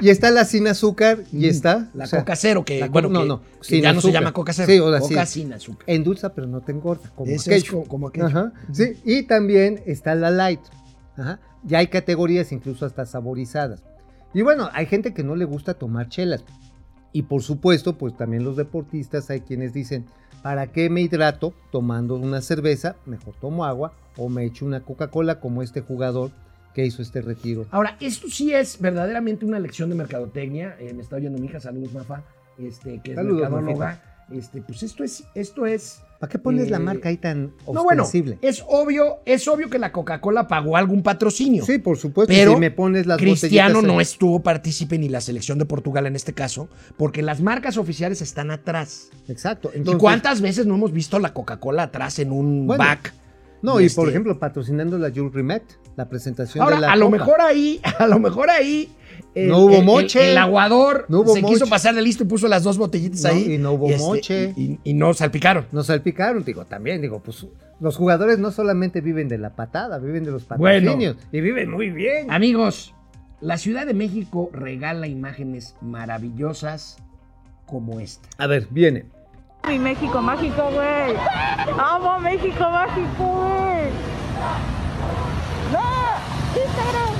Y 0.00 0.08
está 0.10 0.30
la 0.30 0.44
sin 0.44 0.66
azúcar 0.66 1.18
y 1.32 1.46
está 1.48 1.78
Mm, 1.80 1.98
La 1.98 2.04
o 2.04 2.06
sea, 2.06 2.18
coca 2.20 2.36
cero, 2.36 2.64
que, 2.64 2.80
co- 2.80 2.88
bueno, 2.88 3.08
no, 3.10 3.20
que- 3.22 3.28
no, 3.28 3.40
que 3.42 3.46
sin 3.60 3.82
ya 3.82 3.92
no 3.92 4.00
se 4.00 4.06
azúcar. 4.08 4.22
llama 4.22 4.32
coca 4.32 4.52
cero. 4.52 4.66
Sí, 4.72 4.78
o 4.80 4.90
sea, 4.90 5.00
coca 5.00 5.26
sí. 5.26 5.40
sin 5.42 5.52
azúcar. 5.52 5.84
endulza 5.86 6.32
pero 6.34 6.46
no 6.46 6.60
te 6.62 6.72
engorda, 6.72 7.10
como 7.14 7.30
Eso 7.30 7.50
es 7.50 7.62
aquello. 7.64 7.82
co- 7.82 7.88
como 7.88 8.08
aquello. 8.08 8.26
Ajá, 8.26 8.52
sí, 8.72 8.94
y 9.04 9.24
también 9.24 9.82
está 9.86 10.14
la 10.14 10.30
light. 10.30 10.60
Ajá. 11.16 11.40
Ya 11.64 11.78
hay 11.78 11.88
categorías 11.88 12.50
incluso 12.52 12.86
hasta 12.86 13.04
saborizadas. 13.04 13.82
Y 14.32 14.42
bueno, 14.42 14.70
hay 14.72 14.86
gente 14.86 15.12
que 15.12 15.24
no 15.24 15.34
le 15.36 15.44
gusta 15.44 15.74
tomar 15.74 16.08
chelas. 16.08 16.44
Y 17.18 17.22
por 17.22 17.42
supuesto, 17.42 17.98
pues 17.98 18.16
también 18.16 18.44
los 18.44 18.56
deportistas 18.56 19.28
hay 19.28 19.40
quienes 19.40 19.72
dicen, 19.72 20.06
¿para 20.40 20.68
qué 20.68 20.88
me 20.88 21.00
hidrato 21.00 21.52
tomando 21.72 22.14
una 22.14 22.40
cerveza? 22.40 22.94
Mejor 23.06 23.34
tomo 23.40 23.64
agua 23.64 23.92
o 24.16 24.28
me 24.28 24.44
echo 24.44 24.64
una 24.64 24.84
Coca-Cola 24.84 25.40
como 25.40 25.64
este 25.64 25.80
jugador 25.80 26.30
que 26.74 26.86
hizo 26.86 27.02
este 27.02 27.20
retiro. 27.20 27.66
Ahora, 27.72 27.96
esto 27.98 28.28
sí 28.28 28.54
es 28.54 28.80
verdaderamente 28.80 29.44
una 29.44 29.58
lección 29.58 29.90
de 29.90 29.96
mercadotecnia. 29.96 30.76
Eh, 30.78 30.94
me 30.94 31.02
está 31.02 31.16
oyendo 31.16 31.40
mi 31.40 31.48
hija, 31.48 31.58
saludos, 31.58 31.92
Mafa, 31.92 32.22
este, 32.56 33.00
que 33.02 33.10
es 33.10 33.16
Saludos, 33.16 33.50
mercadóloga. 33.50 34.24
Este, 34.30 34.62
pues 34.62 34.84
esto 34.84 35.02
es, 35.02 35.24
esto 35.34 35.66
es. 35.66 36.02
¿Para 36.18 36.30
qué 36.32 36.38
pones 36.38 36.68
la 36.68 36.78
Eh, 36.78 36.80
marca 36.80 37.08
ahí 37.10 37.16
tan 37.16 37.52
No, 37.72 37.84
bueno, 37.84 38.04
es 38.42 38.64
obvio, 38.66 39.18
es 39.24 39.46
obvio 39.46 39.70
que 39.70 39.78
la 39.78 39.92
Coca-Cola 39.92 40.48
pagó 40.48 40.76
algún 40.76 41.02
patrocinio. 41.04 41.64
sí, 41.64 41.78
por 41.78 41.96
supuesto. 41.96 42.32
pero 42.34 42.54
si 42.54 42.58
me 42.60 42.70
pones 42.72 43.06
las 43.06 43.18
Cristiano 43.18 43.82
no 43.82 44.00
estuvo 44.00 44.40
partícipe 44.42 44.98
ni 44.98 45.08
la 45.08 45.20
selección 45.20 45.58
de 45.58 45.64
Portugal 45.64 46.06
en 46.06 46.16
este 46.16 46.32
caso, 46.32 46.68
porque 46.96 47.22
las 47.22 47.40
marcas 47.40 47.76
oficiales 47.76 48.20
están 48.20 48.50
atrás. 48.50 49.10
Exacto. 49.28 49.70
¿Y 49.72 49.78
entonces- 49.78 50.00
cuántas 50.00 50.40
veces 50.40 50.66
no 50.66 50.74
hemos 50.74 50.92
visto 50.92 51.18
la 51.20 51.32
Coca-Cola 51.32 51.84
atrás 51.84 52.18
en 52.18 52.32
un 52.32 52.66
Bueno, 52.66 52.82
back? 52.82 53.12
No, 53.62 53.80
y 53.80 53.86
Este, 53.86 53.96
por 54.00 54.08
ejemplo, 54.08 54.38
patrocinando 54.38 54.98
la 54.98 55.10
Jules 55.10 55.32
Rimet, 55.34 55.62
la 55.96 56.08
presentación 56.08 56.62
Ahora, 56.62 56.76
de 56.76 56.82
la 56.82 56.92
a 56.92 56.96
lo 56.96 57.10
mejor 57.10 57.40
ahí, 57.40 57.80
a 57.98 58.06
lo 58.06 58.18
mejor 58.18 58.50
ahí. 58.50 58.88
el- 59.34 59.48
No 59.48 59.58
hubo 59.58 59.70
el- 59.74 59.78
el- 59.80 59.84
moche. 59.84 60.30
El, 60.32 60.38
aguador 60.38 61.06
No 61.08 61.20
hubo 61.20 61.34
se 61.34 61.40
quiso 61.42 61.60
moche. 61.60 61.70
pasar 61.70 61.94
de 61.94 62.02
listo 62.02 62.22
y 62.22 62.26
puso 62.26 62.46
las 62.48 62.62
dos 62.62 62.78
botellitas 62.78 63.22
No, 63.24 63.30
ahí. 63.30 63.54
y 63.54 63.58
no 63.58 63.72
hubo 63.72 63.88
este, 63.88 63.98
moche. 64.02 64.54
Y, 64.84 64.94
no 64.94 65.12
salpicaron. 65.14 65.66
Nos 65.72 65.86
salpicaron, 65.86 66.44
digo, 66.44 66.64
también, 66.66 67.00
digo, 67.02 67.20
pues 67.20 67.46
los 67.80 67.96
jugadores 67.96 68.38
no 68.38 68.50
solamente 68.52 69.00
viven 69.00 69.28
de 69.28 69.38
la 69.38 69.50
patada, 69.56 69.98
viven 69.98 70.24
de 70.24 70.30
los 70.30 70.46
Bueno. 70.48 70.90
patrocinios. 70.92 71.16
y 71.32 71.40
viven 71.40 71.70
muy 71.70 71.90
bien. 71.90 72.30
Amigos, 72.30 72.94
la 73.40 73.56
Ciudad 73.58 73.86
de 73.86 73.94
México 73.94 74.50
regala 74.52 75.06
imágenes 75.08 75.74
maravillosas 75.80 76.96
como 77.66 78.00
esta. 78.00 78.28
A 78.38 78.46
ver, 78.46 78.66
viene. 78.70 79.04
Mi 79.66 79.78
México 79.78 80.22
mágico, 80.22 80.70
güey. 80.70 81.16
Amo 81.78 82.18
México 82.20 82.70
mágico, 82.70 83.24
güey. 83.24 83.90
No, 85.72 85.82
Instagram. 86.54 87.14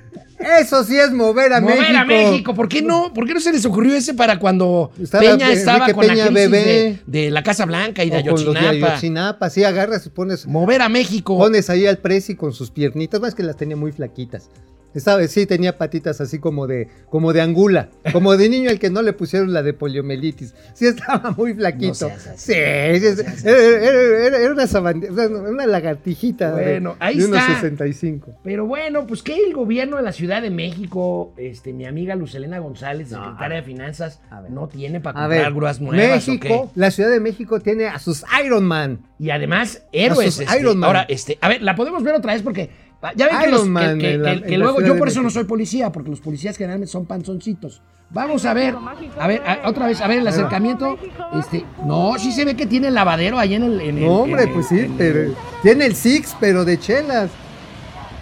Eso 0.38 0.84
sí 0.84 0.96
es 0.98 1.12
mover 1.12 1.52
a 1.52 1.60
Mover 1.60 1.78
México. 1.78 1.98
a 1.98 2.04
México. 2.04 2.54
¿Por 2.54 2.68
qué 2.68 2.82
no? 2.82 3.12
¿Por 3.12 3.26
qué 3.26 3.34
no 3.34 3.40
se 3.40 3.52
les 3.52 3.64
ocurrió 3.64 3.94
ese 3.94 4.14
para 4.14 4.38
cuando 4.38 4.90
Estaba 5.00 5.22
Peña 5.22 5.32
Enrique 5.46 5.52
estaba 5.52 5.92
con 5.92 6.06
Peña 6.06 6.14
la 6.14 6.30
crisis 6.30 6.50
bebé. 6.50 6.64
de, 7.06 7.20
de 7.24 7.30
la 7.30 7.42
Casa 7.42 7.64
Blanca 7.64 8.04
y 8.04 8.10
de 8.10 8.16
Ayotzinapa? 8.16 8.68
Ayotzinapa, 8.68 9.50
sí, 9.50 9.64
agarras 9.64 10.04
y 10.06 10.10
pones, 10.10 10.46
Mover 10.46 10.82
a 10.82 10.88
México. 10.88 11.38
pones 11.38 11.70
ahí 11.70 11.86
al 11.86 11.98
Prezi 11.98 12.34
con 12.36 12.52
sus 12.52 12.70
piernitas, 12.70 13.20
más 13.20 13.34
que 13.34 13.42
las 13.42 13.56
tenía 13.56 13.76
muy 13.76 13.92
flaquitas. 13.92 14.50
Estaba, 14.96 15.26
sí, 15.28 15.46
tenía 15.46 15.76
patitas 15.78 16.20
así 16.20 16.38
como 16.38 16.66
de, 16.66 16.88
como 17.10 17.32
de 17.32 17.40
angula, 17.42 17.90
como 18.12 18.36
de 18.36 18.48
niño 18.48 18.70
al 18.70 18.78
que 18.78 18.90
no 18.90 19.02
le 19.02 19.12
pusieron 19.12 19.52
la 19.52 19.62
de 19.62 19.72
poliomielitis. 19.74 20.54
Sí, 20.74 20.86
estaba 20.86 21.30
muy 21.36 21.54
flaquito. 21.54 22.08
No 22.08 22.18
seas 22.18 22.26
así. 22.26 22.52
sí, 22.54 23.00
sí, 23.16 23.22
sí, 23.36 23.48
era, 23.48 23.58
era- 23.58 24.26
era- 24.26 24.38
era 24.38 24.52
una, 24.52 24.66
sabandija, 24.66 25.12
una, 25.12 25.26
una 25.50 25.66
lagartijita 25.66 26.52
de- 26.54 26.62
Bueno, 26.64 26.96
ahí 26.98 27.18
de, 27.18 27.26
unos 27.26 27.38
está. 27.40 27.54
65. 27.60 28.38
Pero 28.42 28.66
bueno, 28.66 29.06
pues 29.06 29.22
que 29.22 29.34
el 29.36 29.52
gobierno 29.54 29.96
de 29.96 30.02
la 30.02 30.12
Ciudad 30.12 30.42
de 30.42 30.50
México, 30.50 31.32
este, 31.36 31.72
mi 31.72 31.84
amiga 31.86 32.14
Lucelena 32.14 32.58
González, 32.58 33.10
No, 33.10 33.22
secretaria 33.22 33.56
de 33.58 33.62
Finanzas, 33.62 34.20
a 34.30 34.40
ver. 34.40 34.50
no 34.50 34.68
tiene 34.68 35.00
para 35.00 35.18
A 35.18 35.22
comprar 35.24 35.44
ver, 35.44 35.52
grúas 35.54 35.80
nuevas 35.80 36.26
México, 36.28 36.54
¿o 36.54 36.72
qué? 36.72 36.80
la 36.80 36.90
Ciudad 36.90 37.10
de 37.10 37.20
México 37.20 37.60
tiene 37.60 37.86
a 37.86 37.98
sus 37.98 38.24
Iron 38.44 38.64
Man. 38.64 39.00
Y 39.18 39.30
además, 39.30 39.82
héroes. 39.92 40.34
sus 40.34 40.44
este, 40.44 40.58
Iron 40.60 40.78
Man. 40.78 40.88
Ahora, 40.88 41.06
este, 41.08 41.38
a 41.40 41.48
ver, 41.48 41.62
la 41.62 41.74
podemos 41.76 42.02
ver 42.02 42.14
otra 42.14 42.32
vez 42.34 42.42
porque 42.42 42.70
ya 43.14 43.26
ven 43.26 43.38
que, 43.40 43.50
los, 43.50 43.66
Man 43.68 43.98
que, 43.98 44.18
la- 44.18 44.42
que- 44.42 44.58
luego, 44.58 44.80
yo 44.80 44.96
por 44.98 45.08
eso 45.08 45.22
no 45.22 45.30
soy 45.30 45.44
policía, 45.44 45.92
porque 45.92 46.10
los 46.10 46.20
policías 46.20 46.56
generalmente 46.56 46.90
son 46.90 47.06
panzoncitos. 47.06 47.82
Vamos 48.10 48.44
a 48.44 48.54
ver, 48.54 48.74
a 49.18 49.26
ver, 49.26 49.42
a- 49.44 49.68
otra 49.68 49.86
vez, 49.88 50.00
a 50.00 50.06
ver 50.06 50.18
el 50.20 50.28
acercamiento. 50.28 50.96
Este, 51.38 51.64
no, 51.84 52.14
sí 52.18 52.30
se 52.32 52.44
ve 52.44 52.54
que 52.54 52.66
tiene 52.66 52.88
el 52.88 52.94
lavadero 52.94 53.38
ahí 53.38 53.54
en 53.54 53.64
el. 53.64 53.80
en 53.80 53.98
el- 53.98 54.04
No, 54.04 54.12
hombre, 54.22 54.42
en 54.42 54.48
el- 54.48 54.54
pues 54.54 54.68
sí, 54.68 54.78
el- 54.78 54.92
pero 54.96 55.34
tiene 55.62 55.86
el 55.86 55.94
Six, 55.96 56.36
pero 56.38 56.64
de 56.64 56.78
chelas. 56.78 57.30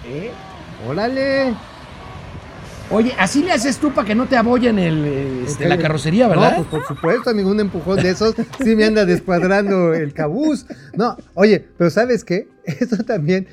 ¿Eh? 0.07 0.31
Órale. 0.89 1.55
Oye, 2.91 3.13
así 3.19 3.43
le 3.43 3.51
haces 3.53 3.79
tú 3.79 3.93
para 3.93 4.07
que 4.07 4.15
no 4.15 4.27
te 4.27 4.37
abollen 4.37 4.79
el, 4.79 5.05
este, 5.47 5.67
la 5.69 5.79
carrocería, 5.79 6.29
¿verdad? 6.29 6.59
No, 6.59 6.65
pues 6.65 6.69
por 6.83 6.87
supuesto, 6.97 7.33
ningún 7.33 7.59
empujón 7.59 7.97
de 7.97 8.11
esos 8.11 8.35
sí 8.63 8.77
me 8.77 8.85
anda 8.85 9.05
descuadrando 9.05 9.95
el 9.95 10.13
cabús. 10.13 10.67
No, 10.95 11.17
oye, 11.35 11.67
pero 11.79 11.91
¿sabes 11.91 12.25
qué? 12.25 12.47
Esto 12.65 12.99
también 13.05 13.49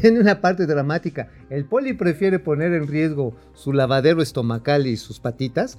tiene 0.00 0.20
una 0.20 0.40
parte 0.40 0.66
dramática. 0.66 1.28
El 1.50 1.64
poli 1.66 1.92
prefiere 1.94 2.38
poner 2.38 2.72
en 2.72 2.86
riesgo 2.86 3.34
su 3.54 3.72
lavadero 3.72 4.22
estomacal 4.22 4.86
y 4.86 4.96
sus 4.96 5.18
patitas 5.20 5.78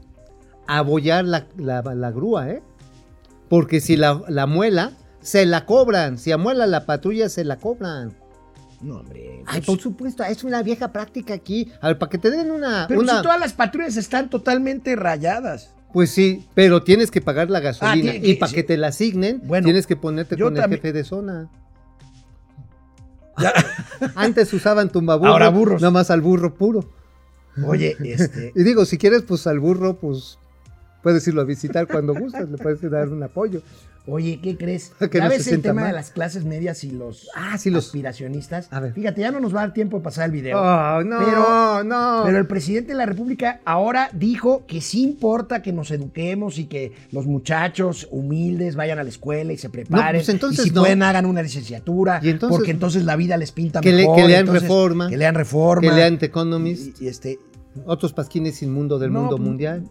a 0.67 0.79
abollar 0.79 1.23
la, 1.25 1.47
la- 1.57 1.81
la 1.81 2.11
grúa, 2.11 2.49
¿eh? 2.49 2.61
Porque 3.49 3.79
si 3.79 3.95
la, 3.95 4.21
la 4.27 4.45
muela, 4.45 4.91
se 5.21 5.45
la 5.45 5.65
cobran. 5.65 6.17
Si 6.17 6.31
amuela 6.33 6.67
la 6.67 6.85
patrulla, 6.85 7.29
se 7.29 7.45
la 7.45 7.55
cobran. 7.55 8.13
No, 8.81 8.97
hombre. 8.97 9.43
Ay, 9.45 9.61
pues- 9.61 9.65
por 9.65 9.79
supuesto, 9.79 10.23
es 10.23 10.43
una 10.43 10.61
vieja 10.63 10.91
práctica 10.91 11.33
aquí. 11.33 11.71
A 11.81 11.87
ver, 11.87 11.97
para 11.97 12.09
que 12.09 12.17
te 12.17 12.29
den 12.29 12.51
una... 12.51 12.85
pero 12.87 12.99
una- 13.01 13.17
si 13.17 13.21
todas 13.23 13.39
las 13.39 13.53
patrullas 13.53 13.97
están 13.97 14.29
totalmente 14.29 14.95
rayadas. 14.95 15.73
Pues 15.93 16.11
sí, 16.11 16.45
pero 16.53 16.83
tienes 16.83 17.09
que 17.11 17.21
pagar 17.21 17.49
la 17.49 17.59
gasolina. 17.59 18.11
Ah, 18.11 18.19
y 18.21 18.35
para 18.35 18.49
sí. 18.49 18.55
que 18.55 18.63
te 18.63 18.77
la 18.77 18.87
asignen, 18.87 19.41
Bueno, 19.45 19.65
tienes 19.65 19.87
que 19.87 19.95
ponerte 19.95 20.37
con 20.37 20.55
el 20.57 20.69
jefe 20.69 20.93
de 20.93 21.03
zona. 21.03 21.49
Antes 24.15 24.51
usaban 24.53 24.89
tumbaburro. 24.89 25.31
Ahora 25.31 25.49
burros. 25.49 25.81
Nada 25.81 25.91
más 25.91 26.11
al 26.11 26.21
burro 26.21 26.53
puro. 26.55 26.89
Oye, 27.65 27.95
este. 28.03 28.51
Y 28.55 28.63
digo, 28.63 28.85
si 28.85 28.97
quieres, 28.97 29.23
pues 29.23 29.47
al 29.47 29.59
burro, 29.59 29.97
pues. 29.97 30.37
Puedes 31.07 31.25
irlo 31.27 31.39
a 31.41 31.45
visitar 31.45 31.87
cuando 31.87 32.13
gustas, 32.13 32.49
le 32.49 32.57
puedes 32.57 32.81
dar 32.91 33.07
un 33.07 33.23
apoyo. 33.23 33.61
Oye, 34.09 34.39
¿qué 34.41 34.55
crees? 34.57 34.91
Que 35.11 35.17
¿Ya 35.17 35.27
no 35.27 35.31
se 35.37 35.55
el 35.55 35.61
tema 35.61 35.81
mal. 35.81 35.89
de 35.91 35.95
las 35.97 36.11
clases 36.11 36.45
medias 36.45 36.83
y 36.85 36.91
los 36.91 37.27
Ah, 37.35 37.57
sí, 37.57 37.69
los- 37.69 37.85
aspiracionistas? 37.87 38.67
A 38.71 38.79
ver. 38.79 38.93
Fíjate, 38.93 39.19
ya 39.21 39.31
no 39.31 39.39
nos 39.41 39.53
va 39.53 39.59
a 39.59 39.61
dar 39.67 39.73
tiempo 39.73 39.97
de 39.97 40.03
pasar 40.03 40.25
el 40.25 40.31
video. 40.31 40.57
Oh, 40.57 41.03
no, 41.03 41.19
Pero- 41.19 41.83
no. 41.83 42.21
Pero 42.25 42.37
el 42.37 42.47
presidente 42.47 42.93
de 42.93 42.97
la 42.97 43.05
República 43.05 43.59
ahora 43.65 44.09
dijo 44.13 44.65
que 44.65 44.79
sí 44.81 45.03
importa 45.03 45.61
que 45.61 45.73
nos 45.73 45.91
eduquemos 45.91 46.57
y 46.57 46.65
que 46.65 46.93
los 47.11 47.25
muchachos 47.25 48.07
humildes 48.11 48.75
vayan 48.77 48.97
a 48.99 49.03
la 49.03 49.09
escuela 49.09 49.51
y 49.53 49.57
se 49.57 49.69
preparen. 49.69 50.15
pues 50.21 50.29
entonces 50.29 50.65
y 50.65 50.69
si 50.69 50.75
no. 50.75 50.81
pueden 50.83 51.03
hagan 51.03 51.25
una 51.25 51.41
licenciatura. 51.41 52.19
Y 52.23 52.29
entonces- 52.29 52.57
porque 52.57 52.71
entonces 52.71 53.03
la 53.03 53.17
vida 53.17 53.35
les 53.35 53.51
pinta 53.51 53.81
Que 53.81 53.91
le- 53.91 54.03
mejor. 54.03 54.15
que 54.15 54.27
lean 54.27 54.39
entonces, 54.41 54.63
Reforma. 54.63 55.09
Que 55.09 55.17
lean 55.17 55.35
Reforma. 55.35 55.81
que 55.81 55.91
lean 55.95 56.17
The 56.17 56.25
Economist, 56.27 57.01
Y, 57.01 57.05
y 57.05 57.07
este, 57.09 57.39
otros 57.85 58.13
pasquines 58.13 58.55
sin 58.55 58.71
mundo 58.73 58.97
del 58.99 59.11
no, 59.11 59.19
mundo 59.21 59.35
pues, 59.35 59.47
mundial. 59.49 59.83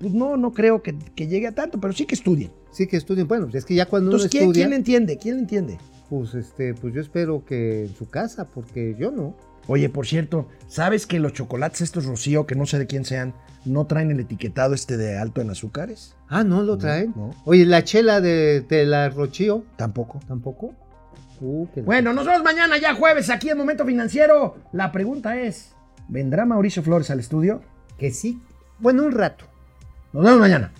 Pues, 0.00 0.12
no, 0.12 0.36
no 0.36 0.52
creo 0.52 0.82
que, 0.82 0.98
que 1.14 1.28
llegue 1.28 1.46
a 1.46 1.52
tanto, 1.54 1.78
pero 1.80 1.92
sí 1.92 2.06
que 2.06 2.14
estudien. 2.14 2.50
Sí 2.72 2.86
que 2.86 2.96
estudien. 2.96 3.28
Bueno, 3.28 3.44
pues 3.46 3.56
es 3.56 3.64
que 3.64 3.74
ya 3.74 3.86
cuando 3.86 4.08
Entonces, 4.10 4.26
uno 4.26 4.30
¿quién, 4.32 4.42
estudia, 4.44 4.64
quién 4.66 4.72
entiende? 4.76 5.18
¿Quién 5.18 5.34
le 5.36 5.40
entiende? 5.42 5.78
pues 6.08 6.34
este, 6.34 6.74
pues 6.74 6.92
yo 6.92 7.00
espero 7.00 7.44
que 7.44 7.84
en 7.84 7.94
su 7.94 8.08
casa, 8.10 8.44
porque 8.46 8.96
yo 8.98 9.12
no. 9.12 9.36
Oye, 9.68 9.88
por 9.88 10.08
cierto, 10.08 10.48
¿sabes 10.66 11.06
que 11.06 11.20
los 11.20 11.32
chocolates 11.34 11.82
estos 11.82 12.04
Rocío, 12.06 12.46
que 12.46 12.56
no 12.56 12.66
sé 12.66 12.80
de 12.80 12.88
quién 12.88 13.04
sean, 13.04 13.32
no 13.64 13.86
traen 13.86 14.10
el 14.10 14.18
etiquetado 14.18 14.74
este 14.74 14.96
de 14.96 15.16
alto 15.16 15.40
en 15.40 15.50
azúcares? 15.50 16.16
Ah, 16.28 16.42
no 16.42 16.62
lo 16.64 16.76
traen. 16.78 17.12
no. 17.14 17.30
Oye, 17.44 17.64
la 17.64 17.84
chela 17.84 18.20
de, 18.20 18.62
de 18.62 18.86
la 18.86 19.08
Rochío, 19.10 19.64
Tampoco. 19.76 20.18
tampoco. 20.26 20.74
Uh, 21.40 21.66
Bueno, 21.84 22.12
nos 22.12 22.26
vemos 22.26 22.42
mañana 22.42 22.76
ya 22.78 22.94
jueves 22.94 23.30
aquí 23.30 23.48
en 23.50 23.58
Momento 23.58 23.86
Financiero. 23.86 24.56
La 24.72 24.90
pregunta 24.90 25.40
es, 25.40 25.74
¿vendrá 26.08 26.44
Mauricio 26.44 26.82
Flores 26.82 27.08
al 27.10 27.20
estudio? 27.20 27.62
que 27.98 28.10
sí. 28.10 28.40
Bueno, 28.80 29.04
un 29.04 29.12
rato. 29.12 29.44
Nos 30.12 30.24
vemos 30.24 30.40
mañana. 30.40 30.72